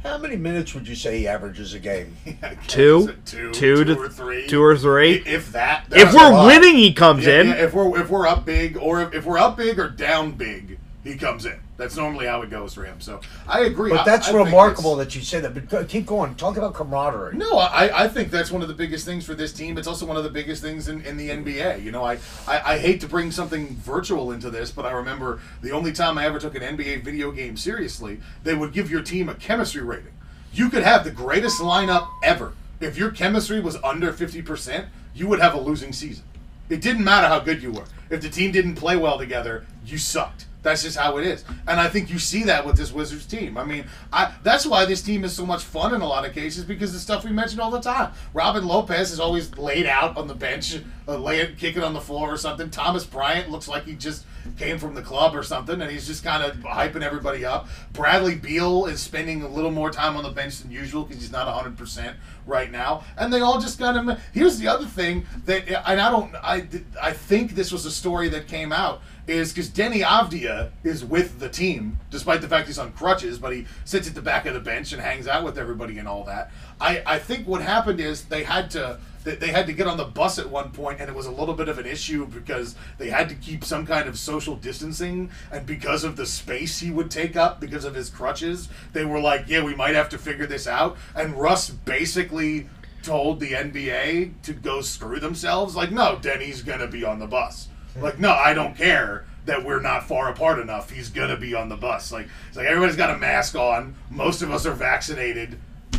How 0.03 0.17
many 0.19 0.35
minutes 0.35 0.73
would 0.75 0.87
you 0.87 0.93
say 0.95 1.19
he 1.19 1.27
averages 1.27 1.73
a 1.73 1.79
game? 1.79 2.15
Two, 2.67 3.15
two, 3.25 3.51
two 3.51 3.83
to 3.83 3.97
or 3.99 4.09
three, 4.09 4.47
two 4.47 4.61
or 4.63 4.77
three. 4.77 5.13
If 5.25 5.51
that. 5.53 5.85
If 5.91 6.13
we're 6.13 6.45
winning, 6.45 6.75
he 6.75 6.93
comes 6.93 7.25
Yeah, 7.25 7.41
in. 7.41 7.47
yeah, 7.47 7.53
if 7.55 7.73
we're 7.73 7.99
if 7.99 8.09
we're 8.09 8.27
up 8.27 8.45
big, 8.45 8.77
or 8.77 9.01
if, 9.01 9.13
if 9.15 9.25
we're 9.25 9.39
up 9.39 9.57
big 9.57 9.79
or 9.79 9.89
down 9.89 10.31
big, 10.33 10.77
he 11.05 11.15
comes 11.15 11.45
in. 11.45 11.59
That's 11.77 11.95
normally 11.95 12.25
how 12.25 12.41
it 12.41 12.49
goes 12.49 12.73
for 12.73 12.83
him. 12.83 12.99
So 12.99 13.21
I 13.47 13.61
agree. 13.61 13.91
But 13.91 14.05
that's 14.05 14.27
I 14.27 14.31
think 14.31 14.45
remarkable 14.45 14.95
that 14.95 15.15
you 15.15 15.21
say 15.21 15.39
that. 15.39 15.53
But 15.53 15.69
go- 15.69 15.85
keep 15.85 16.07
going. 16.07 16.33
Talk 16.33 16.57
about 16.57 16.73
camaraderie. 16.73 17.37
No, 17.37 17.59
I, 17.59 18.05
I 18.05 18.07
think 18.07 18.31
that's 18.31 18.49
one 18.49 18.63
of 18.63 18.67
the 18.67 18.73
biggest 18.73 19.05
things 19.05 19.23
for 19.23 19.35
this 19.35 19.53
team. 19.53 19.77
It's 19.77 19.87
also 19.87 20.07
one 20.07 20.17
of 20.17 20.23
the 20.23 20.31
biggest 20.31 20.63
things 20.63 20.87
in, 20.87 21.01
in 21.05 21.15
the 21.15 21.29
NBA. 21.29 21.83
You 21.83 21.91
know, 21.91 22.03
I, 22.03 22.17
I, 22.47 22.73
I 22.73 22.77
hate 22.79 23.01
to 23.01 23.07
bring 23.07 23.29
something 23.29 23.75
virtual 23.75 24.31
into 24.31 24.49
this, 24.49 24.71
but 24.71 24.83
I 24.85 24.91
remember 24.91 25.39
the 25.61 25.71
only 25.71 25.93
time 25.93 26.17
I 26.17 26.25
ever 26.25 26.39
took 26.39 26.55
an 26.55 26.63
NBA 26.63 27.03
video 27.03 27.31
game 27.31 27.55
seriously, 27.55 28.19
they 28.43 28.55
would 28.55 28.73
give 28.73 28.89
your 28.89 29.03
team 29.03 29.29
a 29.29 29.35
chemistry 29.35 29.83
rating. 29.83 30.13
You 30.53 30.69
could 30.69 30.83
have 30.83 31.03
the 31.03 31.11
greatest 31.11 31.61
lineup 31.61 32.07
ever. 32.23 32.53
If 32.79 32.97
your 32.97 33.11
chemistry 33.11 33.59
was 33.59 33.75
under 33.83 34.11
50%, 34.11 34.87
you 35.13 35.27
would 35.27 35.39
have 35.39 35.53
a 35.53 35.59
losing 35.59 35.93
season. 35.93 36.25
It 36.67 36.81
didn't 36.81 37.03
matter 37.03 37.27
how 37.27 37.39
good 37.39 37.61
you 37.61 37.71
were. 37.71 37.85
If 38.09 38.21
the 38.21 38.29
team 38.29 38.51
didn't 38.51 38.75
play 38.75 38.97
well 38.97 39.19
together, 39.19 39.65
you 39.85 39.99
sucked. 39.99 40.47
That's 40.65 40.81
just 40.81 40.97
how 40.97 41.17
it 41.19 41.27
is. 41.27 41.45
And 41.67 41.79
I 41.79 41.87
think 41.87 42.09
you 42.09 42.17
see 42.17 42.41
that 42.45 42.65
with 42.65 42.75
this 42.75 42.91
Wizards 42.91 43.27
team. 43.27 43.55
I 43.55 43.63
mean, 43.63 43.85
I 44.11 44.33
that's 44.41 44.65
why 44.65 44.85
this 44.85 45.03
team 45.03 45.23
is 45.23 45.31
so 45.31 45.45
much 45.45 45.63
fun 45.63 45.93
in 45.93 46.01
a 46.01 46.07
lot 46.07 46.25
of 46.25 46.33
cases 46.33 46.65
because 46.65 46.91
the 46.91 46.97
stuff 46.97 47.23
we 47.23 47.31
mentioned 47.31 47.61
all 47.61 47.69
the 47.69 47.79
time. 47.79 48.13
Robin 48.33 48.65
Lopez 48.65 49.11
is 49.11 49.19
always 49.19 49.55
laid 49.59 49.85
out 49.85 50.17
on 50.17 50.27
the 50.27 50.33
bench, 50.33 50.79
uh, 51.07 51.17
laying, 51.17 51.55
kicking 51.55 51.83
on 51.83 51.93
the 51.93 52.01
floor 52.01 52.33
or 52.33 52.37
something. 52.37 52.71
Thomas 52.71 53.05
Bryant 53.05 53.51
looks 53.51 53.67
like 53.67 53.85
he 53.85 53.93
just 53.93 54.25
came 54.57 54.79
from 54.79 54.95
the 54.95 55.03
club 55.03 55.35
or 55.35 55.43
something, 55.43 55.79
and 55.79 55.91
he's 55.91 56.07
just 56.07 56.23
kind 56.23 56.41
of 56.41 56.55
hyping 56.57 57.03
everybody 57.03 57.45
up. 57.45 57.67
Bradley 57.93 58.33
Beal 58.33 58.85
is 58.87 58.99
spending 58.99 59.43
a 59.43 59.47
little 59.47 59.71
more 59.71 59.91
time 59.91 60.17
on 60.17 60.23
the 60.23 60.31
bench 60.31 60.59
than 60.59 60.71
usual 60.71 61.03
because 61.03 61.21
he's 61.21 61.31
not 61.31 61.47
100% 61.47 62.15
right 62.47 62.71
now. 62.71 63.03
And 63.17 63.31
they 63.31 63.41
all 63.41 63.59
just 63.59 63.77
kind 63.77 64.09
of. 64.09 64.19
Here's 64.33 64.57
the 64.57 64.67
other 64.67 64.85
thing 64.85 65.25
that, 65.45 65.67
and 65.67 66.01
I 66.01 66.09
don't, 66.09 66.35
I, 66.35 66.67
I 67.01 67.11
think 67.11 67.51
this 67.51 67.71
was 67.71 67.85
a 67.85 67.91
story 67.91 68.29
that 68.29 68.47
came 68.47 68.71
out 68.71 69.01
is 69.27 69.51
because 69.51 69.69
Deni 69.69 70.03
Avdija 70.03 70.71
is 70.83 71.03
with 71.03 71.39
the 71.39 71.49
team, 71.49 71.99
despite 72.11 72.41
the 72.41 72.47
fact 72.47 72.67
he's 72.67 72.77
on 72.77 72.91
crutches, 72.91 73.39
but 73.39 73.53
he 73.53 73.65
sits 73.83 74.07
at 74.07 74.15
the 74.15 74.21
back 74.21 74.45
of 74.45 74.53
the 74.53 74.59
bench 74.59 74.93
and 74.93 75.01
hangs 75.01 75.27
out 75.27 75.43
with 75.43 75.57
everybody 75.57 75.97
and 75.97 76.07
all 76.07 76.23
that. 76.25 76.51
I, 76.79 77.01
I 77.05 77.19
think 77.19 77.47
what 77.47 77.61
happened 77.61 77.99
is 77.99 78.25
they 78.25 78.43
had 78.43 78.69
to 78.71 78.99
they, 79.25 79.47
had 79.47 79.65
to 79.65 79.73
get 79.73 79.87
on 79.87 79.97
the 79.97 80.05
bus 80.05 80.37
at 80.37 80.49
one 80.49 80.69
point 80.71 80.99
and 81.01 81.09
it 81.09 81.15
was 81.15 81.25
a 81.25 81.31
little 81.31 81.55
bit 81.55 81.67
of 81.67 81.79
an 81.79 81.85
issue 81.85 82.27
because 82.27 82.75
they 82.99 83.09
had 83.09 83.27
to 83.29 83.35
keep 83.35 83.65
some 83.65 83.85
kind 83.85 84.07
of 84.07 84.17
social 84.17 84.55
distancing 84.55 85.31
and 85.51 85.65
because 85.65 86.03
of 86.03 86.15
the 86.15 86.25
space 86.25 86.79
he 86.79 86.91
would 86.91 87.09
take 87.09 87.35
up 87.35 87.59
because 87.59 87.85
of 87.85 87.95
his 87.95 88.09
crutches 88.09 88.69
they 88.93 89.03
were 89.03 89.19
like 89.19 89.45
yeah 89.47 89.63
we 89.63 89.73
might 89.73 89.95
have 89.95 90.09
to 90.09 90.17
figure 90.17 90.45
this 90.45 90.67
out 90.67 90.95
and 91.15 91.33
russ 91.33 91.69
basically 91.71 92.69
told 93.01 93.39
the 93.39 93.51
nba 93.51 94.31
to 94.43 94.53
go 94.53 94.79
screw 94.81 95.19
themselves 95.19 95.75
like 95.75 95.91
no 95.91 96.19
denny's 96.21 96.61
gonna 96.61 96.87
be 96.87 97.03
on 97.03 97.17
the 97.17 97.27
bus 97.27 97.67
like 97.99 98.19
no 98.19 98.31
i 98.31 98.53
don't 98.53 98.75
care 98.77 99.25
that 99.45 99.63
we're 99.63 99.81
not 99.81 100.07
far 100.07 100.29
apart 100.29 100.59
enough. 100.59 100.89
He's 100.89 101.09
gonna 101.09 101.37
be 101.37 101.53
on 101.53 101.69
the 101.69 101.77
bus. 101.77 102.11
Like 102.11 102.27
it's 102.47 102.57
like 102.57 102.67
everybody's 102.67 102.95
got 102.95 103.11
a 103.11 103.17
mask 103.17 103.55
on. 103.55 103.95
Most 104.09 104.41
of 104.41 104.51
us 104.51 104.65
are 104.65 104.73
vaccinated. 104.73 105.57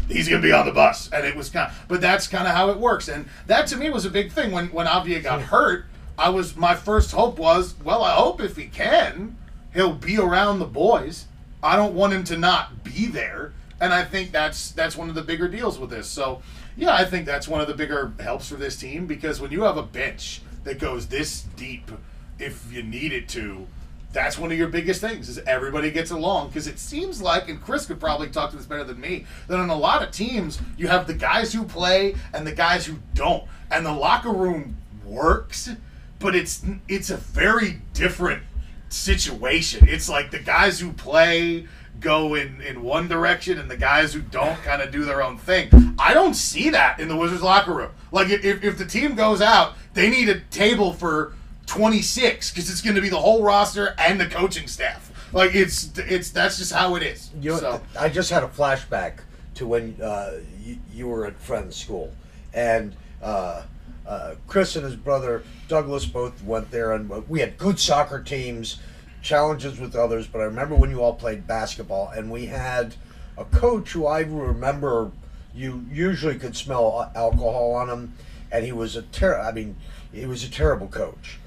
He's 0.09 0.29
gonna 0.29 0.43
be 0.43 0.53
on 0.53 0.67
the 0.67 0.73
bus. 0.73 1.11
And 1.13 1.27
it 1.27 1.35
was 1.35 1.51
kind 1.51 1.71
of, 1.71 1.85
but 1.89 2.01
that's 2.01 2.27
kind 2.27 2.47
of 2.47 2.55
how 2.55 2.71
it 2.71 2.79
works. 2.79 3.09
And 3.09 3.27
that 3.47 3.67
to 3.69 3.77
me 3.77 3.91
was 3.91 4.05
a 4.05 4.11
big 4.11 4.33
thing. 4.33 4.53
When 4.53 4.67
when 4.69 4.87
Avdija 4.87 5.23
got 5.23 5.43
hurt 5.43 5.87
I 6.19 6.31
was 6.31 6.57
my 6.57 6.75
first 6.75 7.13
hope 7.13 7.39
was 7.39 7.75
well 7.83 8.03
I 8.03 8.15
hope 8.15 8.41
if 8.41 8.57
he 8.57 8.67
can 8.67 9.37
he'll 9.75 9.95
be 9.95 10.19
around 10.19 10.59
the 10.59 10.67
boys. 10.67 11.27
I 11.63 11.77
don't 11.77 11.95
want 11.95 12.13
him 12.13 12.25
to 12.25 12.37
not 12.37 12.85
be 12.85 13.07
there. 13.07 13.53
And 13.81 13.93
I 13.93 14.05
think 14.05 14.33
that's 14.33 14.73
that's 14.73 14.97
one 14.97 15.09
of 15.09 15.15
the 15.15 15.23
bigger 15.23 15.49
deals 15.49 15.79
with 15.79 15.91
this. 15.91 16.09
So 16.09 16.43
yeah 16.77 16.95
I 16.95 17.05
think 17.05 17.27
that's 17.27 17.47
one 17.47 17.61
of 17.61 17.69
the 17.69 17.75
bigger 17.75 18.13
helps 18.19 18.49
for 18.49 18.57
this 18.57 18.77
team 18.77 19.07
because 19.07 19.41
when 19.41 19.53
you 19.53 19.63
have 19.63 19.77
a 19.77 19.83
bench 19.83 20.41
that 20.67 20.79
goes 20.79 21.07
this 21.07 21.43
deep 21.57 21.91
if 22.39 22.71
you 22.71 22.83
need 22.83 23.13
it 23.13 23.29
to 23.31 23.67
that's 24.13 24.39
one 24.39 24.51
of 24.51 24.57
your 24.57 24.69
biggest 24.69 25.01
things 25.01 25.29
is 25.29 25.39
everybody 25.47 25.91
gets 25.91 26.11
along. 26.11 26.49
Because 26.49 26.67
it 26.67 26.79
seems 26.79 27.21
like 27.21 27.49
and 27.49 27.61
chris 27.61 27.87
could 27.87 28.01
probably 28.01 28.29
talk 28.29 28.51
to 28.51 28.57
this 28.57 28.65
better 28.65 28.85
than 28.85 29.01
me 29.01 29.27
that 29.47 29.59
on 29.59 29.69
a 29.69 29.77
lot 29.77 30.03
of 30.03 30.11
teams 30.11 30.59
you 30.77 30.89
have 30.89 31.07
the 31.07 31.15
guys 31.15 31.53
who 31.53 31.65
play 31.65 32.15
and 32.33 32.47
the 32.47 32.53
guys 32.53 32.87
who 32.87 32.97
don't. 33.15 33.45
And 33.71 33.85
the 33.85 33.93
locker 33.93 34.33
room 34.33 34.77
works 35.05 35.71
but 36.19 36.35
it's 36.35 36.65
it's 36.89 37.11
a 37.11 37.17
very 37.17 37.81
different 37.93 38.43
situation. 38.89 39.87
It's 39.89 40.09
like 40.09 40.31
the 40.31 40.39
guys 40.39 40.81
who 40.81 40.93
play 40.93 41.67
go 42.01 42.35
in 42.35 42.61
in 42.61 42.83
one 42.83 43.09
direction 43.09 43.59
and 43.59 43.71
the 43.71 43.77
guys 43.77 44.13
who 44.13 44.21
don't 44.21 44.57
kind 44.63 44.83
of 44.83 44.91
do 44.91 45.05
their 45.05 45.23
own 45.23 45.39
thing 45.39 45.69
i 45.99 46.13
don't 46.13 46.35
see 46.35 46.71
that 46.71 47.01
in 47.01 47.09
the 47.09 47.17
wizards 47.17 47.43
locker 47.43 47.73
room 47.73 47.91
like 48.13 48.29
if, 48.29 48.63
if, 48.63 48.77
the 48.77 48.85
team 48.85 49.15
goes 49.15 49.41
out 49.41 49.75
they 49.95 50.11
need 50.11 50.29
a 50.29 50.41
table 50.51 50.93
for 50.93 51.33
26 51.67 52.51
because 52.51 52.71
it's 52.71 52.81
going 52.81 52.97
to 52.97 53.03
be 53.03 53.09
the 53.09 53.19
whole 53.19 53.43
roster 53.43 53.95
and 53.99 54.21
the 54.21 54.27
coaching 54.27 54.67
staff. 54.67 55.13
Like 55.33 55.55
it's 55.55 55.91
it's 55.99 56.31
that's 56.31 56.59
just 56.59 56.73
how 56.73 56.95
it 56.95 57.03
is. 57.03 57.31
You 57.41 57.51
know, 57.51 57.59
so 57.59 57.81
I 57.99 58.09
just 58.09 58.31
had 58.31 58.43
a 58.43 58.49
flashback 58.49 59.19
to 59.57 59.67
when 59.67 60.01
uh, 60.01 60.39
you, 60.63 60.79
you 60.93 61.09
were 61.09 61.27
at 61.27 61.39
Friends 61.41 61.77
School, 61.77 62.13
and 62.55 62.95
uh, 63.21 63.63
uh, 64.07 64.35
Chris 64.47 64.77
and 64.77 64.85
his 64.85 64.97
brother 64.97 65.43
Douglas 65.69 66.07
both 66.07 66.43
went 66.45 66.71
there, 66.71 66.93
and 66.93 67.11
we 67.29 67.41
had 67.41 67.59
good 67.59 67.79
soccer 67.79 68.23
teams. 68.23 68.79
Challenges 69.27 69.81
with 69.81 69.97
others, 69.97 70.29
but 70.29 70.41
I 70.41 70.45
remember 70.45 70.77
when 70.77 70.91
you 70.91 71.03
all 71.03 71.15
played 71.15 71.47
basketball, 71.47 72.11
and 72.11 72.31
we 72.31 72.47
had 72.47 72.95
a 73.37 73.45
coach 73.45 73.91
who 73.91 74.07
I 74.07 74.21
remember 74.21 75.11
you 75.53 75.85
usually 75.91 76.39
could 76.39 76.57
smell 76.57 77.11
alcohol 77.15 77.73
on 77.73 77.91
him, 77.91 78.15
and 78.53 78.65
he 78.65 78.73
was 78.73 78.95
a 78.95 79.03
ter- 79.03 79.41
I 79.41 79.51
mean, 79.51 79.77
he 80.13 80.27
was 80.27 80.45
a 80.45 80.51
terrible 80.51 80.87
coach. 80.87 81.39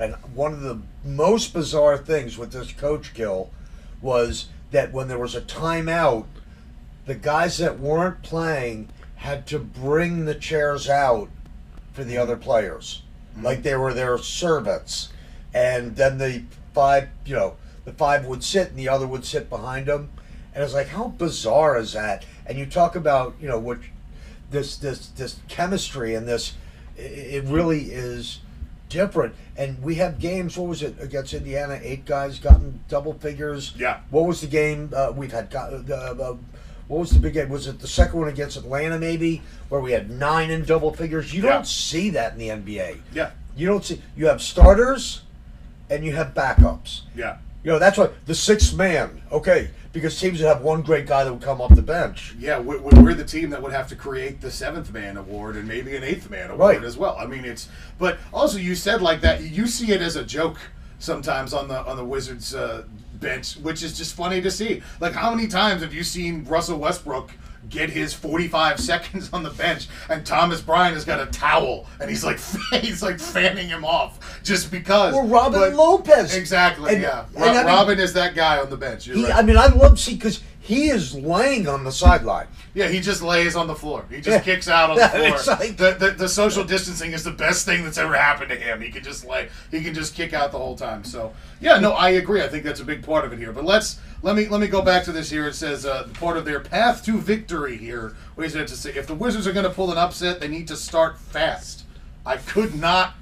And 0.00 0.14
one 0.34 0.52
of 0.54 0.62
the 0.62 0.80
most 1.04 1.52
bizarre 1.52 1.98
things 1.98 2.38
with 2.38 2.52
this 2.52 2.72
coach 2.72 3.12
Gil 3.12 3.50
was 4.00 4.46
that 4.70 4.92
when 4.92 5.08
there 5.08 5.18
was 5.18 5.34
a 5.34 5.40
timeout, 5.42 6.24
the 7.04 7.14
guys 7.14 7.58
that 7.58 7.78
weren't 7.78 8.22
playing 8.22 8.88
had 9.16 9.46
to 9.48 9.58
bring 9.58 10.24
the 10.24 10.34
chairs 10.34 10.88
out 10.88 11.28
for 11.92 12.02
the 12.02 12.14
mm-hmm. 12.14 12.22
other 12.22 12.36
players, 12.36 13.02
like 13.40 13.62
they 13.62 13.76
were 13.76 13.92
their 13.92 14.16
servants. 14.16 15.10
And 15.54 15.96
then 15.96 16.18
the 16.18 16.42
five, 16.76 17.08
you 17.24 17.34
know, 17.34 17.54
the 17.86 17.92
five 17.92 18.26
would 18.26 18.44
sit 18.44 18.68
and 18.68 18.78
the 18.78 18.88
other 18.90 19.06
would 19.06 19.24
sit 19.24 19.48
behind 19.48 19.86
them. 19.86 20.10
And 20.54 20.62
it's 20.62 20.74
like, 20.74 20.88
how 20.88 21.08
bizarre 21.08 21.78
is 21.78 21.94
that? 21.94 22.24
And 22.44 22.58
you 22.58 22.66
talk 22.66 22.94
about, 22.96 23.34
you 23.40 23.48
know, 23.48 23.58
what 23.58 23.78
this 24.50 24.76
this 24.76 25.08
this 25.08 25.36
chemistry 25.48 26.14
and 26.14 26.28
this, 26.28 26.54
it 26.96 27.44
really 27.44 27.84
is 27.90 28.40
different. 28.90 29.34
And 29.56 29.82
we 29.82 29.94
have 29.96 30.18
games. 30.18 30.56
What 30.58 30.68
was 30.68 30.82
it 30.82 30.96
against 31.00 31.32
Indiana? 31.34 31.80
Eight 31.82 32.04
guys 32.04 32.38
gotten 32.38 32.80
double 32.88 33.14
figures. 33.14 33.72
Yeah. 33.76 34.00
What 34.10 34.26
was 34.26 34.40
the 34.42 34.46
game 34.46 34.92
uh, 34.94 35.12
we've 35.16 35.32
had? 35.32 35.50
Got, 35.50 35.72
uh, 35.72 35.94
uh, 35.94 36.36
what 36.88 37.00
was 37.00 37.10
the 37.10 37.18
big 37.18 37.32
game? 37.34 37.48
Was 37.48 37.66
it 37.66 37.80
the 37.80 37.88
second 37.88 38.20
one 38.20 38.28
against 38.28 38.56
Atlanta, 38.56 38.98
maybe, 38.98 39.42
where 39.70 39.80
we 39.80 39.92
had 39.92 40.08
nine 40.10 40.50
in 40.50 40.64
double 40.64 40.92
figures? 40.94 41.32
You 41.34 41.42
Yeah. 41.42 41.54
don't 41.54 41.66
see 41.66 42.10
that 42.10 42.34
in 42.34 42.38
the 42.38 42.50
NBA. 42.50 42.98
Yeah. 43.12 43.30
You 43.56 43.66
don't 43.66 43.84
see. 43.84 44.00
You 44.16 44.26
have 44.28 44.40
starters, 44.40 45.22
and 45.90 46.04
you 46.04 46.12
have 46.12 46.34
backups. 46.34 47.02
Yeah. 47.14 47.38
You 47.64 47.72
know 47.72 47.78
that's 47.78 47.98
why 47.98 48.10
the 48.26 48.34
sixth 48.34 48.74
man. 48.76 49.22
Okay, 49.32 49.70
because 49.92 50.18
teams 50.20 50.40
would 50.40 50.46
have 50.46 50.62
one 50.62 50.82
great 50.82 51.06
guy 51.06 51.24
that 51.24 51.32
would 51.32 51.42
come 51.42 51.60
off 51.60 51.74
the 51.74 51.82
bench. 51.82 52.34
Yeah, 52.38 52.60
we- 52.60 52.76
we- 52.78 53.00
we're 53.00 53.14
the 53.14 53.24
team 53.24 53.50
that 53.50 53.60
would 53.62 53.72
have 53.72 53.88
to 53.88 53.96
create 53.96 54.40
the 54.40 54.50
seventh 54.52 54.92
man 54.92 55.16
award 55.16 55.56
and 55.56 55.66
maybe 55.66 55.96
an 55.96 56.04
eighth 56.04 56.30
man 56.30 56.50
award 56.50 56.76
Right. 56.76 56.84
as 56.84 56.96
well. 56.96 57.16
I 57.18 57.26
mean, 57.26 57.44
it's 57.44 57.68
but 57.98 58.18
also 58.32 58.58
you 58.58 58.74
said 58.76 59.02
like 59.02 59.20
that. 59.22 59.42
You 59.42 59.66
see 59.66 59.90
it 59.92 60.00
as 60.00 60.14
a 60.14 60.22
joke 60.22 60.58
sometimes 61.00 61.52
on 61.52 61.66
the 61.68 61.78
on 61.84 61.96
the 61.96 62.04
Wizards 62.04 62.54
uh, 62.54 62.82
bench, 63.14 63.54
which 63.56 63.82
is 63.82 63.96
just 63.98 64.14
funny 64.14 64.40
to 64.42 64.50
see. 64.50 64.82
Like, 65.00 65.14
how 65.14 65.34
many 65.34 65.48
times 65.48 65.82
have 65.82 65.92
you 65.94 66.04
seen 66.04 66.44
Russell 66.44 66.78
Westbrook? 66.78 67.30
Get 67.68 67.90
his 67.90 68.14
45 68.14 68.78
seconds 68.80 69.30
on 69.32 69.42
the 69.42 69.50
bench, 69.50 69.88
and 70.08 70.24
Thomas 70.24 70.60
Bryant 70.60 70.94
has 70.94 71.04
got 71.04 71.20
a 71.20 71.30
towel, 71.30 71.86
and 72.00 72.08
he's 72.08 72.24
like 72.24 72.38
he's 72.80 73.02
like 73.02 73.18
fanning 73.18 73.68
him 73.68 73.84
off 73.84 74.40
just 74.42 74.70
because. 74.70 75.14
Or 75.14 75.24
Robin 75.24 75.60
But- 75.60 75.74
Lopez. 75.74 76.34
Exactly. 76.36 76.94
And- 76.94 77.02
yeah. 77.02 77.24
and 77.34 77.36
Ro- 77.36 77.48
I 77.48 77.56
mean- 77.56 77.66
Robin 77.66 77.98
is 77.98 78.12
that 78.12 78.34
guy 78.34 78.58
on 78.58 78.70
the 78.70 78.76
bench. 78.76 79.06
He, 79.06 79.24
right. 79.24 79.34
I 79.34 79.42
mean, 79.42 79.56
I 79.56 79.66
love 79.66 79.98
see 79.98 80.14
because 80.14 80.40
he 80.66 80.88
is 80.88 81.14
laying 81.14 81.68
on 81.68 81.84
the 81.84 81.92
sideline. 81.92 82.46
Yeah, 82.74 82.88
he 82.88 83.00
just 83.00 83.22
lays 83.22 83.54
on 83.56 83.66
the 83.68 83.74
floor. 83.74 84.04
He 84.10 84.16
just 84.16 84.28
Yeah. 84.28 84.40
kicks 84.40 84.68
out 84.68 84.90
on 84.90 84.96
the 84.96 85.08
floor. 85.44 85.56
like- 85.58 85.76
the, 85.76 85.92
the 85.98 86.10
the 86.10 86.28
social 86.28 86.64
distancing 86.64 87.12
is 87.12 87.24
the 87.24 87.30
best 87.30 87.64
thing 87.64 87.84
that's 87.84 87.98
ever 87.98 88.14
happened 88.16 88.50
to 88.50 88.56
him. 88.56 88.80
He 88.80 88.90
can 88.90 89.02
just 89.04 89.24
lay. 89.26 89.48
He 89.70 89.82
can 89.82 89.94
just 89.94 90.14
kick 90.14 90.32
out 90.34 90.52
the 90.52 90.58
whole 90.58 90.76
time. 90.76 91.04
So 91.04 91.32
yeah, 91.60 91.78
no, 91.78 91.92
I 91.92 92.10
agree. 92.10 92.42
I 92.42 92.48
think 92.48 92.64
that's 92.64 92.80
a 92.80 92.84
big 92.84 93.02
part 93.04 93.24
of 93.24 93.32
it 93.32 93.38
here. 93.38 93.52
But 93.52 93.64
let's 93.64 93.98
let 94.22 94.34
me 94.36 94.48
let 94.48 94.60
me 94.60 94.66
go 94.66 94.82
back 94.82 95.04
to 95.04 95.12
this 95.12 95.30
here. 95.30 95.46
It 95.46 95.54
says 95.54 95.86
uh, 95.86 96.08
part 96.14 96.36
of 96.36 96.44
their 96.44 96.60
path 96.60 97.04
to 97.06 97.18
victory 97.18 97.76
here. 97.76 98.14
What 98.34 98.46
is 98.46 98.54
it 98.54 98.66
to 98.68 98.76
say? 98.76 98.90
If 98.94 99.06
the 99.06 99.14
Wizards 99.14 99.46
are 99.46 99.52
going 99.52 99.64
to 99.66 99.70
pull 99.72 99.92
an 99.92 99.98
upset, 99.98 100.40
they 100.40 100.48
need 100.48 100.68
to 100.68 100.76
start 100.76 101.18
fast. 101.18 101.84
I 102.26 102.36
could 102.38 102.74
not 102.74 103.14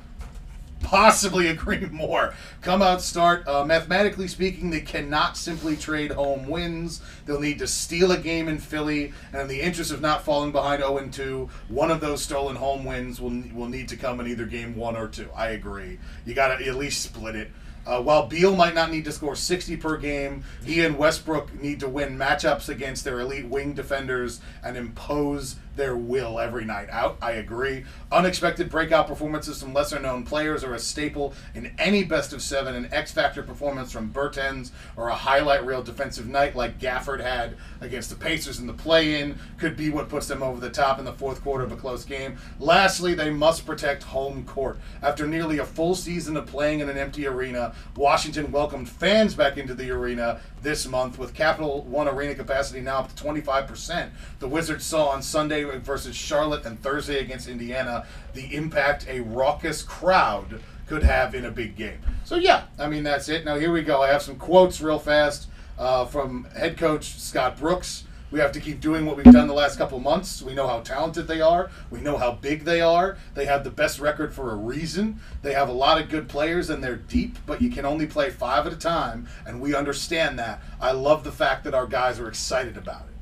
possibly 0.85 1.47
agree 1.49 1.87
more. 1.87 2.35
Come 2.61 2.83
out, 2.83 3.03
start. 3.03 3.49
Uh, 3.49 3.65
mathematically 3.65 4.29
speaking, 4.29 4.71
they 4.71 4.81
cannot 4.81 5.37
simply 5.37 5.77
trade 5.77 6.13
home 6.13 6.47
wins. 6.47 7.03
They'll 7.27 7.41
need 7.41 7.59
to 7.59 7.67
steal 7.67 8.13
a 8.13 8.19
game 8.19 8.49
in 8.49 8.59
Philly, 8.59 9.13
and 9.33 9.43
in 9.43 9.49
the 9.49 9.61
interest 9.61 9.91
of 9.91 10.01
not 10.01 10.25
falling 10.25 10.53
behind 10.53 10.83
0 10.83 11.09
2, 11.11 11.49
one 11.69 11.91
of 11.91 12.01
those 12.01 12.23
stolen 12.23 12.57
home 12.57 12.85
wins 12.85 13.21
will 13.21 13.43
will 13.53 13.69
need 13.69 13.89
to 13.89 13.97
come 13.97 14.21
in 14.21 14.29
either 14.29 14.47
game 14.47 14.77
one 14.77 14.97
or 14.97 15.09
two. 15.09 15.29
I 15.35 15.49
agree. 15.49 15.99
You 16.25 16.35
got 16.35 16.57
to 16.57 16.67
at 16.67 16.77
least 16.77 17.03
split 17.03 17.35
it. 17.35 17.51
Uh, 17.87 18.01
while 18.01 18.27
Beal 18.27 18.57
might 18.57 18.75
not 18.75 18.91
need 18.91 19.05
to 19.05 19.13
score 19.13 19.37
60 19.37 19.77
per 19.77 19.99
game, 19.99 20.43
he 20.65 20.83
and 20.85 20.97
Westbrook 20.97 21.61
need 21.61 21.81
to 21.81 21.89
win 21.89 22.17
matchups 22.17 22.69
against 22.69 23.05
their 23.05 23.21
elite 23.21 23.47
wing 23.47 23.75
defenders 23.75 24.41
and 24.63 24.77
impose 24.77 25.57
their 25.77 25.97
will 25.97 26.39
every 26.39 26.65
night 26.65 26.89
out. 26.91 27.17
I 27.21 27.33
agree. 27.33 27.85
Unexpected 28.13 28.71
breakout 28.71 29.09
performances 29.09 29.63
from 29.63 29.75
lesser 29.75 29.99
known 29.99 30.25
players 30.25 30.63
are 30.63 30.75
a 30.75 30.79
staple 30.79 31.35
in 31.55 31.75
any 31.79 32.05
best 32.05 32.33
of 32.33 32.43
seven. 32.43 32.75
An 32.75 32.89
X 32.93 33.13
Factor 33.13 33.43
performance 33.43 33.93
from 33.93 34.13
Bertans 34.13 34.71
or 34.97 35.09
a 35.09 35.15
highlight 35.15 35.65
reel 35.65 35.83
defensive 35.83 36.29
night 36.29 36.55
like 36.55 36.79
Gafford 36.79 37.21
had 37.21 37.57
against 37.81 38.11
the 38.11 38.17
Pacers 38.17 38.61
in 38.61 38.67
the 38.67 38.73
play 38.73 39.21
in 39.21 39.39
could 39.59 39.77
be 39.77 39.91
what 39.91 40.09
puts 40.09 40.27
them 40.27 40.43
over 40.43 40.61
the 40.61 40.71
top 40.71 40.99
in 40.99 41.05
the 41.05 41.13
fourth 41.13 41.43
quarter 41.43 41.65
of 41.65 41.73
a 41.73 41.77
close 41.77 42.05
game. 42.05 42.37
Lastly, 42.59 43.15
they 43.15 43.31
must 43.31 43.67
protect 43.67 44.03
home 44.03 44.45
court. 44.45 44.79
After 45.03 45.27
nearly 45.27 45.59
a 45.59 45.67
full 45.67 45.95
season 45.95 46.37
of 46.37 46.47
playing 46.47 46.81
in 46.81 46.89
an 46.89 46.99
empty 46.99 47.27
arena, 47.27 47.75
Washington 47.97 48.53
welcomed 48.53 48.89
fans 48.89 49.35
back 49.35 49.57
into 49.57 49.75
the 49.75 49.91
arena 49.91 50.41
this 50.63 50.87
month 50.87 51.19
with 51.19 51.35
Capital 51.35 51.83
One 51.83 52.09
arena 52.09 52.35
capacity 52.35 52.81
now 52.81 53.01
up 53.01 53.15
to 53.15 53.23
25%. 53.23 54.11
The 54.39 54.49
Wizards 54.49 54.85
saw 54.85 55.09
on 55.09 55.23
Sunday 55.23 55.64
versus 55.65 56.17
Charlotte 56.17 56.65
and 56.65 56.81
Thursday 56.83 57.21
against 57.21 57.49
Indiana 57.49 58.07
the 58.33 58.55
impact 58.55 59.07
a 59.09 59.21
raucous 59.21 59.83
crowd 59.83 60.61
could 60.87 61.03
have 61.03 61.35
in 61.35 61.47
a 61.47 61.51
big 61.51 61.77
game. 61.77 61.99
So, 62.25 62.37
yeah, 62.37 62.65
I 62.79 62.89
mean, 62.89 63.03
that's 63.03 63.29
it. 63.29 63.45
Now, 63.45 63.57
here 63.57 63.73
we 63.73 63.83
go. 63.83 64.03
I 64.03 64.09
have 64.09 64.23
some 64.23 64.37
quotes 64.37 64.81
real 64.81 64.99
fast 64.99 65.49
uh, 65.79 66.05
from 66.07 66.45
head 66.57 66.77
coach 66.77 67.15
Scott 67.15 67.59
Brooks. 67.59 68.05
We 68.31 68.41
have 68.41 68.53
to 68.53 68.61
keep 68.61 68.81
doing 68.81 69.07
what 69.07 69.17
we've 69.17 69.27
done 69.27 69.47
the 69.47 69.55
last 69.55 69.79
couple 69.79 70.01
months. 70.01 70.43
We 70.43 70.55
know 70.55 70.67
how 70.67 70.81
talented 70.81 71.29
they 71.29 71.41
are. 71.41 71.71
We 71.91 72.01
know 72.01 72.17
how 72.17 72.33
big 72.33 72.65
they 72.65 72.81
are. 72.81 73.17
They 73.35 73.45
have 73.45 73.63
the 73.63 73.71
best 73.71 74.01
record 74.01 74.35
for 74.35 74.51
a 74.51 74.57
reason. 74.57 75.21
They 75.43 75.53
have 75.53 75.69
a 75.69 75.73
lot 75.73 76.01
of 76.01 76.09
good 76.09 76.29
players 76.29 76.69
and 76.69 76.83
they're 76.83 76.97
deep, 76.97 77.39
but 77.47 77.63
you 77.63 77.71
can 77.71 77.87
only 77.87 78.07
play 78.07 78.31
five 78.31 78.67
at 78.67 78.73
a 78.73 78.77
time, 78.77 79.29
and 79.47 79.61
we 79.61 79.77
understand 79.77 80.37
that. 80.41 80.61
I 80.81 80.91
love 80.91 81.23
the 81.23 81.31
fact 81.31 81.63
that 81.63 81.75
our 81.75 81.87
guys 81.87 82.19
are 82.19 82.27
excited 82.27 82.77
about 82.77 83.03
it. 83.03 83.14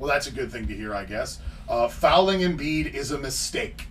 Well, 0.00 0.08
that's 0.08 0.26
a 0.26 0.32
good 0.32 0.50
thing 0.50 0.66
to 0.66 0.74
hear, 0.74 0.94
I 0.94 1.04
guess. 1.04 1.38
Uh, 1.68 1.86
fouling 1.86 2.40
Embiid 2.40 2.94
is 2.94 3.12
a 3.12 3.18
mistake. 3.18 3.86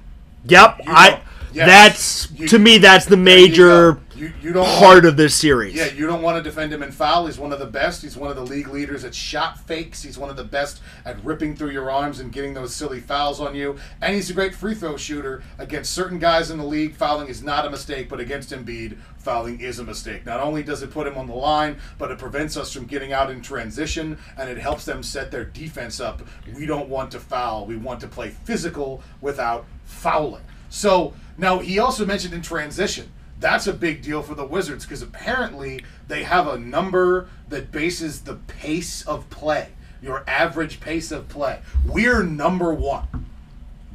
Yep, 0.46 0.78
You 0.86 0.92
I. 0.94 1.22
yes. 1.54 1.68
That's 1.68 2.32
You- 2.40 2.48
to 2.48 2.60
me. 2.60 2.78
That's 2.78 3.06
the 3.06 3.18
major. 3.18 4.00
You, 4.16 4.34
you 4.42 4.52
don't 4.52 4.66
part 4.66 4.96
want- 4.96 5.06
of 5.06 5.16
this 5.16 5.34
series. 5.34 5.74
Yeah, 5.76 5.86
you 5.94 6.06
don't 6.06 6.22
want 6.22 6.36
to 6.36 6.44
defend 6.44 6.74
him 6.74 6.84
in 6.84 6.92
foul. 6.92 7.28
He's 7.28 7.38
one 7.40 7.54
of 7.54 7.60
the 7.60 7.66
best. 7.66 8.02
He's 8.02 8.18
one 8.18 8.30
of 8.30 8.36
the 8.36 8.44
league 8.44 8.68
leaders 8.68 9.06
at 9.06 9.16
shot 9.16 9.66
fakes. 9.66 10.04
He's 10.04 10.18
one 10.18 10.30
of 10.30 10.36
the 10.36 10.44
best 10.44 10.82
at 11.06 11.24
ripping 11.24 11.56
through 11.56 11.70
your 11.70 11.90
arms 11.90 12.20
and 12.20 12.30
getting 12.30 12.54
those 12.54 12.76
silly 12.76 13.00
fouls 13.00 13.40
on 13.40 13.56
you. 13.56 13.78
And 14.02 14.14
he's 14.14 14.30
a 14.30 14.34
great 14.34 14.54
free 14.54 14.76
throw 14.76 14.98
shooter. 14.98 15.42
Against 15.58 15.94
certain 15.94 16.20
guys 16.20 16.52
in 16.52 16.58
the 16.58 16.66
league, 16.66 16.96
fouling 16.98 17.30
is 17.30 17.42
not 17.42 17.66
a 17.66 17.70
mistake, 17.70 18.10
but 18.10 18.20
against 18.20 18.50
Embiid, 18.52 18.98
fouling 19.20 19.62
is 19.62 19.80
a 19.80 19.86
mistake. 19.86 20.26
Not 20.26 20.42
only 20.42 20.64
does 20.64 20.84
it 20.84 20.92
put 20.92 21.08
him 21.08 21.18
on 21.18 21.28
the 21.28 21.34
line, 21.36 21.78
but 21.98 22.12
it 22.12 22.18
prevents 22.18 22.58
us 22.58 22.74
from 22.74 22.88
getting 22.88 23.14
out 23.14 23.32
in 23.32 23.40
transition 23.42 24.18
and 24.38 24.50
it 24.50 24.58
helps 24.58 24.84
them 24.84 25.02
set 25.02 25.32
their 25.32 25.46
defense 25.46 26.02
up. 26.02 26.24
We 26.58 26.66
don't 26.66 26.90
want 26.90 27.12
to 27.12 27.22
foul. 27.22 27.66
We 27.66 27.78
want 27.78 28.02
to 28.02 28.08
play 28.08 28.32
physical 28.44 29.02
without 29.22 29.66
fouling. 29.90 30.44
So 30.70 31.14
now 31.38 31.60
he 31.60 31.80
also 31.80 32.06
mentioned 32.06 32.34
in 32.34 32.42
transition 32.42 33.12
that's 33.40 33.68
a 33.68 33.74
big 33.74 34.02
deal 34.02 34.22
for 34.22 34.36
the 34.36 34.46
Wizards 34.46 34.86
because 34.86 35.02
apparently 35.02 35.82
they 36.10 36.24
have 36.24 36.46
a 36.48 36.60
number 36.60 37.30
that 37.48 37.72
bases 37.72 38.22
the 38.22 38.36
pace 38.36 39.02
of 39.08 39.30
play, 39.30 39.70
your 40.02 40.26
average 40.28 40.82
pace 40.82 41.10
of 41.10 41.30
play. 41.30 41.60
We're 41.86 42.22
number 42.24 42.74
one. 42.74 43.08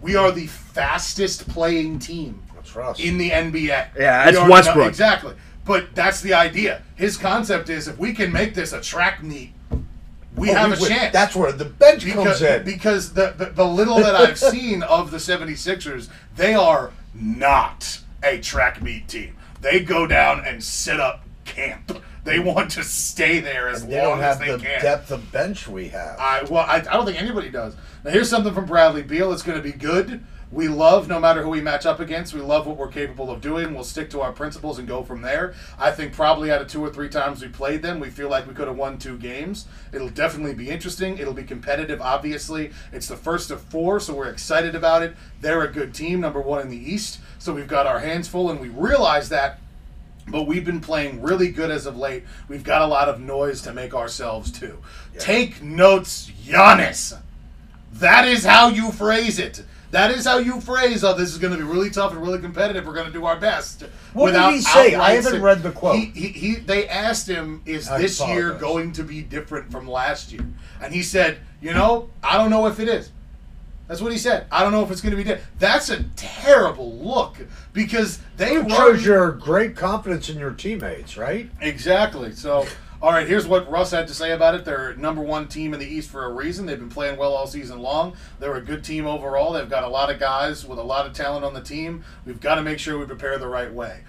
We 0.00 0.16
are 0.16 0.32
the 0.32 0.46
fastest 0.46 1.46
playing 1.48 1.98
team 1.98 2.42
That's 2.74 2.98
in 3.00 3.18
the 3.18 3.30
NBA. 3.30 3.88
Yeah, 3.98 4.24
We 4.26 4.32
that's 4.32 4.36
are- 4.38 4.50
Westbrook. 4.50 4.88
exactly. 4.88 5.34
But 5.66 5.94
that's 5.94 6.22
the 6.22 6.32
idea. 6.34 6.80
His 6.94 7.16
concept 7.18 7.68
is 7.68 7.86
if 7.86 7.98
we 7.98 8.12
can 8.14 8.32
make 8.32 8.54
this 8.54 8.72
a 8.72 8.80
track 8.80 9.22
meet, 9.22 9.52
we 10.36 10.50
Oh, 10.50 10.54
have 10.54 10.80
we 10.80 10.86
a 10.86 10.88
chance 10.88 11.12
That's 11.12 11.34
where 11.36 11.52
the 11.52 11.64
bench 11.64 12.04
because, 12.04 12.24
comes 12.40 12.42
in. 12.42 12.64
because 12.64 13.12
the, 13.14 13.34
the, 13.36 13.46
the 13.46 13.64
little 13.66 13.96
that 13.96 14.14
I've 14.16 14.38
seen 14.52 14.82
of 14.82 15.10
the 15.10 15.18
76ers, 15.18 16.08
they 16.36 16.54
are 16.54 16.92
not 17.14 18.00
a 18.22 18.40
track 18.40 18.82
meet 18.82 19.08
team. 19.08 19.36
They 19.60 19.80
go 19.80 20.06
down 20.06 20.44
and 20.44 20.62
set 20.62 21.00
up 21.00 21.24
camp. 21.44 22.02
They 22.24 22.38
want 22.38 22.70
to 22.72 22.82
stay 22.84 23.40
there 23.40 23.68
as 23.68 23.86
they 23.86 24.00
long 24.02 24.18
as 24.20 24.24
have 24.24 24.38
they 24.38 24.52
the 24.52 24.58
can. 24.58 24.82
depth 24.82 25.10
of 25.10 25.30
bench 25.30 25.68
we 25.68 25.88
have. 25.88 26.18
I 26.18 26.42
well, 26.44 26.64
I, 26.66 26.76
I 26.76 26.80
don't 26.80 27.04
think 27.04 27.20
anybody 27.20 27.50
does. 27.50 27.76
Now 28.02 28.10
here's 28.12 28.30
something 28.30 28.54
from 28.54 28.64
Bradley 28.64 29.02
Beal. 29.02 29.30
It's 29.32 29.42
going 29.42 29.58
to 29.58 29.62
be 29.62 29.72
good. 29.76 30.24
We 30.54 30.68
love 30.68 31.08
no 31.08 31.18
matter 31.18 31.42
who 31.42 31.50
we 31.50 31.60
match 31.60 31.84
up 31.84 31.98
against. 31.98 32.32
We 32.32 32.40
love 32.40 32.64
what 32.64 32.76
we're 32.76 32.86
capable 32.86 33.28
of 33.28 33.40
doing. 33.40 33.74
We'll 33.74 33.82
stick 33.82 34.08
to 34.10 34.20
our 34.20 34.30
principles 34.30 34.78
and 34.78 34.86
go 34.86 35.02
from 35.02 35.20
there. 35.20 35.52
I 35.80 35.90
think 35.90 36.12
probably 36.12 36.52
out 36.52 36.62
of 36.62 36.68
two 36.68 36.82
or 36.82 36.90
three 36.90 37.08
times 37.08 37.42
we 37.42 37.48
played 37.48 37.82
them, 37.82 37.98
we 37.98 38.08
feel 38.08 38.28
like 38.28 38.46
we 38.46 38.54
could 38.54 38.68
have 38.68 38.76
won 38.76 38.96
two 38.96 39.18
games. 39.18 39.66
It'll 39.92 40.08
definitely 40.08 40.54
be 40.54 40.70
interesting. 40.70 41.18
It'll 41.18 41.34
be 41.34 41.42
competitive. 41.42 42.00
Obviously, 42.00 42.70
it's 42.92 43.08
the 43.08 43.16
first 43.16 43.50
of 43.50 43.62
four, 43.62 43.98
so 43.98 44.14
we're 44.14 44.28
excited 44.28 44.76
about 44.76 45.02
it. 45.02 45.16
They're 45.40 45.64
a 45.64 45.72
good 45.72 45.92
team, 45.92 46.20
number 46.20 46.40
one 46.40 46.60
in 46.60 46.68
the 46.68 46.76
East. 46.76 47.18
So 47.40 47.52
we've 47.52 47.66
got 47.66 47.88
our 47.88 47.98
hands 47.98 48.28
full, 48.28 48.48
and 48.48 48.60
we 48.60 48.68
realize 48.68 49.28
that 49.30 49.58
but 50.26 50.44
we've 50.44 50.64
been 50.64 50.80
playing 50.80 51.20
really 51.20 51.50
good 51.50 51.70
as 51.70 51.84
of 51.84 51.98
late. 51.98 52.24
We've 52.48 52.64
got 52.64 52.80
a 52.80 52.86
lot 52.86 53.10
of 53.10 53.20
noise 53.20 53.60
to 53.60 53.74
make 53.74 53.92
ourselves 53.92 54.50
too. 54.50 54.78
Take 55.18 55.62
notes, 55.62 56.30
Giannis. 56.46 57.20
That 57.92 58.26
is 58.26 58.46
how 58.46 58.68
you 58.68 58.90
phrase 58.90 59.38
it. 59.38 59.64
That 59.94 60.10
is 60.10 60.26
how 60.26 60.38
you 60.38 60.60
phrase, 60.60 61.04
oh, 61.04 61.14
this 61.14 61.30
is 61.30 61.38
going 61.38 61.52
to 61.52 61.56
be 61.56 61.62
really 61.62 61.88
tough 61.88 62.10
and 62.10 62.20
really 62.20 62.40
competitive. 62.40 62.84
We're 62.84 62.94
going 62.94 63.06
to 63.06 63.12
do 63.12 63.26
our 63.26 63.38
best. 63.38 63.82
What 64.12 64.32
did 64.32 64.52
he 64.52 64.60
say? 64.60 64.96
I 64.96 65.12
haven't 65.12 65.40
read 65.40 65.62
the 65.62 65.70
quote. 65.70 65.94
He, 65.94 66.06
he, 66.06 66.28
he, 66.30 66.54
they 66.56 66.88
asked 66.88 67.28
him, 67.28 67.62
is 67.64 67.88
I 67.88 67.98
this 67.98 68.20
year 68.26 68.54
going 68.54 68.90
to 68.94 69.04
be 69.04 69.22
different 69.22 69.70
from 69.70 69.86
last 69.86 70.32
year? 70.32 70.44
And 70.82 70.92
he 70.92 71.04
said, 71.04 71.38
you 71.62 71.72
know, 71.72 72.10
I 72.24 72.36
don't 72.38 72.50
know 72.50 72.66
if 72.66 72.80
it 72.80 72.88
is. 72.88 73.12
That's 73.86 74.00
what 74.00 74.10
he 74.10 74.18
said. 74.18 74.48
I 74.50 74.64
don't 74.64 74.72
know 74.72 74.82
if 74.82 74.90
it's 74.90 75.00
going 75.00 75.12
to 75.12 75.16
be 75.16 75.22
different. 75.22 75.48
That's 75.60 75.90
a 75.90 76.02
terrible 76.16 76.98
look 76.98 77.36
because 77.72 78.18
they 78.36 78.56
It 78.56 78.62
run 78.62 78.70
shows 78.70 79.06
your 79.06 79.30
great 79.30 79.76
confidence 79.76 80.28
in 80.28 80.40
your 80.40 80.50
teammates, 80.50 81.16
right? 81.16 81.48
Exactly. 81.60 82.32
So, 82.32 82.66
all 83.04 83.12
right, 83.12 83.28
here's 83.28 83.46
what 83.46 83.70
Russ 83.70 83.90
had 83.90 84.08
to 84.08 84.14
say 84.14 84.30
about 84.30 84.54
it. 84.54 84.64
They're 84.64 84.94
number 84.94 85.20
one 85.20 85.46
team 85.46 85.74
in 85.74 85.78
the 85.78 85.84
East 85.84 86.08
for 86.08 86.24
a 86.24 86.32
reason. 86.32 86.64
They've 86.64 86.78
been 86.78 86.88
playing 86.88 87.18
well 87.18 87.34
all 87.34 87.46
season 87.46 87.80
long. 87.80 88.16
They're 88.40 88.54
a 88.54 88.62
good 88.62 88.82
team 88.82 89.06
overall. 89.06 89.52
They've 89.52 89.68
got 89.68 89.84
a 89.84 89.88
lot 89.88 90.10
of 90.10 90.18
guys 90.18 90.64
with 90.64 90.78
a 90.78 90.82
lot 90.82 91.04
of 91.04 91.12
talent 91.12 91.44
on 91.44 91.52
the 91.52 91.60
team. 91.60 92.02
We've 92.24 92.40
got 92.40 92.54
to 92.54 92.62
make 92.62 92.78
sure 92.78 92.98
we 92.98 93.04
prepare 93.04 93.36
the 93.36 93.46
right 93.46 93.70
way. 93.70 94.04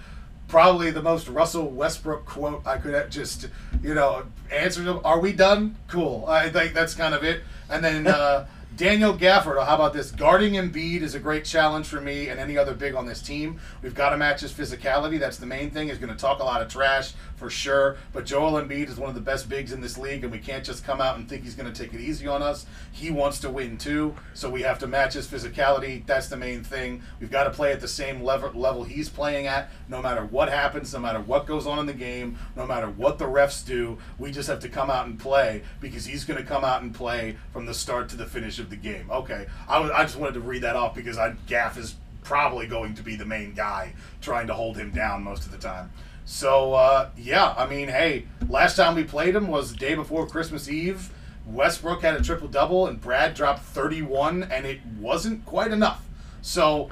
Probably 0.48 0.90
the 0.90 1.02
most 1.02 1.28
Russell 1.28 1.68
Westbrook 1.68 2.24
quote 2.24 2.66
I 2.66 2.78
could 2.78 2.94
have 2.94 3.10
just, 3.10 3.50
you 3.82 3.92
know, 3.92 4.24
answer 4.50 4.80
them. 4.80 5.02
Are 5.04 5.20
we 5.20 5.34
done? 5.34 5.76
Cool. 5.88 6.24
I 6.26 6.48
think 6.48 6.72
that's 6.72 6.94
kind 6.94 7.14
of 7.14 7.22
it. 7.22 7.42
And 7.68 7.84
then 7.84 8.06
uh, 8.06 8.46
Daniel 8.76 9.16
Gafford, 9.16 9.64
how 9.64 9.74
about 9.76 9.94
this? 9.94 10.10
Guarding 10.10 10.52
Embiid 10.52 11.00
is 11.00 11.14
a 11.14 11.18
great 11.18 11.46
challenge 11.46 11.86
for 11.86 11.98
me 11.98 12.28
and 12.28 12.38
any 12.38 12.58
other 12.58 12.74
big 12.74 12.94
on 12.94 13.06
this 13.06 13.22
team. 13.22 13.58
We've 13.80 13.94
got 13.94 14.10
to 14.10 14.18
match 14.18 14.42
his 14.42 14.52
physicality. 14.52 15.18
That's 15.18 15.38
the 15.38 15.46
main 15.46 15.70
thing. 15.70 15.88
He's 15.88 15.96
going 15.96 16.12
to 16.12 16.18
talk 16.18 16.40
a 16.40 16.44
lot 16.44 16.60
of 16.60 16.68
trash 16.68 17.14
for 17.36 17.48
sure. 17.48 17.96
But 18.12 18.26
Joel 18.26 18.62
Embiid 18.62 18.90
is 18.90 18.98
one 18.98 19.08
of 19.08 19.14
the 19.14 19.22
best 19.22 19.48
bigs 19.48 19.72
in 19.72 19.80
this 19.80 19.96
league, 19.96 20.24
and 20.24 20.32
we 20.32 20.38
can't 20.38 20.62
just 20.62 20.84
come 20.84 21.00
out 21.00 21.16
and 21.16 21.26
think 21.26 21.42
he's 21.42 21.54
going 21.54 21.72
to 21.72 21.82
take 21.82 21.94
it 21.94 22.02
easy 22.02 22.26
on 22.26 22.42
us. 22.42 22.66
He 22.92 23.10
wants 23.10 23.40
to 23.40 23.50
win 23.50 23.78
too, 23.78 24.14
so 24.34 24.50
we 24.50 24.60
have 24.60 24.78
to 24.80 24.86
match 24.86 25.14
his 25.14 25.26
physicality. 25.26 26.04
That's 26.04 26.28
the 26.28 26.36
main 26.36 26.62
thing. 26.62 27.02
We've 27.18 27.30
got 27.30 27.44
to 27.44 27.50
play 27.50 27.72
at 27.72 27.80
the 27.80 27.88
same 27.88 28.22
level 28.22 28.50
level 28.52 28.84
he's 28.84 29.08
playing 29.08 29.46
at, 29.46 29.70
no 29.88 30.02
matter 30.02 30.26
what 30.26 30.50
happens, 30.50 30.92
no 30.92 31.00
matter 31.00 31.20
what 31.20 31.46
goes 31.46 31.66
on 31.66 31.78
in 31.78 31.86
the 31.86 31.94
game, 31.94 32.36
no 32.54 32.66
matter 32.66 32.90
what 32.90 33.16
the 33.16 33.24
refs 33.24 33.64
do. 33.64 33.96
We 34.18 34.32
just 34.32 34.50
have 34.50 34.60
to 34.60 34.68
come 34.68 34.90
out 34.90 35.06
and 35.06 35.18
play 35.18 35.62
because 35.80 36.04
he's 36.04 36.24
going 36.24 36.38
to 36.38 36.46
come 36.46 36.62
out 36.62 36.82
and 36.82 36.94
play 36.94 37.38
from 37.54 37.64
the 37.64 37.72
start 37.72 38.10
to 38.10 38.16
the 38.16 38.26
finish 38.26 38.65
the 38.70 38.76
game. 38.76 39.10
Okay, 39.10 39.46
I, 39.68 39.90
I 39.90 40.02
just 40.02 40.16
wanted 40.16 40.34
to 40.34 40.40
read 40.40 40.62
that 40.62 40.76
off 40.76 40.94
because 40.94 41.18
I, 41.18 41.34
Gaff 41.46 41.76
is 41.76 41.96
probably 42.22 42.66
going 42.66 42.94
to 42.94 43.02
be 43.02 43.16
the 43.16 43.24
main 43.24 43.54
guy 43.54 43.92
trying 44.20 44.48
to 44.48 44.54
hold 44.54 44.76
him 44.76 44.90
down 44.90 45.22
most 45.22 45.46
of 45.46 45.52
the 45.52 45.58
time. 45.58 45.92
So 46.24 46.74
uh, 46.74 47.10
yeah, 47.16 47.54
I 47.56 47.66
mean, 47.66 47.88
hey, 47.88 48.26
last 48.48 48.76
time 48.76 48.96
we 48.96 49.04
played 49.04 49.36
him 49.36 49.46
was 49.46 49.72
the 49.72 49.78
day 49.78 49.94
before 49.94 50.26
Christmas 50.26 50.68
Eve. 50.68 51.10
Westbrook 51.46 52.02
had 52.02 52.14
a 52.14 52.22
triple 52.22 52.48
double 52.48 52.88
and 52.88 53.00
Brad 53.00 53.34
dropped 53.34 53.62
31, 53.62 54.42
and 54.44 54.66
it 54.66 54.80
wasn't 54.98 55.46
quite 55.46 55.70
enough. 55.70 56.04
So 56.42 56.90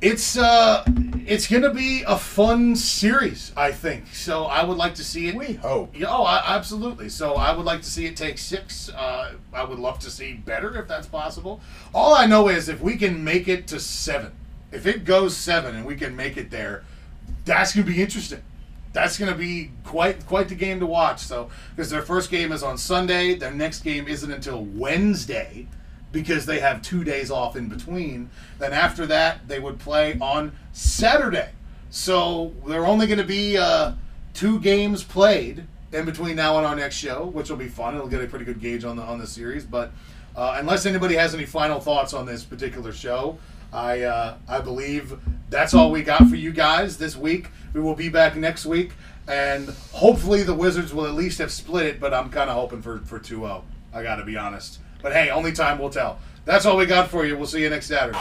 it's 0.00 0.36
uh, 0.36 0.84
it's 1.26 1.46
gonna 1.46 1.72
be 1.72 2.02
a 2.06 2.18
fun 2.18 2.76
series, 2.76 3.52
I 3.56 3.72
think. 3.72 4.14
So 4.14 4.44
I 4.44 4.62
would 4.64 4.76
like 4.76 4.94
to 4.96 5.04
see 5.04 5.28
it. 5.28 5.34
We 5.34 5.54
hope. 5.54 5.96
Yeah, 5.96 6.08
oh, 6.10 6.24
I, 6.24 6.42
absolutely. 6.54 7.08
So 7.08 7.34
I 7.34 7.54
would 7.56 7.64
like 7.64 7.80
to 7.82 7.90
see 7.90 8.06
it 8.06 8.16
take 8.16 8.38
six. 8.38 8.90
Uh, 8.90 9.34
I 9.52 9.64
would 9.64 9.78
love 9.78 9.98
to 10.00 10.10
see 10.10 10.34
better 10.34 10.78
if 10.78 10.86
that's 10.86 11.06
possible. 11.06 11.60
All 11.94 12.14
I 12.14 12.26
know 12.26 12.48
is 12.48 12.68
if 12.68 12.80
we 12.80 12.96
can 12.96 13.24
make 13.24 13.48
it 13.48 13.66
to 13.68 13.80
seven, 13.80 14.32
if 14.70 14.86
it 14.86 15.04
goes 15.04 15.36
seven 15.36 15.74
and 15.74 15.86
we 15.86 15.96
can 15.96 16.14
make 16.14 16.36
it 16.36 16.50
there, 16.50 16.84
that's 17.44 17.74
gonna 17.74 17.86
be 17.86 18.02
interesting. 18.02 18.42
That's 18.92 19.18
gonna 19.18 19.34
be 19.34 19.70
quite 19.84 20.26
quite 20.26 20.48
the 20.48 20.54
game 20.54 20.78
to 20.80 20.86
watch. 20.86 21.20
So 21.20 21.50
because 21.74 21.90
their 21.90 22.02
first 22.02 22.30
game 22.30 22.52
is 22.52 22.62
on 22.62 22.76
Sunday, 22.76 23.34
their 23.34 23.50
next 23.50 23.80
game 23.80 24.08
isn't 24.08 24.30
until 24.30 24.62
Wednesday 24.62 25.66
because 26.12 26.46
they 26.46 26.60
have 26.60 26.82
two 26.82 27.04
days 27.04 27.30
off 27.30 27.56
in 27.56 27.68
between. 27.68 28.30
Then 28.58 28.72
after 28.72 29.06
that, 29.06 29.48
they 29.48 29.58
would 29.58 29.78
play 29.78 30.18
on 30.20 30.52
Saturday. 30.72 31.50
So 31.90 32.54
they're 32.66 32.86
only 32.86 33.06
going 33.06 33.18
to 33.18 33.24
be 33.24 33.56
uh, 33.56 33.92
two 34.34 34.60
games 34.60 35.02
played 35.02 35.66
in 35.92 36.04
between 36.04 36.36
now 36.36 36.56
and 36.58 36.66
our 36.66 36.76
next 36.76 36.96
show, 36.96 37.26
which 37.26 37.48
will 37.50 37.56
be 37.56 37.68
fun. 37.68 37.94
It'll 37.94 38.08
get 38.08 38.22
a 38.22 38.26
pretty 38.26 38.44
good 38.44 38.60
gauge 38.60 38.84
on 38.84 38.96
the 38.96 39.02
on 39.02 39.18
the 39.18 39.26
series. 39.26 39.64
But 39.64 39.92
uh, 40.36 40.56
unless 40.58 40.86
anybody 40.86 41.14
has 41.14 41.34
any 41.34 41.46
final 41.46 41.80
thoughts 41.80 42.12
on 42.12 42.26
this 42.26 42.44
particular 42.44 42.92
show, 42.92 43.38
I 43.72 44.02
uh, 44.02 44.36
I 44.48 44.60
believe 44.60 45.18
that's 45.50 45.74
all 45.74 45.90
we 45.90 46.02
got 46.02 46.26
for 46.28 46.36
you 46.36 46.52
guys 46.52 46.98
this 46.98 47.16
week. 47.16 47.48
We 47.72 47.80
will 47.80 47.94
be 47.94 48.08
back 48.08 48.36
next 48.36 48.66
week, 48.66 48.92
and 49.28 49.68
hopefully 49.92 50.42
the 50.42 50.54
Wizards 50.54 50.92
will 50.92 51.06
at 51.06 51.14
least 51.14 51.38
have 51.38 51.52
split 51.52 51.86
it. 51.86 52.00
But 52.00 52.12
I'm 52.12 52.30
kind 52.30 52.50
of 52.50 52.56
hoping 52.56 52.82
for 52.82 52.98
for 53.00 53.18
2-0. 53.18 53.62
I 53.92 54.02
got 54.02 54.16
to 54.16 54.24
be 54.24 54.36
honest. 54.36 54.80
But 55.02 55.12
hey, 55.12 55.30
only 55.30 55.52
time 55.52 55.78
will 55.78 55.90
tell. 55.90 56.18
That's 56.44 56.66
all 56.66 56.76
we 56.76 56.86
got 56.86 57.08
for 57.08 57.24
you. 57.24 57.36
We'll 57.36 57.46
see 57.46 57.62
you 57.62 57.70
next 57.70 57.86
Saturday. 57.86 58.18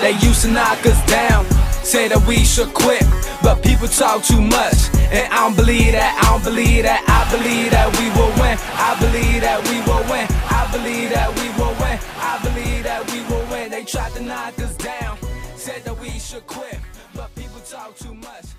They 0.00 0.12
used 0.24 0.42
to 0.42 0.50
knock 0.52 0.84
us 0.86 1.04
down, 1.06 1.46
say 1.86 2.08
that 2.08 2.26
we 2.26 2.44
should 2.44 2.74
quit, 2.74 3.04
but 3.44 3.62
people 3.62 3.86
talk 3.86 4.24
too 4.24 4.40
much. 4.40 4.90
And 5.14 5.32
I 5.32 5.46
don't 5.46 5.54
believe 5.54 5.92
that, 5.92 6.18
I 6.18 6.34
don't 6.34 6.42
believe 6.42 6.82
that, 6.82 7.06
I 7.06 7.22
believe 7.30 7.70
that 7.70 7.86
we 7.94 8.10
will 8.18 8.34
win. 8.42 8.58
I 8.74 8.98
believe 8.98 9.40
that 9.46 9.62
we 9.70 9.78
will 9.86 10.02
win. 10.10 10.26
I 10.50 10.66
believe 10.74 11.10
that 11.14 11.30
we 11.38 11.46
will 11.54 11.74
win. 11.78 11.96
I 12.18 12.42
believe 12.42 12.82
that 12.82 13.06
we 13.12 13.22
will 13.30 13.46
win. 13.52 13.70
They 13.70 13.84
tried 13.84 14.12
to 14.14 14.22
knock 14.22 14.58
us 14.58 14.76
down, 14.76 15.16
said 15.54 15.84
that 15.84 15.96
we 16.00 16.10
should 16.18 16.44
quit, 16.48 16.78
but 17.14 17.32
people 17.36 17.60
talk 17.60 17.96
too 17.96 18.14
much. 18.14 18.55